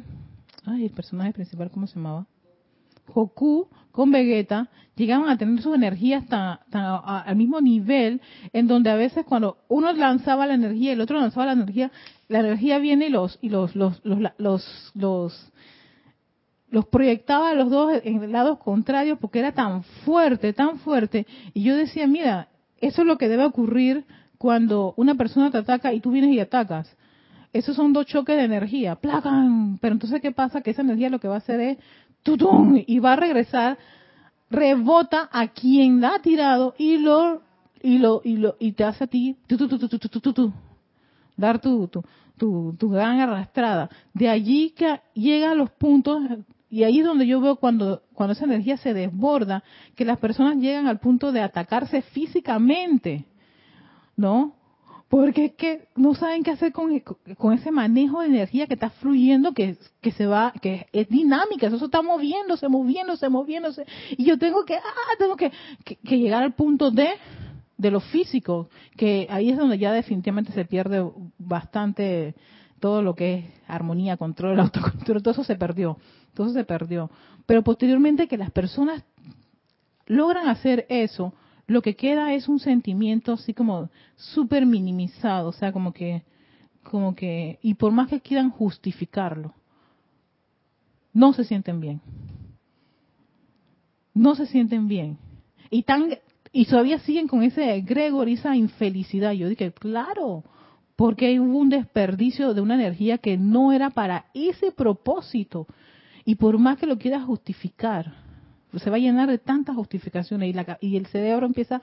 ay, 0.66 0.86
el 0.86 0.92
personaje 0.92 1.32
principal, 1.32 1.70
¿cómo 1.72 1.88
se 1.88 1.96
llamaba? 1.96 2.26
Goku 3.08 3.68
con 3.92 4.12
Vegeta 4.12 4.70
llegaban 4.96 5.30
a 5.30 5.38
tener 5.38 5.62
sus 5.62 5.76
energías 5.76 6.26
tan, 6.28 6.60
al 6.72 7.36
mismo 7.36 7.62
nivel, 7.62 8.22
en 8.52 8.68
donde 8.68 8.90
a 8.90 8.96
veces 8.96 9.26
cuando 9.26 9.58
uno 9.68 9.92
lanzaba 9.94 10.48
la 10.48 10.56
energía 10.56 10.92
y 10.92 10.94
el 10.94 11.02
otro 11.02 11.20
lanzaba 11.20 11.48
la 11.48 11.54
energía, 11.54 11.92
la 12.28 12.40
energía 12.40 12.80
viene 12.80 13.08
y 13.08 13.10
los 13.10 13.38
y 13.42 13.50
los 13.50 13.76
los 13.76 14.02
los, 14.04 14.20
los, 14.20 14.34
los 14.38 14.92
los 14.96 15.53
proyectaba 16.86 17.50
a 17.50 17.54
los 17.54 17.70
dos 17.70 18.02
en 18.04 18.32
lados 18.32 18.58
contrarios 18.60 19.20
porque 19.20 19.40
era 19.40 19.52
tan 19.52 19.84
fuerte, 19.84 20.54
tan 20.54 20.80
fuerte. 20.80 21.28
Y 21.54 21.64
yo 21.64 21.76
decía, 21.76 22.08
mira, 22.08 22.48
eso 22.80 23.02
es 23.02 23.08
lo 23.08 23.18
que 23.18 23.30
debe 23.30 23.46
ocurrir 23.46 24.06
cuando 24.38 24.94
una 24.98 25.16
persona 25.16 25.52
te 25.52 25.60
ataca 25.60 25.94
y 25.94 26.02
tú 26.02 26.12
vienes 26.12 26.32
y 26.32 26.40
atacas. 26.40 26.94
Esos 27.54 27.76
son 27.76 27.94
dos 27.94 28.08
choques 28.08 28.36
de 28.36 28.44
energía, 28.44 28.96
plagan. 28.96 29.78
Pero 29.80 29.94
entonces, 29.94 30.22
¿qué 30.22 30.32
pasa? 30.32 30.62
Que 30.62 30.72
esa 30.72 30.82
energía 30.82 31.10
lo 31.10 31.20
que 31.20 31.28
va 31.28 31.36
a 31.36 31.38
hacer 31.38 31.60
es, 31.60 31.78
¡tutum! 32.24 32.82
y 32.86 33.00
va 33.00 33.14
a 33.14 33.16
regresar, 33.16 33.78
rebota 34.50 35.30
a 35.32 35.50
quien 35.50 36.02
la 36.02 36.16
ha 36.16 36.20
tirado 36.20 36.74
y 36.78 36.98
lo, 36.98 37.42
y 37.82 38.00
lo, 38.00 38.22
y 38.24 38.38
lo, 38.38 38.56
y 38.60 38.72
te 38.72 38.84
hace 38.84 39.04
a 39.04 39.08
ti, 39.08 39.38
tu, 39.48 39.58
tu, 39.58 39.68
tu, 39.68 40.54
dar 41.38 41.60
tu, 41.60 41.88
tu, 41.88 42.04
tu, 42.38 42.76
tu 42.78 42.90
gran 42.90 43.20
arrastrada. 43.20 43.90
De 44.14 44.30
allí 44.30 44.72
que 44.72 45.00
llega 45.14 45.52
a 45.52 45.56
los 45.56 45.70
puntos 45.72 46.22
y 46.74 46.84
ahí 46.86 47.02
es 47.02 47.06
donde 47.06 47.28
yo 47.28 47.40
veo 47.40 47.58
cuando, 47.58 48.02
esa 48.32 48.46
energía 48.46 48.78
se 48.78 48.96
desborda, 48.96 49.64
que 49.96 50.06
las 50.06 50.18
personas 50.18 50.58
llegan 50.58 50.88
al 50.88 51.00
punto 51.00 51.32
de 51.32 51.40
atacarse 51.40 52.02
físicamente, 52.02 53.26
¿no? 54.18 54.56
Porque 55.08 55.46
es 55.46 55.54
que 55.54 55.88
no 55.96 56.16
saben 56.16 56.42
qué 56.42 56.50
hacer 56.50 56.74
con, 56.74 56.92
ese 57.54 57.70
manejo 57.70 58.22
de 58.22 58.26
energía 58.26 58.66
que 58.66 58.74
está 58.74 58.90
fluyendo, 58.90 59.54
que, 59.54 59.78
que 60.02 60.12
se 60.14 60.26
va, 60.26 60.52
que 60.64 60.88
es 60.94 61.08
dinámica, 61.10 61.68
eso 61.68 61.86
está 61.86 62.02
moviéndose, 62.02 62.68
moviéndose, 62.68 63.30
moviéndose. 63.30 63.86
Y 64.18 64.24
yo 64.26 64.40
tengo 64.40 64.66
que, 64.66 64.74
ah, 64.74 65.16
tengo 65.20 65.36
que, 65.36 65.52
que 65.86 66.18
llegar 66.18 66.42
al 66.42 66.54
punto 66.54 66.90
de, 66.90 67.10
de 67.78 67.92
lo 67.92 68.00
físico, 68.00 68.68
que 68.98 69.28
ahí 69.30 69.52
es 69.52 69.58
donde 69.60 69.78
ya 69.78 69.94
definitivamente 69.94 70.52
se 70.54 70.66
pierde 70.66 71.08
bastante 71.38 72.34
todo 72.80 73.04
lo 73.04 73.14
que 73.14 73.36
es 73.36 73.46
armonía, 73.68 74.18
control, 74.18 74.60
autocontrol, 74.60 75.22
todo 75.22 75.34
eso 75.34 75.44
se 75.44 75.56
perdió, 75.56 76.00
eso 76.34 76.50
se 76.50 76.64
perdió. 76.64 77.10
Pero 77.46 77.64
posteriormente 77.64 78.28
que 78.28 78.38
las 78.38 78.52
personas 78.52 79.04
logran 80.06 80.48
hacer 80.48 80.86
eso, 80.90 81.34
lo 81.68 81.82
que 81.82 81.96
queda 81.96 82.34
es 82.34 82.48
un 82.48 82.60
sentimiento 82.60 83.34
así 83.34 83.54
como 83.54 83.90
súper 84.16 84.66
minimizado, 84.66 85.50
o 85.50 85.54
sea, 85.54 85.72
como 85.72 85.94
que, 85.94 86.24
como 86.84 87.16
que, 87.16 87.60
y 87.62 87.76
por 87.76 87.92
más 87.92 88.10
que 88.10 88.20
quieran 88.20 88.50
justificarlo, 88.50 89.54
no 91.14 91.34
se 91.34 91.44
sienten 91.44 91.80
bien. 91.80 92.02
No 94.14 94.36
se 94.36 94.46
sienten 94.46 94.88
bien. 94.88 95.18
Y 95.70 95.84
tan, 95.84 96.18
y 96.52 96.66
todavía 96.66 97.00
siguen 97.00 97.28
con 97.28 97.44
ese 97.44 97.82
Gregor, 97.82 98.30
esa 98.30 98.56
infelicidad. 98.56 99.32
Yo 99.32 99.48
dije, 99.48 99.72
claro, 99.72 100.44
porque 100.96 101.40
hubo 101.40 101.58
un 101.58 101.70
desperdicio 101.70 102.54
de 102.54 102.62
una 102.62 102.76
energía 102.76 103.18
que 103.18 103.38
no 103.38 103.72
era 103.72 103.90
para 103.90 104.26
ese 104.34 104.72
propósito. 104.72 105.68
Y 106.26 106.36
por 106.36 106.58
más 106.58 106.78
que 106.78 106.86
lo 106.86 106.98
quieras 106.98 107.24
justificar, 107.24 108.14
se 108.76 108.90
va 108.90 108.96
a 108.96 109.00
llenar 109.00 109.30
de 109.30 109.38
tantas 109.38 109.76
justificaciones 109.76 110.50
y, 110.50 110.54
la, 110.54 110.78
y 110.82 110.98
el 110.98 111.06
cerebro 111.08 111.46
empieza... 111.46 111.82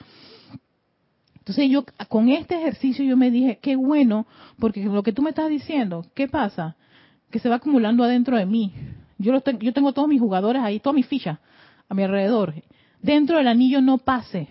Entonces 1.38 1.70
yo 1.70 1.84
con 2.08 2.28
este 2.28 2.56
ejercicio 2.56 3.04
yo 3.04 3.16
me 3.16 3.30
dije, 3.30 3.58
qué 3.60 3.74
bueno, 3.74 4.26
porque 4.58 4.84
lo 4.84 5.02
que 5.02 5.12
tú 5.12 5.22
me 5.22 5.30
estás 5.30 5.48
diciendo, 5.48 6.04
¿qué 6.14 6.28
pasa? 6.28 6.76
Que 7.30 7.38
se 7.38 7.48
va 7.48 7.56
acumulando 7.56 8.04
adentro 8.04 8.36
de 8.36 8.46
mí. 8.46 8.72
Yo, 9.18 9.32
yo 9.60 9.72
tengo 9.72 9.92
todos 9.92 10.06
mis 10.06 10.20
jugadores 10.20 10.62
ahí, 10.62 10.80
todas 10.80 10.94
mis 10.94 11.06
fichas 11.06 11.38
a 11.88 11.94
mi 11.94 12.02
alrededor. 12.02 12.54
Dentro 13.02 13.38
del 13.38 13.48
anillo 13.48 13.80
no 13.80 13.98
pase 13.98 14.48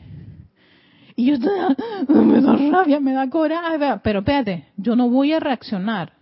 y 1.19 1.25
yo 1.25 1.37
me 2.07 2.41
da 2.41 2.55
rabia, 2.55 3.01
me 3.01 3.11
da 3.11 3.29
coraje, 3.29 3.77
pero 4.01 4.19
espérate, 4.19 4.67
yo 4.77 4.95
no 4.95 5.09
voy 5.09 5.33
a 5.33 5.39
reaccionar. 5.41 6.13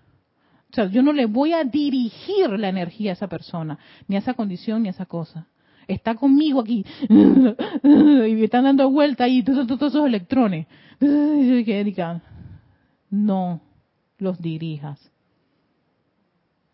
O 0.71 0.75
sea, 0.75 0.87
yo 0.87 1.01
no 1.01 1.13
le 1.13 1.25
voy 1.25 1.53
a 1.53 1.63
dirigir 1.63 2.49
la 2.49 2.69
energía 2.69 3.11
a 3.11 3.13
esa 3.13 3.27
persona, 3.27 3.79
ni 4.07 4.15
a 4.15 4.19
esa 4.19 4.33
condición, 4.33 4.83
ni 4.83 4.89
a 4.89 4.91
esa 4.91 5.05
cosa. 5.05 5.47
Está 5.87 6.15
conmigo 6.15 6.59
aquí 6.59 6.85
y 7.09 7.13
me 7.13 8.43
están 8.43 8.65
dando 8.65 8.89
vuelta 8.89 9.23
ahí 9.23 9.43
todos, 9.43 9.69
esos 9.69 10.05
electrones. 10.05 10.67
Y 10.99 11.93
yo 11.93 12.21
no 13.09 13.61
los 14.17 14.41
dirijas. 14.41 15.11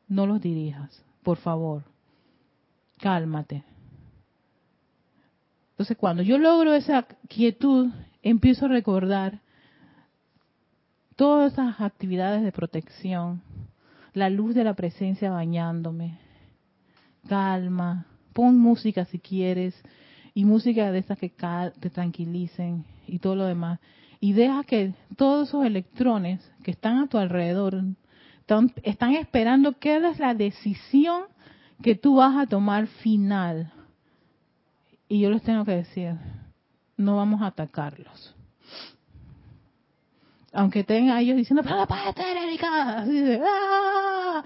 No 0.07 0.25
los 0.25 0.41
dirijas, 0.41 1.03
por 1.21 1.37
favor. 1.37 1.83
Cálmate. 2.99 3.63
Entonces, 5.71 5.97
cuando 5.97 6.23
yo 6.23 6.37
logro 6.37 6.73
esa 6.73 7.03
quietud 7.27 7.91
empiezo 8.21 8.65
a 8.65 8.69
recordar 8.69 9.41
todas 11.15 11.53
esas 11.53 11.81
actividades 11.81 12.43
de 12.43 12.51
protección, 12.51 13.41
la 14.13 14.29
luz 14.29 14.55
de 14.55 14.63
la 14.63 14.73
presencia 14.73 15.31
bañándome, 15.31 16.19
calma, 17.27 18.05
pon 18.33 18.57
música 18.57 19.05
si 19.05 19.19
quieres, 19.19 19.75
y 20.33 20.45
música 20.45 20.91
de 20.91 20.99
esas 20.99 21.17
que 21.17 21.31
te 21.79 21.89
tranquilicen 21.89 22.85
y 23.07 23.19
todo 23.19 23.35
lo 23.35 23.45
demás. 23.45 23.79
Y 24.19 24.33
deja 24.33 24.63
que 24.63 24.93
todos 25.17 25.49
esos 25.49 25.65
electrones 25.65 26.39
que 26.63 26.71
están 26.71 26.97
a 26.99 27.07
tu 27.07 27.17
alrededor 27.17 27.83
están, 28.83 29.15
esperando 29.15 29.77
qué 29.79 29.97
es 29.97 30.19
la 30.19 30.33
decisión 30.33 31.23
que 31.81 31.95
tú 31.95 32.15
vas 32.15 32.35
a 32.37 32.47
tomar 32.47 32.87
final. 32.87 33.71
Y 35.07 35.19
yo 35.19 35.29
les 35.29 35.43
tengo 35.43 35.65
que 35.65 35.75
decir, 35.75 36.15
no 36.97 37.17
vamos 37.17 37.41
a 37.41 37.47
atacarlos. 37.47 38.35
Aunque 40.53 40.81
estén 40.81 41.09
ellos 41.09 41.35
diciendo, 41.35 41.63
pero 41.63 41.85
puede 41.87 42.13
ser, 42.13 42.37
Erika. 42.37 42.99
Así 42.99 43.39
¡Ah! 43.45 44.43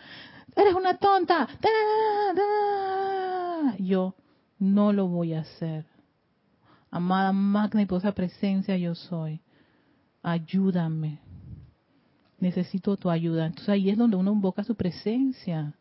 Eres 0.56 0.74
una 0.74 0.98
tonta. 0.98 1.48
Yo 3.78 4.16
no 4.58 4.92
lo 4.94 5.08
voy 5.08 5.34
a 5.34 5.42
hacer. 5.42 5.86
Amada 6.90 7.32
magna 7.32 7.82
y 7.82 7.86
poderosa 7.86 8.14
presencia 8.14 8.78
yo 8.78 8.96
soy. 8.96 9.42
Ayúdame. 10.24 11.20
Necesito 12.40 12.98
tu 12.98 13.10
ayuda. 13.10 13.46
Entonces 13.46 13.70
ahí 13.70 13.90
es 13.90 13.98
donde 13.98 14.16
uno 14.16 14.32
invoca 14.32 14.64
su 14.64 14.76
presencia, 14.76 15.74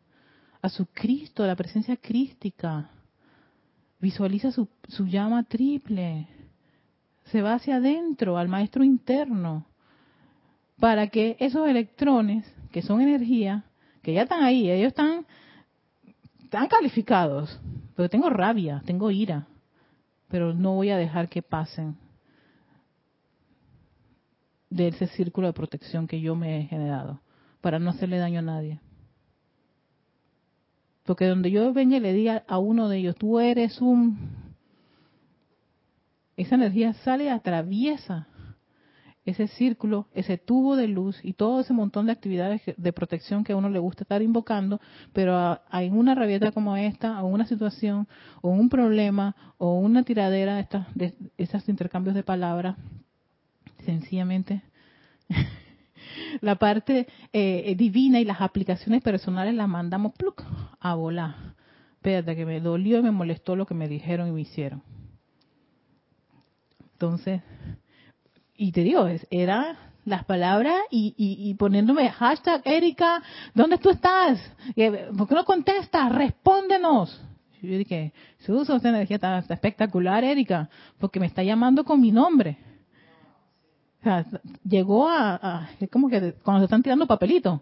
a 0.61 0.69
su 0.69 0.85
Cristo, 0.87 1.45
la 1.47 1.55
presencia 1.55 1.95
crística. 1.95 2.89
Visualiza 3.99 4.51
su, 4.51 4.67
su 4.87 5.07
llama 5.07 5.43
triple 5.43 6.27
se 7.31 7.41
va 7.41 7.55
hacia 7.55 7.77
adentro, 7.77 8.37
al 8.37 8.47
maestro 8.47 8.83
interno, 8.83 9.65
para 10.79 11.07
que 11.07 11.35
esos 11.39 11.67
electrones, 11.67 12.45
que 12.71 12.81
son 12.81 13.01
energía, 13.01 13.65
que 14.01 14.13
ya 14.13 14.23
están 14.23 14.43
ahí, 14.43 14.69
ellos 14.69 14.89
están, 14.89 15.25
están 16.43 16.67
calificados, 16.67 17.59
pero 17.95 18.09
tengo 18.09 18.29
rabia, 18.29 18.81
tengo 18.85 19.11
ira, 19.11 19.47
pero 20.27 20.53
no 20.53 20.75
voy 20.75 20.89
a 20.91 20.97
dejar 20.97 21.29
que 21.29 21.41
pasen 21.41 21.97
de 24.69 24.89
ese 24.89 25.07
círculo 25.07 25.47
de 25.47 25.53
protección 25.53 26.07
que 26.07 26.21
yo 26.21 26.35
me 26.35 26.59
he 26.59 26.63
generado, 26.65 27.21
para 27.61 27.79
no 27.79 27.89
hacerle 27.89 28.17
daño 28.17 28.39
a 28.39 28.43
nadie. 28.43 28.79
Porque 31.05 31.25
donde 31.25 31.49
yo 31.49 31.71
venga 31.73 31.97
y 31.97 32.01
le 32.01 32.13
diga 32.13 32.43
a 32.47 32.59
uno 32.59 32.89
de 32.89 32.97
ellos, 32.97 33.15
tú 33.15 33.39
eres 33.39 33.81
un 33.81 34.45
esa 36.35 36.53
energía 36.53 36.93
sale 36.93 37.31
atraviesa 37.31 38.27
ese 39.27 39.47
círculo, 39.49 40.07
ese 40.13 40.37
tubo 40.37 40.77
de 40.77 40.87
luz 40.87 41.19
y 41.21 41.33
todo 41.33 41.59
ese 41.59 41.73
montón 41.73 42.05
de 42.05 42.13
actividades 42.13 42.61
de 42.77 42.93
protección 42.93 43.43
que 43.43 43.51
a 43.51 43.57
uno 43.57 43.69
le 43.69 43.77
gusta 43.77 44.05
estar 44.05 44.21
invocando, 44.21 44.79
pero 45.11 45.59
en 45.73 45.97
una 45.97 46.15
rabieta 46.15 46.53
como 46.53 46.77
esta, 46.77 47.21
o 47.21 47.27
una 47.27 47.45
situación, 47.45 48.07
o 48.41 48.49
un 48.49 48.69
problema, 48.69 49.35
o 49.57 49.79
una 49.79 50.03
tiradera 50.03 50.55
de, 50.55 50.61
estas, 50.61 50.95
de 50.95 51.13
estos 51.37 51.67
intercambios 51.67 52.15
de 52.15 52.23
palabras, 52.23 52.77
sencillamente 53.83 54.61
la 56.41 56.55
parte 56.55 57.05
eh, 57.33 57.75
divina 57.77 58.21
y 58.21 58.25
las 58.25 58.39
aplicaciones 58.39 59.03
personales 59.03 59.53
las 59.53 59.67
mandamos 59.67 60.13
pluk, 60.13 60.41
a 60.79 60.95
volar. 60.95 61.35
Espérate, 61.95 62.33
que 62.37 62.45
me 62.45 62.61
dolió 62.61 62.99
y 62.99 63.03
me 63.03 63.11
molestó 63.11 63.57
lo 63.57 63.65
que 63.65 63.73
me 63.73 63.89
dijeron 63.89 64.29
y 64.29 64.31
me 64.31 64.41
hicieron. 64.41 64.81
Entonces, 66.93 67.41
y 68.57 68.71
te 68.71 68.81
digo, 68.81 69.07
era 69.29 69.77
las 70.03 70.25
palabras 70.25 70.75
y, 70.89 71.13
y, 71.17 71.53
poniéndome 71.55 72.09
hashtag 72.09 72.61
Erika, 72.65 73.21
¿dónde 73.53 73.77
tú 73.77 73.89
estás? 73.89 74.39
¿Por 75.17 75.27
qué 75.27 75.35
no 75.35 75.45
contestas? 75.45 76.11
Respóndenos. 76.13 77.21
Yo 77.61 77.77
dije, 77.77 78.13
uso 78.47 78.75
esa 78.75 78.89
energía 78.89 79.15
está, 79.15 79.39
espectacular, 79.39 80.23
Erika, 80.23 80.69
porque 80.97 81.19
me 81.19 81.25
está 81.25 81.43
llamando 81.43 81.83
con 81.83 81.99
mi 81.99 82.11
nombre. 82.11 82.57
O 83.99 84.03
sea, 84.03 84.25
llegó 84.63 85.09
a, 85.09 85.69
es 85.79 85.89
como 85.89 86.07
que 86.07 86.33
cuando 86.43 86.61
se 86.61 86.65
están 86.65 86.83
tirando 86.83 87.05
papelitos. 87.05 87.59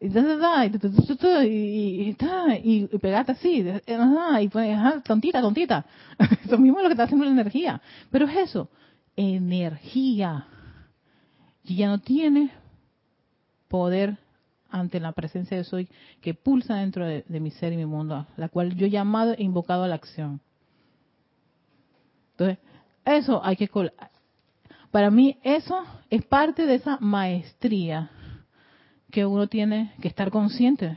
Y, 0.00 0.06
y, 0.06 2.16
y, 2.64 2.88
y 2.92 2.98
pegate 2.98 3.32
así, 3.32 3.64
y 3.86 4.48
pues, 4.48 4.78
tontita, 5.04 5.40
tontita. 5.40 5.84
Eso 6.44 6.58
mismo 6.58 6.78
es 6.78 6.84
lo 6.84 6.88
que 6.88 6.92
está 6.92 7.04
haciendo 7.04 7.24
la 7.24 7.32
energía. 7.32 7.80
Pero 8.10 8.26
es 8.26 8.36
eso, 8.36 8.68
energía 9.16 10.46
y 11.64 11.76
ya 11.76 11.88
no 11.88 11.98
tiene 11.98 12.50
poder 13.68 14.18
ante 14.70 15.00
la 15.00 15.12
presencia 15.12 15.56
de 15.56 15.64
soy 15.64 15.88
que 16.20 16.34
pulsa 16.34 16.76
dentro 16.76 17.06
de, 17.06 17.24
mi 17.28 17.50
ser 17.50 17.72
y 17.72 17.76
mi 17.76 17.86
mundo, 17.86 18.26
la 18.36 18.48
cual 18.48 18.74
yo 18.76 18.86
he 18.86 18.90
llamado 18.90 19.32
e 19.32 19.42
invocado 19.42 19.84
a 19.84 19.88
la 19.88 19.94
acción. 19.94 20.40
Entonces, 22.32 22.58
eso 23.04 23.40
hay 23.44 23.56
que... 23.56 23.70
Para 24.90 25.10
mí 25.10 25.38
eso 25.42 25.82
es 26.10 26.24
parte 26.24 26.66
de 26.66 26.74
esa 26.74 26.98
maestría 27.00 28.10
que 29.10 29.24
uno 29.24 29.46
tiene 29.46 29.94
que 30.00 30.08
estar 30.08 30.30
consciente 30.30 30.96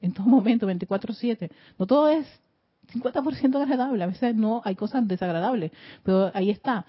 en 0.00 0.12
todo 0.12 0.26
momento, 0.26 0.66
24/7. 0.66 1.50
No 1.78 1.86
todo 1.86 2.08
es 2.08 2.26
50% 2.92 3.60
agradable, 3.60 4.04
a 4.04 4.06
veces 4.06 4.34
no 4.34 4.62
hay 4.64 4.76
cosas 4.76 5.06
desagradables, 5.08 5.72
pero 6.02 6.30
ahí 6.34 6.50
está. 6.50 6.86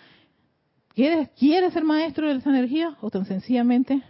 ¿Quieres, 0.97 1.29
¿Quieres 1.37 1.73
ser 1.73 1.83
maestro 1.83 2.27
de 2.27 2.39
esa 2.39 2.49
energía? 2.49 2.97
O 3.01 3.11
tan 3.11 3.23
sencillamente, 3.23 4.01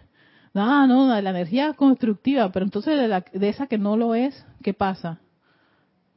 no, 0.54 0.86
no, 0.86 1.20
la 1.20 1.30
energía 1.30 1.74
constructiva, 1.74 2.50
pero 2.50 2.64
entonces 2.64 2.98
de, 2.98 3.38
de 3.38 3.48
esa 3.50 3.66
que 3.66 3.76
no 3.76 3.98
lo 3.98 4.14
es, 4.14 4.46
¿qué 4.62 4.72
pasa? 4.72 5.20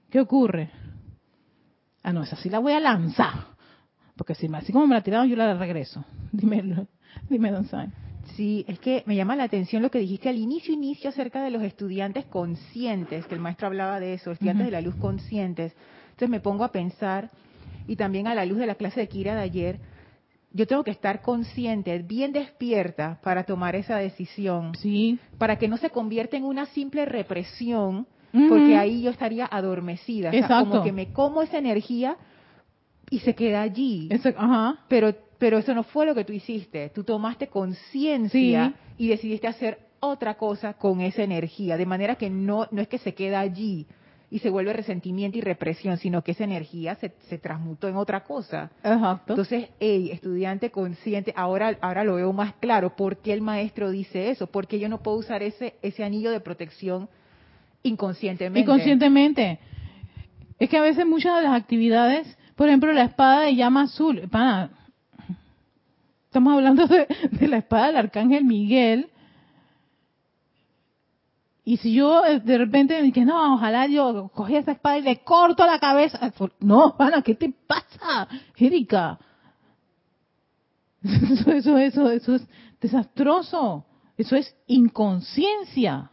¿Qué 0.10 0.22
ocurre? 0.22 0.70
Ah, 2.04 2.14
no, 2.14 2.24
esa 2.24 2.38
sí 2.38 2.50
la 2.50 2.60
voy 2.60 2.72
a 2.72 2.80
lanzar. 2.80 3.48
Porque 4.16 4.34
si 4.34 4.48
así 4.48 4.72
como 4.72 4.88
me 4.88 4.96
la 4.96 5.04
tiraron, 5.04 5.28
yo 5.28 5.36
la 5.36 5.54
regreso. 5.56 6.06
Dime, 6.32 6.64
dime, 7.30 7.52
Don 7.52 7.66
Sai. 7.66 7.90
Sí, 8.38 8.64
es 8.66 8.80
que 8.80 9.04
me 9.06 9.18
llama 9.18 9.36
la 9.36 9.44
atención 9.44 9.82
lo 9.82 9.92
que 9.92 10.00
dijiste 10.00 10.30
al 10.30 10.38
inicio, 10.38 10.74
inicio 10.74 11.10
acerca 11.10 11.44
de 11.44 11.52
los 11.52 11.64
estudiantes 11.64 12.24
conscientes, 12.28 13.26
que 13.26 13.36
el 13.36 13.42
maestro 13.42 13.68
hablaba 13.68 14.00
de 14.00 14.14
eso, 14.14 14.32
estudiantes 14.32 14.68
de 14.68 14.72
la 14.72 14.80
luz 14.80 14.96
conscientes. 14.96 15.76
Entonces 16.12 16.30
me 16.30 16.40
pongo 16.40 16.64
a 16.64 16.72
pensar, 16.72 17.30
y 17.88 17.98
también 17.98 18.28
a 18.28 18.36
la 18.36 18.46
luz 18.46 18.58
de 18.58 18.68
la 18.68 18.76
clase 18.76 19.02
de 19.02 19.10
Kira 19.10 19.36
de 19.36 19.42
ayer, 19.42 19.91
yo 20.54 20.68
tengo 20.68 20.84
que 20.84 20.92
estar 20.92 21.22
consciente, 21.22 21.98
bien 22.00 22.34
despierta 22.34 23.20
para 23.24 23.44
tomar 23.44 23.76
esa 23.76 23.98
decisión. 23.98 24.74
Sí. 24.76 25.20
Para 25.38 25.58
que 25.58 25.68
no 25.68 25.78
se 25.78 25.90
convierta 25.90 26.38
en 26.38 26.44
una 26.44 26.66
simple 26.68 27.06
represión, 27.06 28.08
porque 28.32 28.78
ahí 28.78 29.02
yo 29.02 29.12
estaría 29.12 29.46
adormecida. 29.46 30.30
Exacto. 30.32 30.70
como 30.70 30.84
que 30.84 30.92
me 30.92 31.12
como 31.12 31.42
esa 31.42 31.58
energía 31.58 32.18
y 33.10 33.20
se 33.20 33.36
queda 33.36 33.62
allí. 33.62 34.10
ajá. 34.38 34.80
Pero, 34.88 35.14
pero 35.38 35.58
eso 35.58 35.74
no 35.74 35.84
fue 35.84 36.06
lo 36.06 36.16
que 36.16 36.24
tú 36.24 36.32
hiciste. 36.34 36.90
Tú 36.90 37.04
tomaste 37.04 37.48
conciencia 37.48 38.74
y 38.98 39.08
decidiste 39.10 39.48
hacer 39.48 39.80
otra 40.00 40.36
cosa 40.36 40.74
con 40.74 41.02
esa 41.02 41.24
energía. 41.24 41.78
De 41.78 41.86
manera 41.86 42.16
que 42.16 42.30
no, 42.30 42.68
no 42.72 42.82
es 42.82 42.88
que 42.88 42.98
se 42.98 43.14
queda 43.14 43.40
allí, 43.40 43.86
y 44.32 44.40
se 44.40 44.50
vuelve 44.50 44.72
resentimiento 44.72 45.38
y 45.38 45.42
represión, 45.42 45.98
sino 45.98 46.24
que 46.24 46.32
esa 46.32 46.46
energía 46.46 46.96
se, 46.96 47.12
se 47.28 47.38
transmutó 47.38 47.90
en 47.90 47.98
otra 47.98 48.24
cosa. 48.24 48.72
Exacto. 48.82 49.34
Entonces, 49.34 49.70
hey, 49.82 50.10
estudiante 50.12 50.72
consciente, 50.72 51.34
ahora, 51.36 51.78
ahora 51.82 52.06
lo 52.06 52.16
veo 52.16 52.32
más 52.32 52.54
claro. 52.62 52.96
¿Por 52.96 53.18
qué 53.18 53.34
el 53.34 53.42
maestro 53.42 53.92
dice 53.92 54.30
eso? 54.30 54.48
Porque 54.48 54.80
yo 54.80 54.88
no 54.88 55.04
puedo 55.04 55.18
usar 55.18 55.44
ese, 55.44 55.76
ese 55.82 56.06
anillo 56.06 56.32
de 56.32 56.40
protección 56.40 57.10
inconscientemente. 57.84 58.62
Inconscientemente. 58.62 59.60
Es 60.60 60.70
que 60.70 60.78
a 60.78 60.82
veces 60.82 61.06
muchas 61.06 61.36
de 61.36 61.44
las 61.44 61.62
actividades, 61.62 62.38
por 62.56 62.70
ejemplo, 62.70 62.94
la 62.94 63.04
espada 63.04 63.42
de 63.42 63.56
llama 63.56 63.84
azul, 63.84 64.20
estamos 66.26 66.54
hablando 66.54 66.88
de, 66.88 67.06
de 67.32 67.48
la 67.50 67.58
espada 67.58 67.88
del 67.88 67.98
arcángel 67.98 68.46
Miguel, 68.46 69.11
y 71.64 71.78
si 71.78 71.94
yo 71.94 72.26
eh, 72.26 72.40
de 72.40 72.58
repente 72.58 72.96
me 72.96 73.04
dije, 73.04 73.24
no, 73.24 73.56
ojalá 73.56 73.86
yo 73.88 74.30
cogí 74.34 74.56
esa 74.56 74.72
espada 74.72 74.98
y 74.98 75.04
le 75.04 75.24
corto 75.24 75.66
la 75.66 75.80
cabeza. 75.80 76.32
No, 76.60 76.96
Ana, 76.98 77.22
¿qué 77.22 77.36
te 77.36 77.54
pasa, 77.68 78.28
Erika? 78.58 79.20
Eso, 81.04 81.52
eso, 81.52 81.78
eso, 81.80 82.12
eso 82.12 82.36
es 82.36 82.48
desastroso. 82.80 83.86
Eso 84.18 84.36
es 84.36 84.56
inconsciencia. 84.68 86.12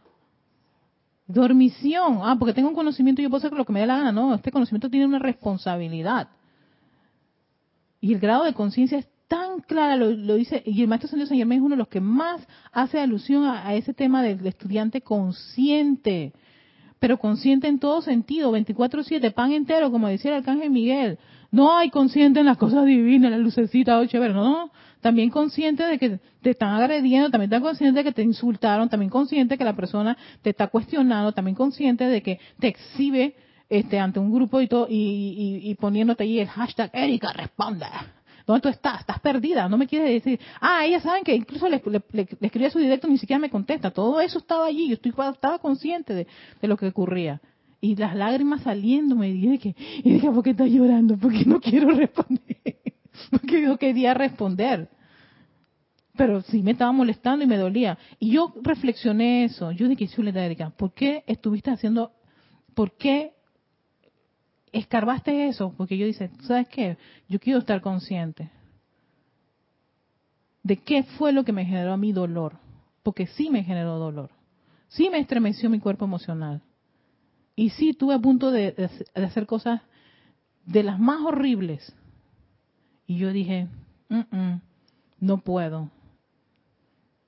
Dormición. 1.27 2.21
Ah, 2.23 2.35
porque 2.39 2.55
tengo 2.55 2.69
un 2.69 2.75
conocimiento 2.75 3.21
y 3.21 3.25
yo 3.25 3.29
puedo 3.29 3.37
hacer 3.37 3.55
lo 3.55 3.65
que 3.65 3.73
me 3.73 3.81
dé 3.81 3.85
la 3.85 3.97
gana. 3.97 4.11
No, 4.11 4.33
este 4.33 4.51
conocimiento 4.51 4.89
tiene 4.89 5.05
una 5.05 5.19
responsabilidad. 5.19 6.29
Y 8.01 8.13
el 8.13 8.19
grado 8.19 8.45
de 8.45 8.53
conciencia 8.55 8.97
es 8.97 9.07
tan 9.29 9.59
clara, 9.59 9.95
lo, 9.95 10.35
dice, 10.35 10.63
y 10.65 10.81
el 10.81 10.87
maestro 10.87 11.07
San 11.07 11.37
Germán 11.37 11.59
es 11.59 11.61
uno 11.61 11.75
de 11.75 11.77
los 11.77 11.87
que 11.87 12.01
más 12.01 12.41
hace 12.71 12.99
alusión 12.99 13.45
a, 13.45 13.75
ese 13.75 13.93
tema 13.93 14.23
del 14.23 14.45
estudiante 14.45 15.01
consciente, 15.01 16.33
pero 16.97 17.19
consciente 17.19 17.67
en 17.67 17.77
todo 17.77 18.01
sentido, 18.01 18.51
24-7, 18.51 19.31
pan 19.31 19.51
entero, 19.51 19.91
como 19.91 20.07
decía 20.07 20.31
el 20.31 20.37
arcángel 20.37 20.71
Miguel. 20.71 21.19
No 21.51 21.77
hay 21.77 21.91
consciente 21.91 22.39
en 22.39 22.47
las 22.47 22.57
cosas 22.57 22.85
divinas, 22.87 23.29
la 23.29 23.37
lucecita, 23.37 23.99
oh, 23.99 24.05
chévere, 24.05 24.33
no, 24.33 24.43
no, 24.43 24.71
también 24.99 25.29
consciente 25.29 25.83
de 25.83 25.99
que 25.99 26.19
te 26.41 26.49
están 26.49 26.73
agrediendo, 26.73 27.29
también 27.29 27.53
está 27.53 27.61
consciente 27.61 27.99
de 27.99 28.03
que 28.03 28.11
te 28.11 28.23
insultaron, 28.23 28.89
también 28.89 29.11
consciente 29.11 29.53
de 29.53 29.57
que 29.59 29.63
la 29.63 29.75
persona 29.75 30.17
te 30.41 30.49
está 30.49 30.67
cuestionando, 30.67 31.33
también 31.33 31.55
consciente 31.55 32.05
de 32.05 32.23
que 32.23 32.39
te 32.59 32.67
exhibe 32.67 33.35
este 33.69 33.99
ante 33.99 34.19
un 34.19 34.33
grupo 34.33 34.59
y 34.59 34.67
todo 34.67 34.87
y, 34.89 35.61
y 35.63 35.75
poniéndote 35.75 36.23
ahí 36.23 36.39
el 36.39 36.47
hashtag 36.47 36.89
Erika 36.91 37.31
responde 37.31 37.85
¿Dónde 38.49 38.61
tú 38.63 38.69
estás? 38.69 39.01
Estás 39.01 39.19
perdida. 39.19 39.69
No 39.69 39.77
me 39.77 39.85
quieres 39.85 40.23
decir, 40.23 40.39
ah, 40.59 40.83
ellas 40.83 41.03
saben 41.03 41.23
que 41.23 41.35
incluso 41.35 41.69
le, 41.69 41.83
escribí 42.41 42.65
a 42.65 42.71
su 42.71 42.79
directo 42.79 43.07
ni 43.07 43.19
siquiera 43.19 43.39
me 43.39 43.51
contesta. 43.51 43.91
Todo 43.91 44.19
eso 44.21 44.39
estaba 44.39 44.65
allí. 44.65 44.87
Yo 44.87 44.95
estoy, 44.95 45.11
estaba 45.11 45.59
consciente 45.59 46.15
de, 46.15 46.67
lo 46.67 46.75
que 46.75 46.87
ocurría. 46.87 47.39
Y 47.79 47.95
las 47.95 48.15
lágrimas 48.15 48.63
saliéndome. 48.63 49.29
Y 49.29 49.33
dije, 49.33 49.75
y 50.03 50.13
dije, 50.13 50.31
¿por 50.31 50.43
qué 50.43 50.49
estás 50.49 50.67
llorando? 50.67 51.15
Porque 51.15 51.45
no 51.45 51.61
quiero 51.61 51.91
responder. 51.95 52.57
Porque 53.29 53.61
yo 53.61 53.77
quería 53.77 54.15
responder. 54.15 54.89
Pero 56.17 56.41
sí 56.41 56.63
me 56.63 56.71
estaba 56.71 56.91
molestando 56.91 57.45
y 57.45 57.47
me 57.47 57.57
dolía. 57.57 57.99
Y 58.17 58.31
yo 58.31 58.55
reflexioné 58.63 59.43
eso. 59.43 59.71
Yo 59.73 59.87
dije, 59.87 60.07
Chuleta 60.07 60.43
Erika, 60.43 60.71
¿por 60.71 60.95
qué 60.95 61.23
estuviste 61.27 61.69
haciendo, 61.69 62.13
por 62.73 62.97
qué 62.97 63.33
escarbaste 64.71 65.47
eso, 65.47 65.73
porque 65.77 65.97
yo 65.97 66.05
dice, 66.05 66.29
¿sabes 66.41 66.67
qué? 66.69 66.97
Yo 67.27 67.39
quiero 67.39 67.59
estar 67.59 67.81
consciente 67.81 68.49
de 70.63 70.77
qué 70.77 71.03
fue 71.03 71.31
lo 71.31 71.43
que 71.43 71.53
me 71.53 71.65
generó 71.65 71.93
a 71.93 71.97
dolor, 71.97 72.57
porque 73.03 73.27
sí 73.27 73.49
me 73.49 73.63
generó 73.63 73.97
dolor, 73.97 74.29
sí 74.87 75.09
me 75.09 75.19
estremeció 75.19 75.69
mi 75.69 75.79
cuerpo 75.79 76.05
emocional, 76.05 76.61
y 77.55 77.71
sí 77.71 77.93
tuve 77.93 78.13
a 78.13 78.19
punto 78.19 78.51
de, 78.51 78.89
hacer 79.15 79.45
cosas 79.45 79.81
de 80.65 80.83
las 80.83 80.99
más 80.99 81.21
horribles, 81.21 81.95
y 83.07 83.17
yo 83.17 83.33
dije, 83.33 83.67
no 85.19 85.39
puedo. 85.39 85.89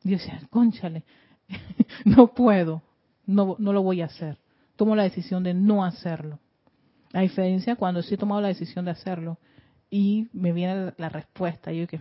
Y 0.04 0.12
yo 0.12 0.18
conchale, 0.50 1.04
no 2.06 2.34
puedo, 2.34 2.84
no, 3.26 3.56
no 3.58 3.74
lo 3.74 3.82
voy 3.82 4.02
a 4.02 4.06
hacer. 4.06 4.38
Tomo 4.76 4.96
la 4.96 5.04
decisión 5.04 5.44
de 5.44 5.54
no 5.54 5.84
hacerlo. 5.84 6.40
La 7.14 7.22
diferencia 7.22 7.76
cuando 7.76 8.02
sí 8.02 8.14
he 8.14 8.18
tomado 8.18 8.42
la 8.42 8.48
decisión 8.48 8.86
de 8.86 8.92
hacerlo 8.92 9.38
y 9.90 10.30
me 10.34 10.54
viene 10.54 10.94
la 10.98 11.10
respuesta. 11.10 11.72
Yo 11.72 11.86
que, 11.88 12.00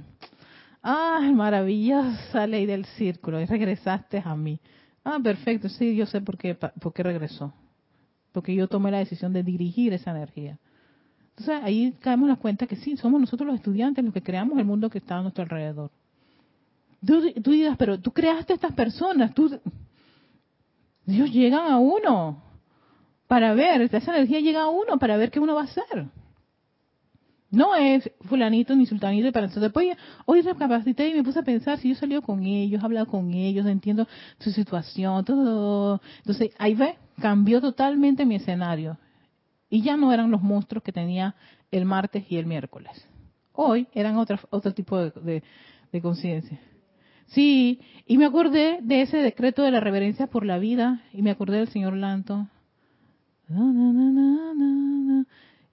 ah, 0.83 1.31
maravillosa 1.35 2.47
ley 2.47 2.67
del 2.67 2.85
círculo, 2.85 3.41
y 3.41 3.47
regresaste 3.47 4.23
a 4.25 4.37
mí. 4.37 4.61
Ah, 5.05 5.19
perfecto, 5.23 5.69
sí, 5.69 5.97
yo 5.97 6.07
sé 6.07 6.21
por 6.21 6.39
qué, 6.39 6.55
por 6.55 6.93
qué 6.93 7.03
regresó. 7.03 7.53
Porque 8.33 8.55
yo 8.55 8.69
tomé 8.69 8.91
la 8.93 8.99
decisión 8.99 9.33
de 9.33 9.43
dirigir 9.43 9.93
esa 9.93 10.13
energía. 10.13 10.59
Entonces 11.31 11.65
ahí 11.65 11.97
caemos 12.01 12.29
la 12.29 12.37
cuenta 12.37 12.67
que 12.67 12.77
sí, 12.77 12.97
somos 12.97 13.21
nosotros 13.21 13.47
los 13.47 13.57
estudiantes 13.57 14.05
los 14.05 14.15
que 14.15 14.23
creamos 14.23 14.59
el 14.59 14.65
mundo 14.65 14.91
que 14.91 14.99
está 14.99 15.19
a 15.19 15.23
nuestro 15.23 15.43
alrededor. 15.43 15.91
Tú, 17.05 17.33
tú 17.43 17.51
dirás, 17.51 17.77
pero 17.79 17.99
tú 17.99 18.13
creaste 18.13 18.53
a 18.53 18.57
estas 18.57 18.73
personas, 18.75 19.35
tú, 19.35 19.59
Dios 21.07 21.33
llegan 21.33 21.73
a 21.73 21.79
uno 21.79 22.50
para 23.31 23.55
ver, 23.55 23.83
esa 23.83 24.17
energía 24.17 24.41
llega 24.41 24.63
a 24.63 24.69
uno 24.69 24.99
para 24.99 25.17
ver 25.17 25.31
qué 25.31 25.39
uno 25.39 25.55
va 25.55 25.61
a 25.61 25.65
hacer. 25.67 26.09
No 27.49 27.77
es 27.77 28.11
fulanito 28.23 28.75
ni 28.75 28.87
sultanito 28.87 29.29
y 29.29 29.31
para 29.31 29.47
eso. 29.47 29.61
Después 29.61 29.97
hoy 30.27 30.41
recapacité 30.41 31.07
y 31.07 31.15
me 31.15 31.23
puse 31.23 31.39
a 31.39 31.45
pensar 31.45 31.79
si 31.79 31.91
yo 31.91 31.95
he 31.95 31.97
salido 31.97 32.23
con 32.23 32.43
ellos, 32.43 32.83
he 32.83 32.85
hablado 32.85 33.07
con 33.07 33.33
ellos, 33.33 33.67
entiendo 33.67 34.09
su 34.41 34.51
situación, 34.51 35.25
todo. 35.25 36.01
Entonces 36.19 36.51
ahí 36.59 36.75
ve, 36.75 36.97
cambió 37.21 37.61
totalmente 37.61 38.27
mi 38.27 38.35
escenario. 38.35 38.99
Y 39.69 39.83
ya 39.83 39.97
no 39.97 40.13
eran 40.13 40.33
los 40.33 40.43
monstruos 40.43 40.83
que 40.83 40.91
tenía 40.91 41.37
el 41.71 41.85
martes 41.85 42.25
y 42.29 42.37
el 42.37 42.47
miércoles. 42.47 43.07
Hoy 43.53 43.87
eran 43.95 44.17
otro, 44.17 44.41
otro 44.51 44.75
tipo 44.75 44.99
de, 44.99 45.45
de 45.93 46.03
conciencia. 46.03 46.59
Sí, 47.27 47.79
y 48.09 48.19
me 48.19 48.27
acordé 48.27 48.81
de 48.83 49.03
ese 49.03 49.19
decreto 49.19 49.63
de 49.63 49.71
la 49.71 49.79
reverencia 49.79 50.27
por 50.27 50.45
la 50.45 50.59
vida 50.59 51.05
y 51.13 51.23
me 51.23 51.31
acordé 51.31 51.59
del 51.59 51.69
señor 51.69 51.97
Lanto. 51.97 52.49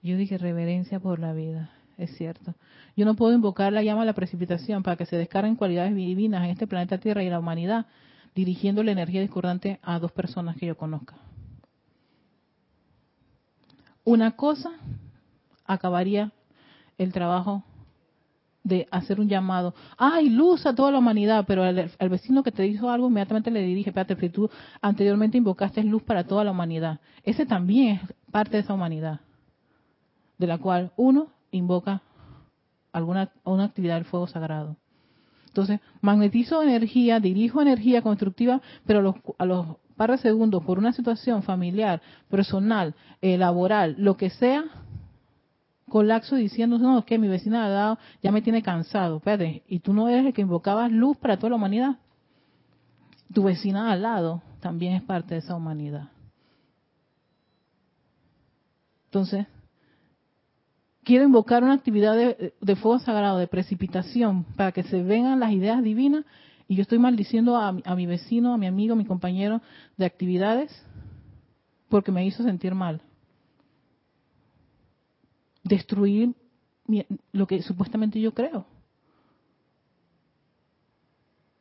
Yo 0.02 0.16
dije 0.16 0.36
reverencia 0.36 0.98
por 0.98 1.20
la 1.20 1.32
vida, 1.32 1.70
es 1.96 2.16
cierto. 2.16 2.54
Yo 2.96 3.04
no 3.04 3.14
puedo 3.14 3.34
invocar 3.34 3.72
la 3.72 3.82
llama 3.82 4.02
a 4.02 4.04
la 4.04 4.14
precipitación 4.14 4.82
para 4.82 4.96
que 4.96 5.06
se 5.06 5.16
descarguen 5.16 5.54
cualidades 5.54 5.94
divinas 5.94 6.44
en 6.44 6.50
este 6.50 6.66
planeta 6.66 6.98
Tierra 6.98 7.22
y 7.22 7.30
la 7.30 7.38
humanidad, 7.38 7.86
dirigiendo 8.34 8.82
la 8.82 8.92
energía 8.92 9.20
discordante 9.20 9.78
a 9.82 9.98
dos 10.00 10.10
personas 10.10 10.56
que 10.56 10.66
yo 10.66 10.76
conozca. 10.76 11.16
Una 14.04 14.32
cosa 14.32 14.70
acabaría 15.64 16.32
el 16.96 17.12
trabajo 17.12 17.62
de 18.64 18.86
hacer 18.90 19.20
un 19.20 19.28
llamado. 19.28 19.74
¡Ay, 19.96 20.30
luz 20.30 20.66
a 20.66 20.74
toda 20.74 20.90
la 20.90 20.98
humanidad! 20.98 21.44
Pero 21.46 21.62
al, 21.64 22.08
vecino 22.08 22.42
que 22.42 22.52
te 22.52 22.62
dijo 22.62 22.90
algo, 22.90 23.08
inmediatamente 23.08 23.50
le 23.50 23.62
dirige, 23.62 23.90
espérate, 23.90 24.16
pero 24.16 24.32
tú 24.32 24.50
anteriormente 24.80 25.38
invocaste 25.38 25.82
luz 25.84 26.02
para 26.02 26.24
toda 26.24 26.44
la 26.44 26.50
humanidad. 26.50 27.00
Ese 27.22 27.46
también 27.46 27.96
es 27.96 28.00
parte 28.30 28.52
de 28.52 28.62
esa 28.62 28.74
humanidad, 28.74 29.20
de 30.38 30.46
la 30.46 30.58
cual 30.58 30.92
uno 30.96 31.28
invoca 31.50 32.02
alguna 32.92 33.30
una 33.44 33.64
actividad 33.64 33.94
del 33.94 34.04
fuego 34.04 34.26
sagrado. 34.26 34.76
Entonces, 35.46 35.80
magnetizo 36.00 36.62
energía, 36.62 37.20
dirijo 37.20 37.60
energía 37.60 38.02
constructiva, 38.02 38.60
pero 38.86 39.00
a 39.00 39.02
los, 39.02 39.14
a 39.38 39.44
los 39.44 39.66
par 39.96 40.12
de 40.12 40.18
segundos, 40.18 40.62
por 40.62 40.78
una 40.78 40.92
situación 40.92 41.42
familiar, 41.42 42.00
personal, 42.30 42.94
eh, 43.20 43.36
laboral, 43.36 43.96
lo 43.98 44.16
que 44.16 44.30
sea, 44.30 44.64
colapso 45.88 46.36
diciendo, 46.36 46.78
no, 46.78 47.04
que 47.04 47.18
mi 47.18 47.28
vecina 47.28 47.64
ha 47.64 47.68
dado, 47.68 47.98
ya 48.22 48.30
me 48.30 48.42
tiene 48.42 48.62
cansado. 48.62 49.16
Espérate, 49.18 49.62
¿y 49.68 49.80
tú 49.80 49.92
no 49.92 50.08
eres 50.08 50.26
el 50.26 50.32
que 50.32 50.42
invocabas 50.42 50.92
luz 50.92 51.16
para 51.16 51.36
toda 51.36 51.50
la 51.50 51.56
humanidad? 51.56 51.96
Tu 53.32 53.42
vecina 53.42 53.92
al 53.92 54.02
lado 54.02 54.42
también 54.60 54.94
es 54.94 55.02
parte 55.02 55.34
de 55.34 55.40
esa 55.40 55.54
humanidad. 55.54 56.08
Entonces, 59.06 59.46
quiero 61.04 61.24
invocar 61.24 61.64
una 61.64 61.74
actividad 61.74 62.14
de, 62.14 62.54
de, 62.60 62.76
fuego 62.76 62.98
sagrado, 62.98 63.38
de 63.38 63.46
precipitación, 63.46 64.44
para 64.56 64.72
que 64.72 64.82
se 64.82 65.02
vengan 65.02 65.40
las 65.40 65.52
ideas 65.52 65.82
divinas. 65.82 66.24
Y 66.68 66.76
yo 66.76 66.82
estoy 66.82 66.98
maldiciendo 66.98 67.56
a, 67.56 67.68
a 67.68 67.94
mi 67.96 68.06
vecino, 68.06 68.52
a 68.52 68.58
mi 68.58 68.66
amigo, 68.66 68.92
a 68.92 68.96
mi 68.96 69.06
compañero 69.06 69.62
de 69.96 70.04
actividades, 70.04 70.70
porque 71.88 72.12
me 72.12 72.26
hizo 72.26 72.42
sentir 72.42 72.74
mal 72.74 73.00
destruir 75.68 76.34
lo 77.32 77.46
que 77.46 77.62
supuestamente 77.62 78.20
yo 78.20 78.32
creo. 78.32 78.66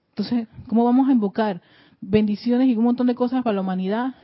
Entonces, 0.10 0.48
¿cómo 0.68 0.84
vamos 0.84 1.08
a 1.08 1.12
invocar 1.12 1.62
bendiciones 2.02 2.68
y 2.68 2.76
un 2.76 2.84
montón 2.84 3.08
de 3.08 3.16
cosas 3.16 3.44
para 3.44 3.56
la 3.56 3.62
humanidad? 3.62 4.16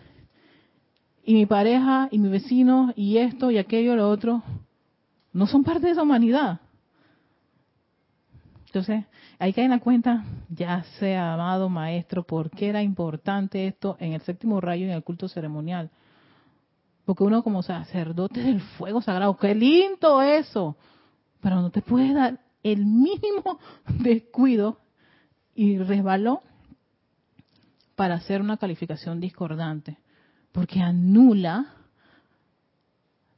Y 1.23 1.34
mi 1.36 1.45
pareja, 1.45 2.09
y 2.11 2.17
mi 2.17 2.29
vecino, 2.29 2.93
y 2.95 3.17
esto, 3.17 3.51
y 3.51 3.57
aquello, 3.57 3.95
lo 3.95 4.09
otro, 4.09 4.43
no 5.31 5.45
son 5.47 5.63
parte 5.63 5.86
de 5.86 5.91
esa 5.91 6.01
humanidad. 6.01 6.59
Entonces, 8.65 9.05
que 9.53 9.61
dar 9.61 9.71
en 9.71 9.79
cuenta, 9.79 10.23
ya 10.49 10.84
sea 10.99 11.34
amado 11.34 11.69
maestro, 11.69 12.23
por 12.23 12.49
qué 12.49 12.69
era 12.69 12.81
importante 12.81 13.67
esto 13.67 13.97
en 13.99 14.13
el 14.13 14.21
séptimo 14.21 14.59
rayo 14.61 14.86
y 14.86 14.89
en 14.89 14.95
el 14.95 15.03
culto 15.03 15.27
ceremonial. 15.27 15.91
Porque 17.05 17.23
uno 17.23 17.43
como 17.43 17.63
sacerdote 17.63 18.41
del 18.41 18.61
fuego 18.61 19.01
sagrado, 19.01 19.35
qué 19.37 19.53
lindo 19.53 20.21
eso. 20.21 20.77
Pero 21.41 21.61
no 21.61 21.69
te 21.69 21.81
puedes 21.81 22.13
dar 22.13 22.39
el 22.63 22.85
mínimo 22.85 23.59
descuido 23.99 24.79
y 25.55 25.77
resbaló 25.77 26.41
para 27.95 28.15
hacer 28.15 28.41
una 28.41 28.57
calificación 28.57 29.19
discordante. 29.19 29.97
Porque 30.51 30.79
anula 30.79 31.73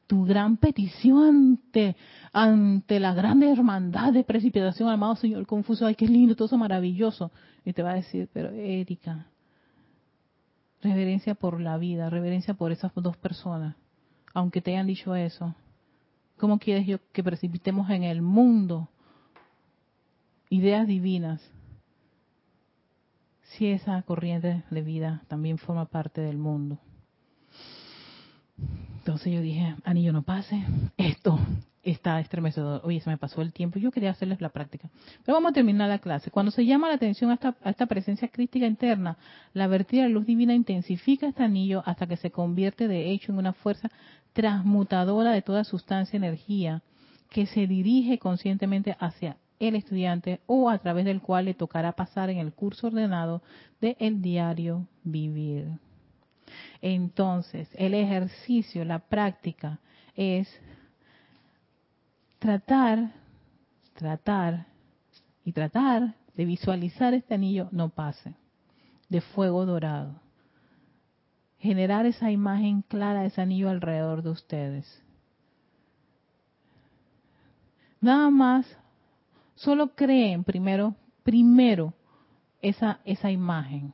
tu 0.08 0.26
gran 0.26 0.58
petición 0.58 1.28
ante, 1.28 1.96
ante 2.32 3.00
la 3.00 3.14
gran 3.14 3.42
hermandad 3.42 4.14
de 4.14 4.24
precipitación, 4.24 4.90
amado 4.90 5.16
Señor 5.16 5.48
Confuso. 5.48 5.88
Ay, 5.88 5.96
qué 5.96 6.08
lindo, 6.08 6.36
todo 6.36 6.46
eso 6.46 6.58
maravilloso. 6.58 7.32
Y 7.64 7.74
te 7.74 7.82
va 7.82 7.92
a 7.92 7.96
decir, 7.96 8.30
pero 8.32 8.52
Erika, 8.52 9.26
reverencia 10.86 11.36
por 11.36 11.60
la 11.60 11.78
vida, 11.78 12.10
reverencia 12.10 12.54
por 12.54 12.72
esas 12.72 12.92
dos 12.96 13.18
personas, 13.18 13.76
aunque 14.34 14.62
te 14.62 14.72
hayan 14.72 14.88
dicho 14.88 15.16
eso. 15.16 15.56
¿Cómo 16.38 16.60
quieres 16.60 16.86
yo 16.86 17.00
que 17.12 17.24
precipitemos 17.24 17.90
en 17.90 18.04
el 18.04 18.22
mundo 18.22 18.90
ideas 20.50 20.86
divinas 20.86 21.42
si 23.42 23.68
esa 23.68 24.02
corriente 24.04 24.64
de 24.70 24.82
vida 24.82 25.24
también 25.28 25.58
forma 25.58 25.86
parte 25.86 26.22
del 26.22 26.38
mundo? 26.38 26.78
Entonces 28.98 29.34
yo 29.34 29.42
dije, 29.42 29.76
anillo 29.84 30.14
no 30.14 30.24
pase, 30.24 30.64
esto 30.98 31.40
está 31.86 32.20
estremecedor. 32.20 32.82
Oye, 32.84 33.00
se 33.00 33.10
me 33.10 33.18
pasó 33.18 33.42
el 33.42 33.54
tiempo. 33.54 33.80
Yo 33.80 33.92
quería 33.92 34.10
hacerles 34.10 34.42
la 34.42 34.50
práctica. 34.50 34.90
Pero 35.24 35.36
vamos 35.36 35.52
a 35.52 35.54
terminar 35.54 35.88
la 35.88 36.00
clase. 36.00 36.32
Cuando 36.32 36.52
se 36.52 36.66
llama 36.66 36.90
la 36.90 36.96
atención 36.96 37.32
a 37.32 37.40
esta, 37.70 37.86
presencia 37.86 38.28
crítica 38.28 38.66
interna, 38.66 39.18
la 39.54 39.68
vertida 39.68 40.04
de 40.04 40.10
luz 40.10 40.26
divina 40.26 40.54
intensifica 40.54 41.28
este 41.28 41.44
anillo 41.44 41.84
hasta 41.86 42.08
que 42.08 42.18
se 42.18 42.32
convierte 42.32 42.88
de 42.88 43.12
hecho 43.12 43.32
en 43.32 43.38
una 43.38 43.54
fuerza 43.54 43.90
transmutadora 44.34 45.32
de 45.32 45.44
toda 45.44 45.64
sustancia 45.64 46.18
energía 46.18 46.82
que 47.30 47.46
se 47.46 47.68
dirige 47.68 48.18
conscientemente 48.18 48.98
hacia 49.00 49.38
el 49.60 49.76
estudiante 49.76 50.42
o 50.48 50.70
a 50.70 50.80
través 50.80 51.06
del 51.06 51.22
cual 51.22 51.46
le 51.46 51.54
tocará 51.54 51.92
pasar 51.94 52.30
en 52.30 52.40
el 52.40 52.52
curso 52.52 52.88
ordenado 52.88 53.42
de 53.80 53.96
el 54.00 54.22
diario 54.22 54.88
vivir. 55.04 55.68
Entonces, 56.82 57.70
el 57.76 57.94
ejercicio, 57.94 58.84
la 58.86 59.00
práctica 59.00 59.80
es 60.16 60.48
tratar, 62.40 63.14
tratar 63.94 64.68
y 65.44 65.52
tratar 65.52 66.16
de 66.36 66.46
visualizar 66.46 67.14
este 67.14 67.34
anillo 67.34 67.70
no 67.72 67.90
pase, 67.90 68.36
de 69.10 69.22
fuego 69.22 69.66
dorado. 69.66 70.20
Generar 71.60 72.06
esa 72.06 72.32
imagen 72.32 72.82
clara 72.82 73.22
de 73.22 73.28
ese 73.28 73.42
anillo 73.42 73.70
alrededor 73.70 74.22
de 74.22 74.30
ustedes. 74.30 75.04
Nada 78.02 78.30
más, 78.30 78.68
solo 79.56 79.96
creen 79.96 80.44
primero, 80.44 80.96
primero 81.24 81.94
esa, 82.62 83.00
esa 83.06 83.32
imagen 83.32 83.94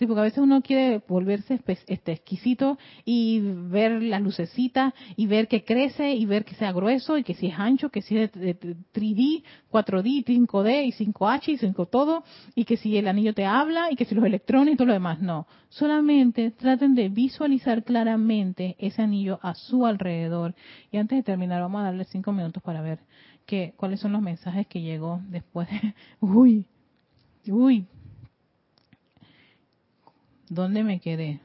Sí, 0.00 0.06
porque 0.06 0.20
a 0.20 0.24
veces 0.24 0.38
uno 0.38 0.62
quiere 0.62 1.02
volverse 1.06 1.60
este, 1.86 2.12
exquisito 2.12 2.78
y 3.04 3.40
ver 3.40 4.02
las 4.02 4.22
lucecitas 4.22 4.94
y 5.14 5.26
ver 5.26 5.46
que 5.46 5.62
crece 5.62 6.14
y 6.14 6.24
ver 6.24 6.46
que 6.46 6.54
sea 6.54 6.72
grueso 6.72 7.18
y 7.18 7.22
que 7.22 7.34
si 7.34 7.48
es 7.48 7.58
ancho, 7.58 7.90
que 7.90 8.00
si 8.00 8.16
es 8.16 8.32
de, 8.32 8.58
3D, 8.58 9.42
4D, 9.70 10.24
5D 10.24 10.86
y 10.86 10.92
5H 10.92 11.48
y 11.48 11.58
5 11.58 11.86
todo 11.88 12.24
y 12.54 12.64
que 12.64 12.78
si 12.78 12.96
el 12.96 13.08
anillo 13.08 13.34
te 13.34 13.44
habla 13.44 13.90
y 13.90 13.96
que 13.96 14.06
si 14.06 14.14
los 14.14 14.24
electrones 14.24 14.72
y 14.72 14.76
todo 14.78 14.86
lo 14.86 14.94
demás. 14.94 15.20
No, 15.20 15.46
solamente 15.68 16.50
traten 16.52 16.94
de 16.94 17.10
visualizar 17.10 17.84
claramente 17.84 18.76
ese 18.78 19.02
anillo 19.02 19.38
a 19.42 19.54
su 19.54 19.84
alrededor. 19.84 20.54
Y 20.90 20.96
antes 20.96 21.18
de 21.18 21.22
terminar, 21.22 21.60
vamos 21.60 21.82
a 21.82 21.84
darle 21.84 22.04
cinco 22.04 22.32
minutos 22.32 22.62
para 22.62 22.80
ver 22.80 23.00
que, 23.44 23.74
cuáles 23.76 24.00
son 24.00 24.12
los 24.12 24.22
mensajes 24.22 24.66
que 24.66 24.80
llegó 24.80 25.20
después 25.28 25.68
de... 25.68 25.94
Uy, 26.20 26.64
uy, 27.46 27.86
¿Dónde 30.50 30.82
me 30.82 30.98
quedé? 31.00 31.40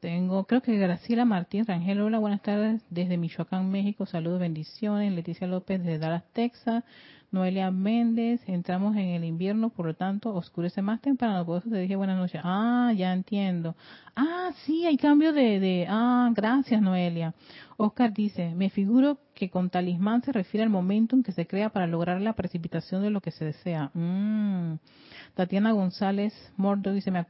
Tengo, 0.00 0.44
creo 0.44 0.60
que 0.60 0.76
Graciela 0.76 1.24
Martín 1.24 1.64
Rangel, 1.64 2.00
hola, 2.00 2.18
buenas 2.18 2.42
tardes 2.42 2.82
desde 2.90 3.16
Michoacán, 3.16 3.70
México, 3.70 4.06
saludos, 4.06 4.40
bendiciones. 4.40 5.12
Leticia 5.12 5.46
López 5.46 5.78
desde 5.78 6.00
Dallas, 6.00 6.24
Texas. 6.32 6.82
Noelia 7.30 7.70
Méndez, 7.70 8.40
entramos 8.46 8.96
en 8.96 9.08
el 9.08 9.24
invierno, 9.24 9.68
por 9.68 9.84
lo 9.84 9.94
tanto, 9.94 10.34
oscurece 10.34 10.80
más 10.80 11.02
temprano. 11.02 11.44
Por 11.44 11.58
eso 11.58 11.68
te 11.68 11.76
dije 11.76 11.94
buenas 11.94 12.16
noches. 12.16 12.40
Ah, 12.42 12.92
ya 12.96 13.12
entiendo. 13.12 13.76
Ah, 14.16 14.50
sí, 14.64 14.86
hay 14.86 14.96
cambio 14.96 15.34
de, 15.34 15.60
de... 15.60 15.86
Ah, 15.88 16.30
gracias, 16.34 16.80
Noelia. 16.80 17.34
Oscar 17.76 18.14
dice, 18.14 18.54
me 18.54 18.70
figuro 18.70 19.18
que 19.34 19.50
con 19.50 19.68
talismán 19.68 20.22
se 20.22 20.32
refiere 20.32 20.64
al 20.64 20.70
momento 20.70 21.16
en 21.16 21.22
que 21.22 21.32
se 21.32 21.46
crea 21.46 21.68
para 21.68 21.86
lograr 21.86 22.20
la 22.20 22.32
precipitación 22.32 23.02
de 23.02 23.10
lo 23.10 23.20
que 23.20 23.30
se 23.30 23.44
desea. 23.44 23.90
Mm. 23.92 24.78
Tatiana 25.34 25.72
González 25.72 26.32
Mordo 26.56 26.92
dice, 26.92 27.10
me, 27.10 27.26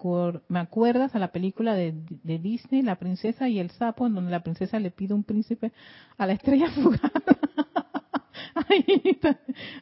me 0.48 0.58
acuerdas 0.60 1.14
a 1.14 1.18
la 1.18 1.32
película 1.32 1.74
de, 1.74 1.92
de, 2.22 2.38
Disney, 2.38 2.82
La 2.82 2.96
princesa 2.96 3.48
y 3.48 3.58
el 3.58 3.70
sapo, 3.72 4.06
en 4.06 4.14
donde 4.14 4.30
la 4.30 4.44
princesa 4.44 4.78
le 4.78 4.92
pide 4.92 5.12
un 5.12 5.24
príncipe 5.24 5.72
a 6.16 6.26
la 6.26 6.34
estrella 6.34 6.70
fugaz. 6.70 7.00
Ay, 8.68 9.16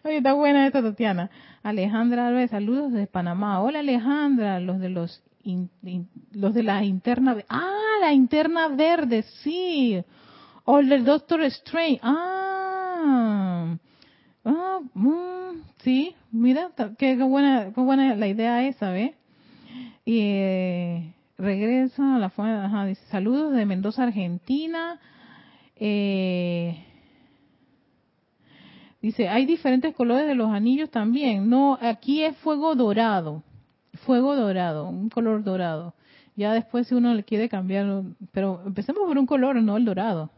está, 0.03 0.33
buena 0.35 0.67
esta 0.67 0.83
Tatiana. 0.83 1.31
Alejandra 1.63 2.29
Alves, 2.29 2.51
saludos 2.51 2.93
desde 2.93 3.07
Panamá. 3.07 3.61
Hola 3.61 3.81
Alejandra, 3.81 4.61
los 4.61 4.81
de 4.81 4.89
los 4.91 5.23
los 6.33 6.55
de 6.55 6.63
la 6.63 6.83
interna 6.83 7.37
ah 7.49 7.99
la 8.01 8.13
interna 8.13 8.69
verde 8.69 9.23
sí 9.43 10.03
o 10.65 10.81
el 10.81 11.05
Doctor 11.05 11.43
Strange 11.43 12.01
ah 12.03 13.77
ah 14.45 14.81
mm, 14.93 15.63
sí 15.85 16.15
mira 16.33 16.71
qué, 16.99 17.17
buena 17.17 17.73
qué 17.73 17.81
buena 17.81 18.17
la 18.17 18.27
idea 18.27 18.67
esa 18.67 18.91
¿ve? 18.91 19.15
y 20.05 20.19
eh, 20.21 21.15
regresa 21.39 22.17
a 22.17 22.19
la 22.19 22.31
fuente 22.31 22.67
ajá, 22.67 22.87
dice 22.87 23.03
saludos 23.11 23.53
de 23.55 23.67
Mendoza 23.67 24.03
Argentina 24.03 24.99
eh, 25.77 26.85
Dice, 29.01 29.29
hay 29.29 29.47
diferentes 29.47 29.95
colores 29.95 30.27
de 30.27 30.35
los 30.35 30.51
anillos 30.51 30.91
también. 30.91 31.49
No, 31.49 31.79
aquí 31.81 32.23
es 32.23 32.37
fuego 32.39 32.75
dorado. 32.75 33.43
Fuego 34.05 34.37
dorado, 34.37 34.89
un 34.89 35.09
color 35.09 35.43
dorado. 35.45 35.95
Ya 36.35 36.53
después 36.53 36.87
si 36.87 36.95
uno 36.95 37.15
le 37.15 37.25
quiere 37.25 37.49
cambiar, 37.49 38.03
pero 38.33 38.63
empecemos 38.67 39.03
por 39.07 39.17
un 39.17 39.27
color, 39.27 39.57
no 39.63 39.77
el 39.77 39.85
dorado. 39.85 40.31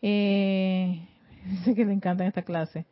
Eh, 0.00 1.02
sé 1.64 1.74
que 1.74 1.84
le 1.84 1.92
encanta 1.92 2.26
esta 2.26 2.42
clase. 2.42 2.86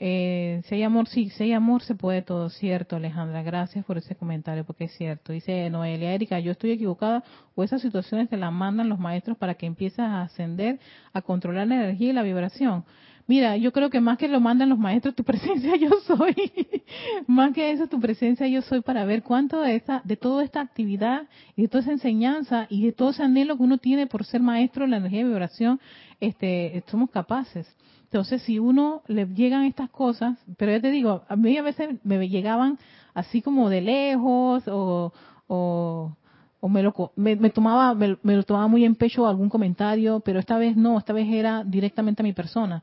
Eh, 0.00 0.62
si 0.66 0.76
hay 0.76 0.84
amor, 0.84 1.08
sí, 1.08 1.28
si 1.30 1.44
hay 1.44 1.52
amor 1.52 1.82
se 1.82 1.94
puede 1.94 2.22
todo, 2.22 2.50
cierto, 2.50 2.96
Alejandra. 2.96 3.42
Gracias 3.42 3.84
por 3.84 3.98
ese 3.98 4.14
comentario, 4.14 4.64
porque 4.64 4.84
es 4.84 4.96
cierto. 4.96 5.32
Dice 5.32 5.68
Noelia 5.70 6.14
Erika, 6.14 6.38
yo 6.38 6.52
estoy 6.52 6.70
equivocada, 6.72 7.24
o 7.54 7.64
esas 7.64 7.82
situaciones 7.82 8.28
te 8.28 8.36
las 8.36 8.52
mandan 8.52 8.88
los 8.88 8.98
maestros 8.98 9.36
para 9.36 9.54
que 9.54 9.66
empieces 9.66 10.00
a 10.00 10.22
ascender, 10.22 10.78
a 11.12 11.22
controlar 11.22 11.66
la 11.66 11.76
energía 11.76 12.10
y 12.10 12.12
la 12.12 12.22
vibración. 12.22 12.84
Mira, 13.26 13.58
yo 13.58 13.72
creo 13.72 13.90
que 13.90 14.00
más 14.00 14.16
que 14.16 14.26
lo 14.26 14.40
mandan 14.40 14.70
los 14.70 14.78
maestros, 14.78 15.14
tu 15.14 15.24
presencia 15.24 15.76
yo 15.76 15.90
soy. 16.06 16.34
más 17.26 17.52
que 17.52 17.72
eso, 17.72 17.88
tu 17.88 18.00
presencia 18.00 18.46
yo 18.46 18.62
soy 18.62 18.80
para 18.80 19.04
ver 19.04 19.22
cuánto 19.22 19.60
de 19.60 19.74
esta, 19.76 20.00
de 20.04 20.16
toda 20.16 20.44
esta 20.44 20.60
actividad 20.60 21.28
y 21.56 21.62
de 21.62 21.68
toda 21.68 21.82
esa 21.82 21.92
enseñanza 21.92 22.66
y 22.70 22.86
de 22.86 22.92
todo 22.92 23.10
ese 23.10 23.24
anhelo 23.24 23.56
que 23.56 23.64
uno 23.64 23.78
tiene 23.78 24.06
por 24.06 24.24
ser 24.24 24.40
maestro 24.40 24.84
en 24.84 24.92
la 24.92 24.96
energía 24.96 25.20
y 25.20 25.24
vibración, 25.24 25.80
este, 26.20 26.82
somos 26.86 27.10
capaces. 27.10 27.66
Entonces, 28.10 28.40
si 28.42 28.58
uno 28.58 29.02
le 29.06 29.26
llegan 29.26 29.64
estas 29.64 29.90
cosas, 29.90 30.38
pero 30.56 30.72
ya 30.72 30.80
te 30.80 30.90
digo, 30.90 31.24
a 31.28 31.36
mí 31.36 31.58
a 31.58 31.62
veces 31.62 31.98
me 32.04 32.26
llegaban 32.26 32.78
así 33.12 33.42
como 33.42 33.68
de 33.68 33.82
lejos 33.82 34.62
o, 34.66 35.12
o, 35.46 36.68
me, 36.70 36.82
lo, 36.82 37.12
me, 37.16 37.36
tomaba 37.50 37.94
me, 37.94 38.16
lo 38.22 38.42
tomaba 38.44 38.66
muy 38.66 38.86
en 38.86 38.94
pecho 38.94 39.26
algún 39.26 39.50
comentario, 39.50 40.20
pero 40.20 40.40
esta 40.40 40.56
vez 40.56 40.74
no, 40.74 40.96
esta 40.96 41.12
vez 41.12 41.28
era 41.28 41.64
directamente 41.64 42.22
a 42.22 42.24
mi 42.24 42.32
persona, 42.32 42.82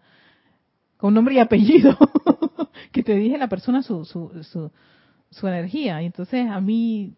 con 0.97 1.15
nombre 1.15 1.33
y 1.33 1.39
apellido, 1.39 1.97
que 2.91 3.01
te 3.01 3.15
dije 3.15 3.39
la 3.39 3.47
persona 3.47 3.81
su, 3.81 4.05
su, 4.05 4.31
su, 4.43 4.71
su 5.31 5.47
energía. 5.47 6.03
Y 6.03 6.05
entonces 6.05 6.47
a 6.47 6.61
mí, 6.61 7.15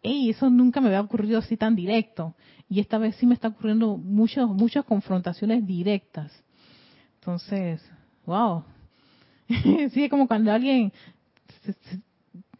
hey, 0.00 0.30
eso 0.30 0.48
nunca 0.48 0.80
me 0.80 0.86
había 0.86 1.00
ocurrido 1.00 1.40
así 1.40 1.56
tan 1.56 1.74
directo. 1.74 2.36
Y 2.68 2.78
esta 2.78 2.98
vez 2.98 3.16
sí 3.16 3.26
me 3.26 3.34
está 3.34 3.48
ocurriendo 3.48 3.96
muchas, 3.96 4.46
muchas 4.46 4.84
confrontaciones 4.84 5.66
directas 5.66 6.44
entonces, 7.28 7.82
wow. 8.24 8.64
sí, 9.92 10.04
es 10.04 10.08
como 10.08 10.26
cuando 10.26 10.50
alguien 10.50 10.90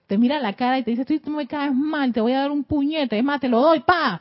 te 0.06 0.18
mira 0.18 0.38
la 0.40 0.52
cara 0.52 0.78
y 0.78 0.82
te 0.82 0.90
dice, 0.90 1.06
tú 1.20 1.30
me 1.30 1.46
caes 1.46 1.74
mal, 1.74 2.12
te 2.12 2.20
voy 2.20 2.32
a 2.32 2.40
dar 2.40 2.50
un 2.50 2.64
puñete, 2.64 3.16
es 3.16 3.24
más, 3.24 3.40
te 3.40 3.48
lo 3.48 3.62
doy, 3.62 3.80
pa. 3.80 4.20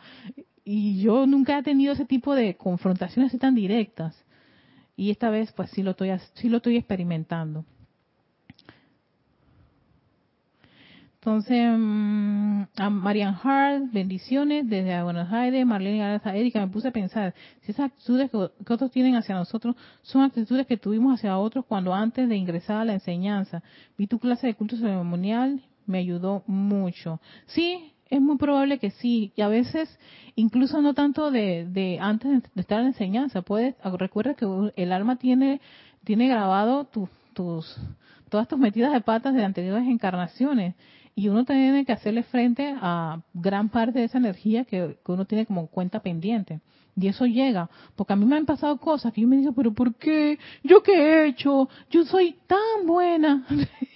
Y 0.64 1.02
yo 1.02 1.28
nunca 1.28 1.58
he 1.58 1.64
tenido 1.64 1.92
ese 1.92 2.06
tipo 2.06 2.34
de 2.34 2.56
confrontaciones 2.56 3.38
tan 3.38 3.56
directas. 3.56 4.24
Y 4.96 5.12
esta 5.12 5.30
vez, 5.30 5.52
pues 5.52 5.70
sí 5.72 5.84
lo 5.84 5.92
estoy, 5.92 6.12
sí 6.36 6.48
lo 6.48 6.58
estoy 6.58 6.78
experimentando. 6.78 7.66
Entonces, 11.28 11.78
mm, 11.78 12.62
a 12.78 12.90
Marian 12.90 13.36
Hart, 13.44 13.92
bendiciones 13.92 14.66
desde 14.70 15.04
Buenos 15.04 15.30
Aires, 15.30 15.66
Marlene 15.66 15.98
Garza, 15.98 16.34
Erika, 16.34 16.62
me 16.62 16.72
puse 16.72 16.88
a 16.88 16.92
pensar, 16.92 17.36
si 17.64 17.74
esas 17.74 17.88
actitudes 17.92 18.32
que, 18.32 18.38
otros 18.74 18.92
tienen 18.92 19.18
hacia 19.18 19.36
nosotros 19.36 19.76
son 20.04 20.22
actitudes 20.22 20.66
que 20.68 20.78
tuvimos 20.78 21.16
hacia 21.16 21.38
otros 21.38 21.66
cuando 21.66 21.94
antes 21.94 22.30
de 22.30 22.38
ingresar 22.38 22.78
a 22.78 22.86
la 22.86 22.94
enseñanza. 22.94 23.62
Vi 23.98 24.08
tu 24.08 24.20
clase 24.20 24.48
de 24.48 24.54
culto 24.54 24.78
ceremonial, 24.78 25.62
me 25.86 25.98
ayudó 25.98 26.44
mucho. 26.48 27.20
Sí, 27.48 27.92
es 28.10 28.22
muy 28.22 28.38
probable 28.38 28.80
que 28.80 28.92
sí, 28.92 29.34
y 29.36 29.42
a 29.42 29.50
veces 29.50 30.00
incluso 30.36 30.82
no 30.82 30.94
tanto 30.94 31.30
de, 31.30 31.98
antes 32.00 32.42
de 32.56 32.62
estar 32.62 32.78
en 32.78 32.86
la 32.86 32.92
enseñanza, 32.92 33.42
puedes, 33.42 33.76
recuerda 33.84 34.34
que 34.36 34.46
el 34.78 34.94
alma 34.94 35.18
tiene, 35.18 35.60
tiene 36.06 36.30
grabado 36.30 36.86
tus, 36.86 37.10
tus, 37.34 37.76
todas 38.30 38.48
tus 38.48 38.58
metidas 38.58 38.94
de 38.94 39.02
patas 39.02 39.34
de 39.34 39.44
anteriores 39.44 39.90
encarnaciones 39.90 40.76
y 41.18 41.30
uno 41.30 41.46
tiene 41.46 41.84
que 41.84 41.94
hacerle 41.94 42.22
frente 42.22 42.76
a 42.80 43.24
gran 43.34 43.70
parte 43.70 43.98
de 43.98 44.06
esa 44.06 44.20
energía 44.20 44.66
que, 44.66 44.98
uno 45.08 45.26
tiene 45.26 45.48
como 45.48 45.66
cuenta 45.66 46.00
pendiente. 46.00 46.62
Y 46.96 47.08
eso 47.08 47.26
llega, 47.26 47.72
porque 47.96 48.14
a 48.14 48.16
mí 48.16 48.24
me 48.24 48.38
han 48.38 48.46
pasado 48.46 48.78
cosas 48.78 49.12
que 49.14 49.22
yo 49.22 49.28
me 49.28 49.38
digo, 49.38 49.52
pero 49.54 49.74
¿por 49.74 49.96
qué? 49.96 50.38
¿Yo 50.64 50.84
qué 50.84 50.94
he 50.94 51.26
hecho? 51.26 51.70
Yo 51.90 52.06
soy 52.06 52.36
tan 52.46 52.86
buena. 52.86 53.48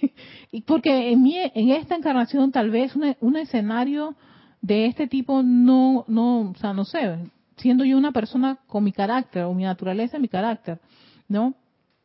y 0.50 0.62
porque 0.62 1.12
en, 1.12 1.22
mi, 1.22 1.36
en 1.38 1.70
esta 1.70 1.94
encarnación 1.94 2.50
tal 2.50 2.70
vez 2.70 2.92
un 2.96 3.36
escenario 3.36 4.16
de 4.60 4.86
este 4.86 5.06
tipo 5.06 5.44
no, 5.44 6.04
no, 6.08 6.50
o 6.50 6.54
sea, 6.56 6.72
no 6.72 6.84
sé, 6.84 7.18
siendo 7.56 7.84
yo 7.84 7.98
una 7.98 8.10
persona 8.10 8.58
con 8.66 8.82
mi 8.82 8.90
carácter 8.90 9.44
o 9.44 9.54
mi 9.54 9.62
naturaleza, 9.62 10.18
mi 10.18 10.26
carácter, 10.26 10.80
¿no? 11.28 11.54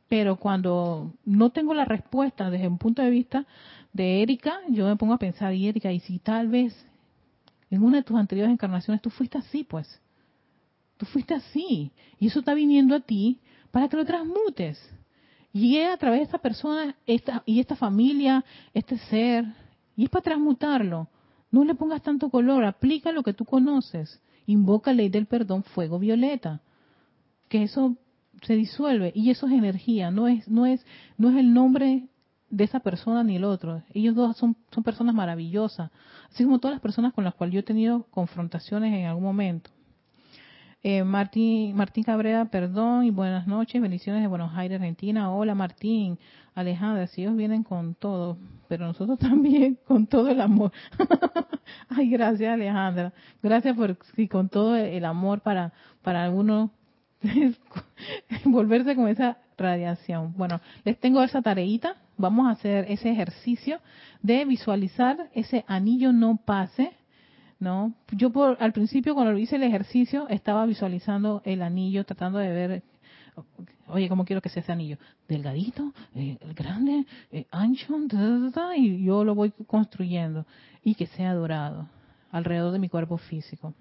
Pero 0.09 0.35
cuando 0.35 1.11
no 1.25 1.49
tengo 1.49 1.73
la 1.73 1.85
respuesta 1.85 2.51
desde 2.51 2.67
un 2.67 2.77
punto 2.77 3.01
de 3.01 3.09
vista 3.09 3.47
de 3.93 4.21
Erika, 4.21 4.59
yo 4.69 4.87
me 4.87 4.95
pongo 4.95 5.13
a 5.13 5.19
pensar, 5.19 5.53
y 5.53 5.67
Erika, 5.67 5.91
y 5.91 5.99
si 5.99 6.19
tal 6.19 6.47
vez 6.47 6.75
en 7.69 7.83
una 7.83 7.97
de 7.97 8.03
tus 8.03 8.17
anteriores 8.17 8.51
encarnaciones 8.51 9.01
tú 9.01 9.09
fuiste 9.09 9.37
así, 9.37 9.63
pues, 9.63 10.01
tú 10.97 11.05
fuiste 11.05 11.33
así, 11.33 11.91
y 12.19 12.27
eso 12.27 12.39
está 12.39 12.53
viniendo 12.53 12.95
a 12.95 12.99
ti 12.99 13.39
para 13.71 13.87
que 13.87 13.97
lo 13.97 14.05
transmutes. 14.05 14.79
Y 15.53 15.77
es 15.77 15.89
a 15.89 15.97
través 15.97 16.19
de 16.19 16.25
esta 16.25 16.37
persona 16.37 16.95
esta, 17.05 17.43
y 17.45 17.59
esta 17.59 17.75
familia, 17.75 18.45
este 18.73 18.97
ser, 19.09 19.45
y 19.95 20.03
es 20.03 20.09
para 20.09 20.23
transmutarlo. 20.23 21.07
No 21.49 21.63
le 21.63 21.75
pongas 21.75 22.03
tanto 22.03 22.29
color, 22.29 22.65
aplica 22.65 23.11
lo 23.11 23.23
que 23.23 23.33
tú 23.33 23.45
conoces. 23.45 24.21
Invoca 24.45 24.93
ley 24.93 25.09
del 25.09 25.25
perdón, 25.25 25.63
fuego 25.63 25.97
violeta. 25.97 26.61
Que 27.49 27.63
eso 27.63 27.95
se 28.43 28.55
disuelve 28.55 29.11
y 29.15 29.31
eso 29.31 29.47
es 29.47 29.53
energía, 29.53 30.11
no 30.11 30.27
es 30.27 30.47
no 30.47 30.65
es 30.65 30.85
no 31.17 31.29
es 31.29 31.37
el 31.37 31.53
nombre 31.53 32.07
de 32.49 32.63
esa 32.63 32.79
persona 32.79 33.23
ni 33.23 33.35
el 33.35 33.43
otro. 33.43 33.83
Ellos 33.93 34.15
dos 34.15 34.37
son, 34.37 34.55
son 34.71 34.83
personas 34.83 35.13
maravillosas, 35.15 35.91
así 36.31 36.43
como 36.43 36.59
todas 36.59 36.75
las 36.75 36.81
personas 36.81 37.13
con 37.13 37.23
las 37.23 37.33
cuales 37.35 37.53
yo 37.53 37.59
he 37.59 37.63
tenido 37.63 38.03
confrontaciones 38.11 38.93
en 38.93 39.05
algún 39.05 39.23
momento. 39.23 39.69
Eh, 40.83 41.03
Martín, 41.03 41.75
Martín 41.75 42.03
Cabrera, 42.03 42.45
perdón 42.45 43.03
y 43.03 43.09
buenas 43.09 43.47
noches, 43.47 43.81
bendiciones 43.81 44.21
de 44.21 44.27
Buenos 44.27 44.55
Aires, 44.55 44.79
Argentina. 44.79 45.31
Hola 45.33 45.55
Martín, 45.55 46.19
Alejandra, 46.53 47.07
si 47.07 47.23
ellos 47.23 47.35
vienen 47.35 47.63
con 47.63 47.95
todo, 47.95 48.37
pero 48.67 48.85
nosotros 48.85 49.17
también 49.19 49.77
con 49.85 50.07
todo 50.07 50.29
el 50.29 50.39
amor. 50.39 50.71
Ay, 51.89 52.09
gracias 52.09 52.53
Alejandra, 52.53 53.11
gracias 53.41 53.75
por 53.75 53.97
sí, 54.15 54.27
con 54.27 54.49
todo 54.49 54.75
el 54.75 55.03
amor 55.03 55.41
para 55.41 55.73
para 56.03 56.23
algunos 56.23 56.69
volverse 58.45 58.95
con 58.95 59.09
esa 59.09 59.39
radiación. 59.57 60.33
Bueno, 60.37 60.61
les 60.83 60.99
tengo 60.99 61.23
esa 61.23 61.41
tareita. 61.41 61.95
Vamos 62.17 62.47
a 62.47 62.51
hacer 62.51 62.85
ese 62.89 63.09
ejercicio 63.09 63.79
de 64.21 64.45
visualizar 64.45 65.29
ese 65.33 65.65
anillo 65.67 66.11
no 66.11 66.37
pase. 66.37 66.91
¿no? 67.59 67.93
Yo 68.11 68.31
por, 68.31 68.57
al 68.59 68.71
principio 68.71 69.15
cuando 69.15 69.37
hice 69.37 69.55
el 69.55 69.63
ejercicio 69.63 70.27
estaba 70.29 70.65
visualizando 70.65 71.41
el 71.43 71.61
anillo, 71.61 72.05
tratando 72.05 72.37
de 72.39 72.49
ver, 72.49 72.83
oye, 73.87 74.09
¿cómo 74.09 74.25
quiero 74.25 74.41
que 74.41 74.49
sea 74.49 74.61
ese 74.61 74.71
anillo? 74.71 74.97
Delgadito, 75.27 75.93
eh, 76.15 76.37
grande, 76.55 77.05
eh, 77.31 77.47
ancho, 77.51 77.95
y 78.75 79.03
yo 79.03 79.23
lo 79.23 79.33
voy 79.33 79.51
construyendo 79.65 80.45
y 80.83 80.95
que 80.95 81.07
sea 81.07 81.33
dorado 81.33 81.87
alrededor 82.31 82.71
de 82.73 82.79
mi 82.79 82.89
cuerpo 82.89 83.17
físico. 83.17 83.73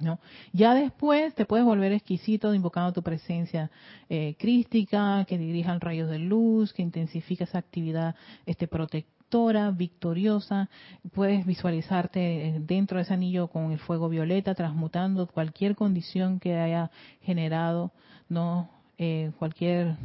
¿No? 0.00 0.18
Ya 0.52 0.74
después 0.74 1.34
te 1.34 1.44
puedes 1.44 1.64
volver 1.64 1.92
exquisito 1.92 2.54
invocando 2.54 2.92
tu 2.92 3.02
presencia 3.02 3.70
eh, 4.08 4.34
crística, 4.38 5.24
que 5.26 5.38
dirijan 5.38 5.80
rayos 5.80 6.10
de 6.10 6.18
luz, 6.18 6.72
que 6.72 6.82
intensifica 6.82 7.44
esa 7.44 7.58
actividad 7.58 8.14
este, 8.44 8.68
protectora, 8.68 9.70
victoriosa. 9.70 10.68
Puedes 11.12 11.46
visualizarte 11.46 12.48
eh, 12.48 12.60
dentro 12.60 12.98
de 12.98 13.04
ese 13.04 13.14
anillo 13.14 13.48
con 13.48 13.72
el 13.72 13.78
fuego 13.78 14.08
violeta, 14.08 14.54
transmutando 14.54 15.26
cualquier 15.26 15.74
condición 15.74 16.40
que 16.40 16.56
haya 16.58 16.90
generado, 17.22 17.92
no 18.28 18.68
eh, 18.98 19.32
cualquier 19.38 19.96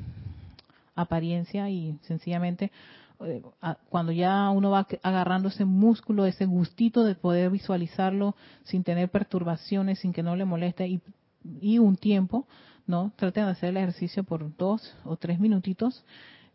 apariencia 0.95 1.69
y 1.69 1.97
sencillamente 2.01 2.71
cuando 3.89 4.11
ya 4.11 4.49
uno 4.49 4.71
va 4.71 4.87
agarrando 5.03 5.49
ese 5.49 5.65
músculo, 5.65 6.25
ese 6.25 6.45
gustito 6.45 7.03
de 7.03 7.15
poder 7.15 7.51
visualizarlo 7.51 8.35
sin 8.63 8.83
tener 8.83 9.09
perturbaciones, 9.09 9.99
sin 9.99 10.13
que 10.13 10.23
no 10.23 10.35
le 10.35 10.45
moleste 10.45 10.87
y, 10.87 11.01
y 11.61 11.79
un 11.79 11.95
tiempo, 11.95 12.47
¿no? 12.87 13.11
Traten 13.15 13.45
de 13.45 13.51
hacer 13.51 13.69
el 13.69 13.77
ejercicio 13.77 14.23
por 14.23 14.55
dos 14.57 14.95
o 15.03 15.17
tres 15.17 15.39
minutitos 15.39 16.03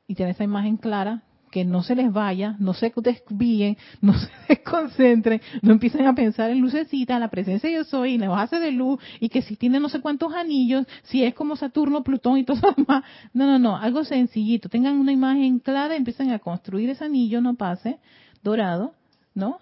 y 0.06 0.14
tener 0.14 0.34
esa 0.34 0.44
imagen 0.44 0.76
clara 0.76 1.22
que 1.56 1.64
no 1.64 1.82
se 1.82 1.94
les 1.94 2.12
vaya, 2.12 2.54
no 2.58 2.74
se 2.74 2.92
desvíen, 2.94 3.78
no 4.02 4.12
se 4.12 4.28
desconcentren, 4.46 5.40
no 5.62 5.72
empiecen 5.72 6.06
a 6.06 6.14
pensar 6.14 6.50
en 6.50 6.60
lucecita, 6.60 7.18
la 7.18 7.28
presencia 7.28 7.70
yo 7.70 7.82
soy, 7.84 8.16
en 8.16 8.20
la 8.20 8.28
base 8.28 8.60
de 8.60 8.72
luz, 8.72 9.00
y 9.20 9.30
que 9.30 9.40
si 9.40 9.56
tiene 9.56 9.80
no 9.80 9.88
sé 9.88 10.02
cuántos 10.02 10.34
anillos, 10.34 10.84
si 11.04 11.24
es 11.24 11.32
como 11.32 11.56
Saturno, 11.56 12.04
Plutón 12.04 12.36
y 12.36 12.44
todo 12.44 12.58
eso 12.58 12.74
demás. 12.76 13.04
No, 13.32 13.46
no, 13.46 13.58
no, 13.58 13.74
algo 13.74 14.04
sencillito. 14.04 14.68
Tengan 14.68 14.98
una 14.98 15.12
imagen 15.12 15.58
clara, 15.58 15.96
empiecen 15.96 16.30
a 16.30 16.40
construir 16.40 16.90
ese 16.90 17.06
anillo, 17.06 17.40
no 17.40 17.54
pase, 17.54 18.00
dorado, 18.42 18.92
¿no? 19.32 19.60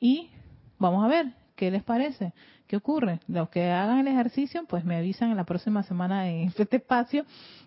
Y 0.00 0.30
vamos 0.80 1.04
a 1.04 1.06
ver, 1.06 1.26
¿qué 1.54 1.70
les 1.70 1.84
parece? 1.84 2.32
¿Qué 2.66 2.76
ocurre? 2.76 3.20
Los 3.28 3.48
que 3.50 3.70
hagan 3.70 4.00
el 4.00 4.08
ejercicio, 4.08 4.64
pues 4.68 4.84
me 4.84 4.96
avisan 4.96 5.30
en 5.30 5.36
la 5.36 5.44
próxima 5.44 5.84
semana 5.84 6.28
en 6.28 6.48
este 6.56 6.76
espacio 6.76 7.24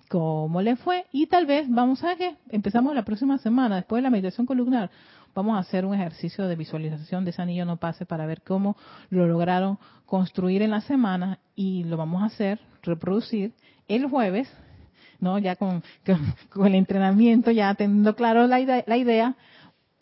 cómo 0.10 0.62
le 0.62 0.76
fue 0.76 1.06
y 1.12 1.28
tal 1.28 1.45
vez 1.45 1.68
vamos 1.70 2.04
a 2.04 2.16
que 2.16 2.36
empezamos 2.50 2.93
la 2.95 3.04
próxima 3.04 3.38
semana 3.38 3.76
después 3.76 4.00
de 4.00 4.04
la 4.04 4.10
meditación 4.10 4.47
columnar 4.47 4.89
vamos 5.36 5.56
a 5.56 5.60
hacer 5.60 5.86
un 5.86 5.93
ejercicio 5.93 6.47
de 6.47 6.56
visualización 6.56 7.24
de 7.24 7.30
ese 7.30 7.43
anillo 7.43 7.64
no 7.64 7.78
pase 7.78 8.08
para 8.08 8.26
ver 8.26 8.41
cómo 8.41 8.76
lo 9.12 9.28
lograron 9.28 9.78
construir 10.08 10.64
en 10.64 10.72
la 10.72 10.82
semana 10.82 11.38
y 11.56 11.84
lo 11.84 11.95
vamos 11.95 12.24
a 12.24 12.26
hacer 12.26 12.60
reproducir 12.82 13.54
el 13.88 14.08
jueves 14.08 14.52
no 15.20 15.38
ya 15.38 15.56
con, 15.56 15.84
el 16.66 16.74
entrenamiento 16.74 17.52
ya 17.52 17.76
teniendo 17.76 18.16
claro 18.16 18.47
la 18.47 18.60
idea 18.60 19.36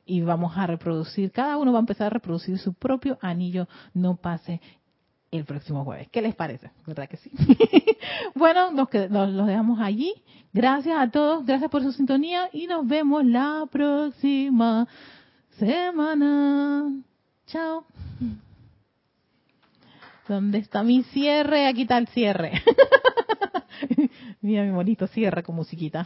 y 0.08 0.22
vamos 0.22 0.58
a 0.58 0.66
reproducir, 0.66 1.32
cada 1.32 1.58
uno 1.58 1.74
va 1.74 1.80
a 1.80 1.82
empezar 1.82 2.08
a 2.08 2.12
reproducir 2.12 2.58
su 2.58 2.74
propio 2.74 3.20
anillo 3.22 3.68
no 3.94 4.16
pase 4.16 4.62
el 5.32 5.46
próximo 5.46 5.84
jueves. 5.84 6.08
¿Qué 6.12 6.22
les 6.22 6.36
parece? 6.36 6.72
¿Verdad 6.86 7.08
que 7.10 7.18
sí? 7.18 7.32
bueno, 8.36 8.72
nos, 8.72 8.90
los 8.92 9.48
dejamos 9.48 9.80
allí. 9.80 10.14
Gracias 10.54 10.98
a 10.98 11.10
todos, 11.12 11.46
gracias 11.46 11.70
por 11.70 11.84
su 11.84 11.92
sintonía 11.92 12.50
y 12.54 12.68
nos 12.68 12.88
vemos 12.88 13.26
la 13.26 13.66
próxima 13.70 14.88
semana. 15.58 17.04
Chao. 17.48 17.86
¿Dónde 20.28 20.58
está 20.60 20.84
mi 20.84 21.04
cierre? 21.04 21.68
Aquí 21.68 21.84
está 21.84 21.98
el 21.98 22.08
cierre. 22.08 22.62
Mira 24.42 24.64
mi 24.64 24.72
bonito 24.72 25.08
cierre 25.08 25.44
con 25.44 25.56
musiquita. 25.56 26.06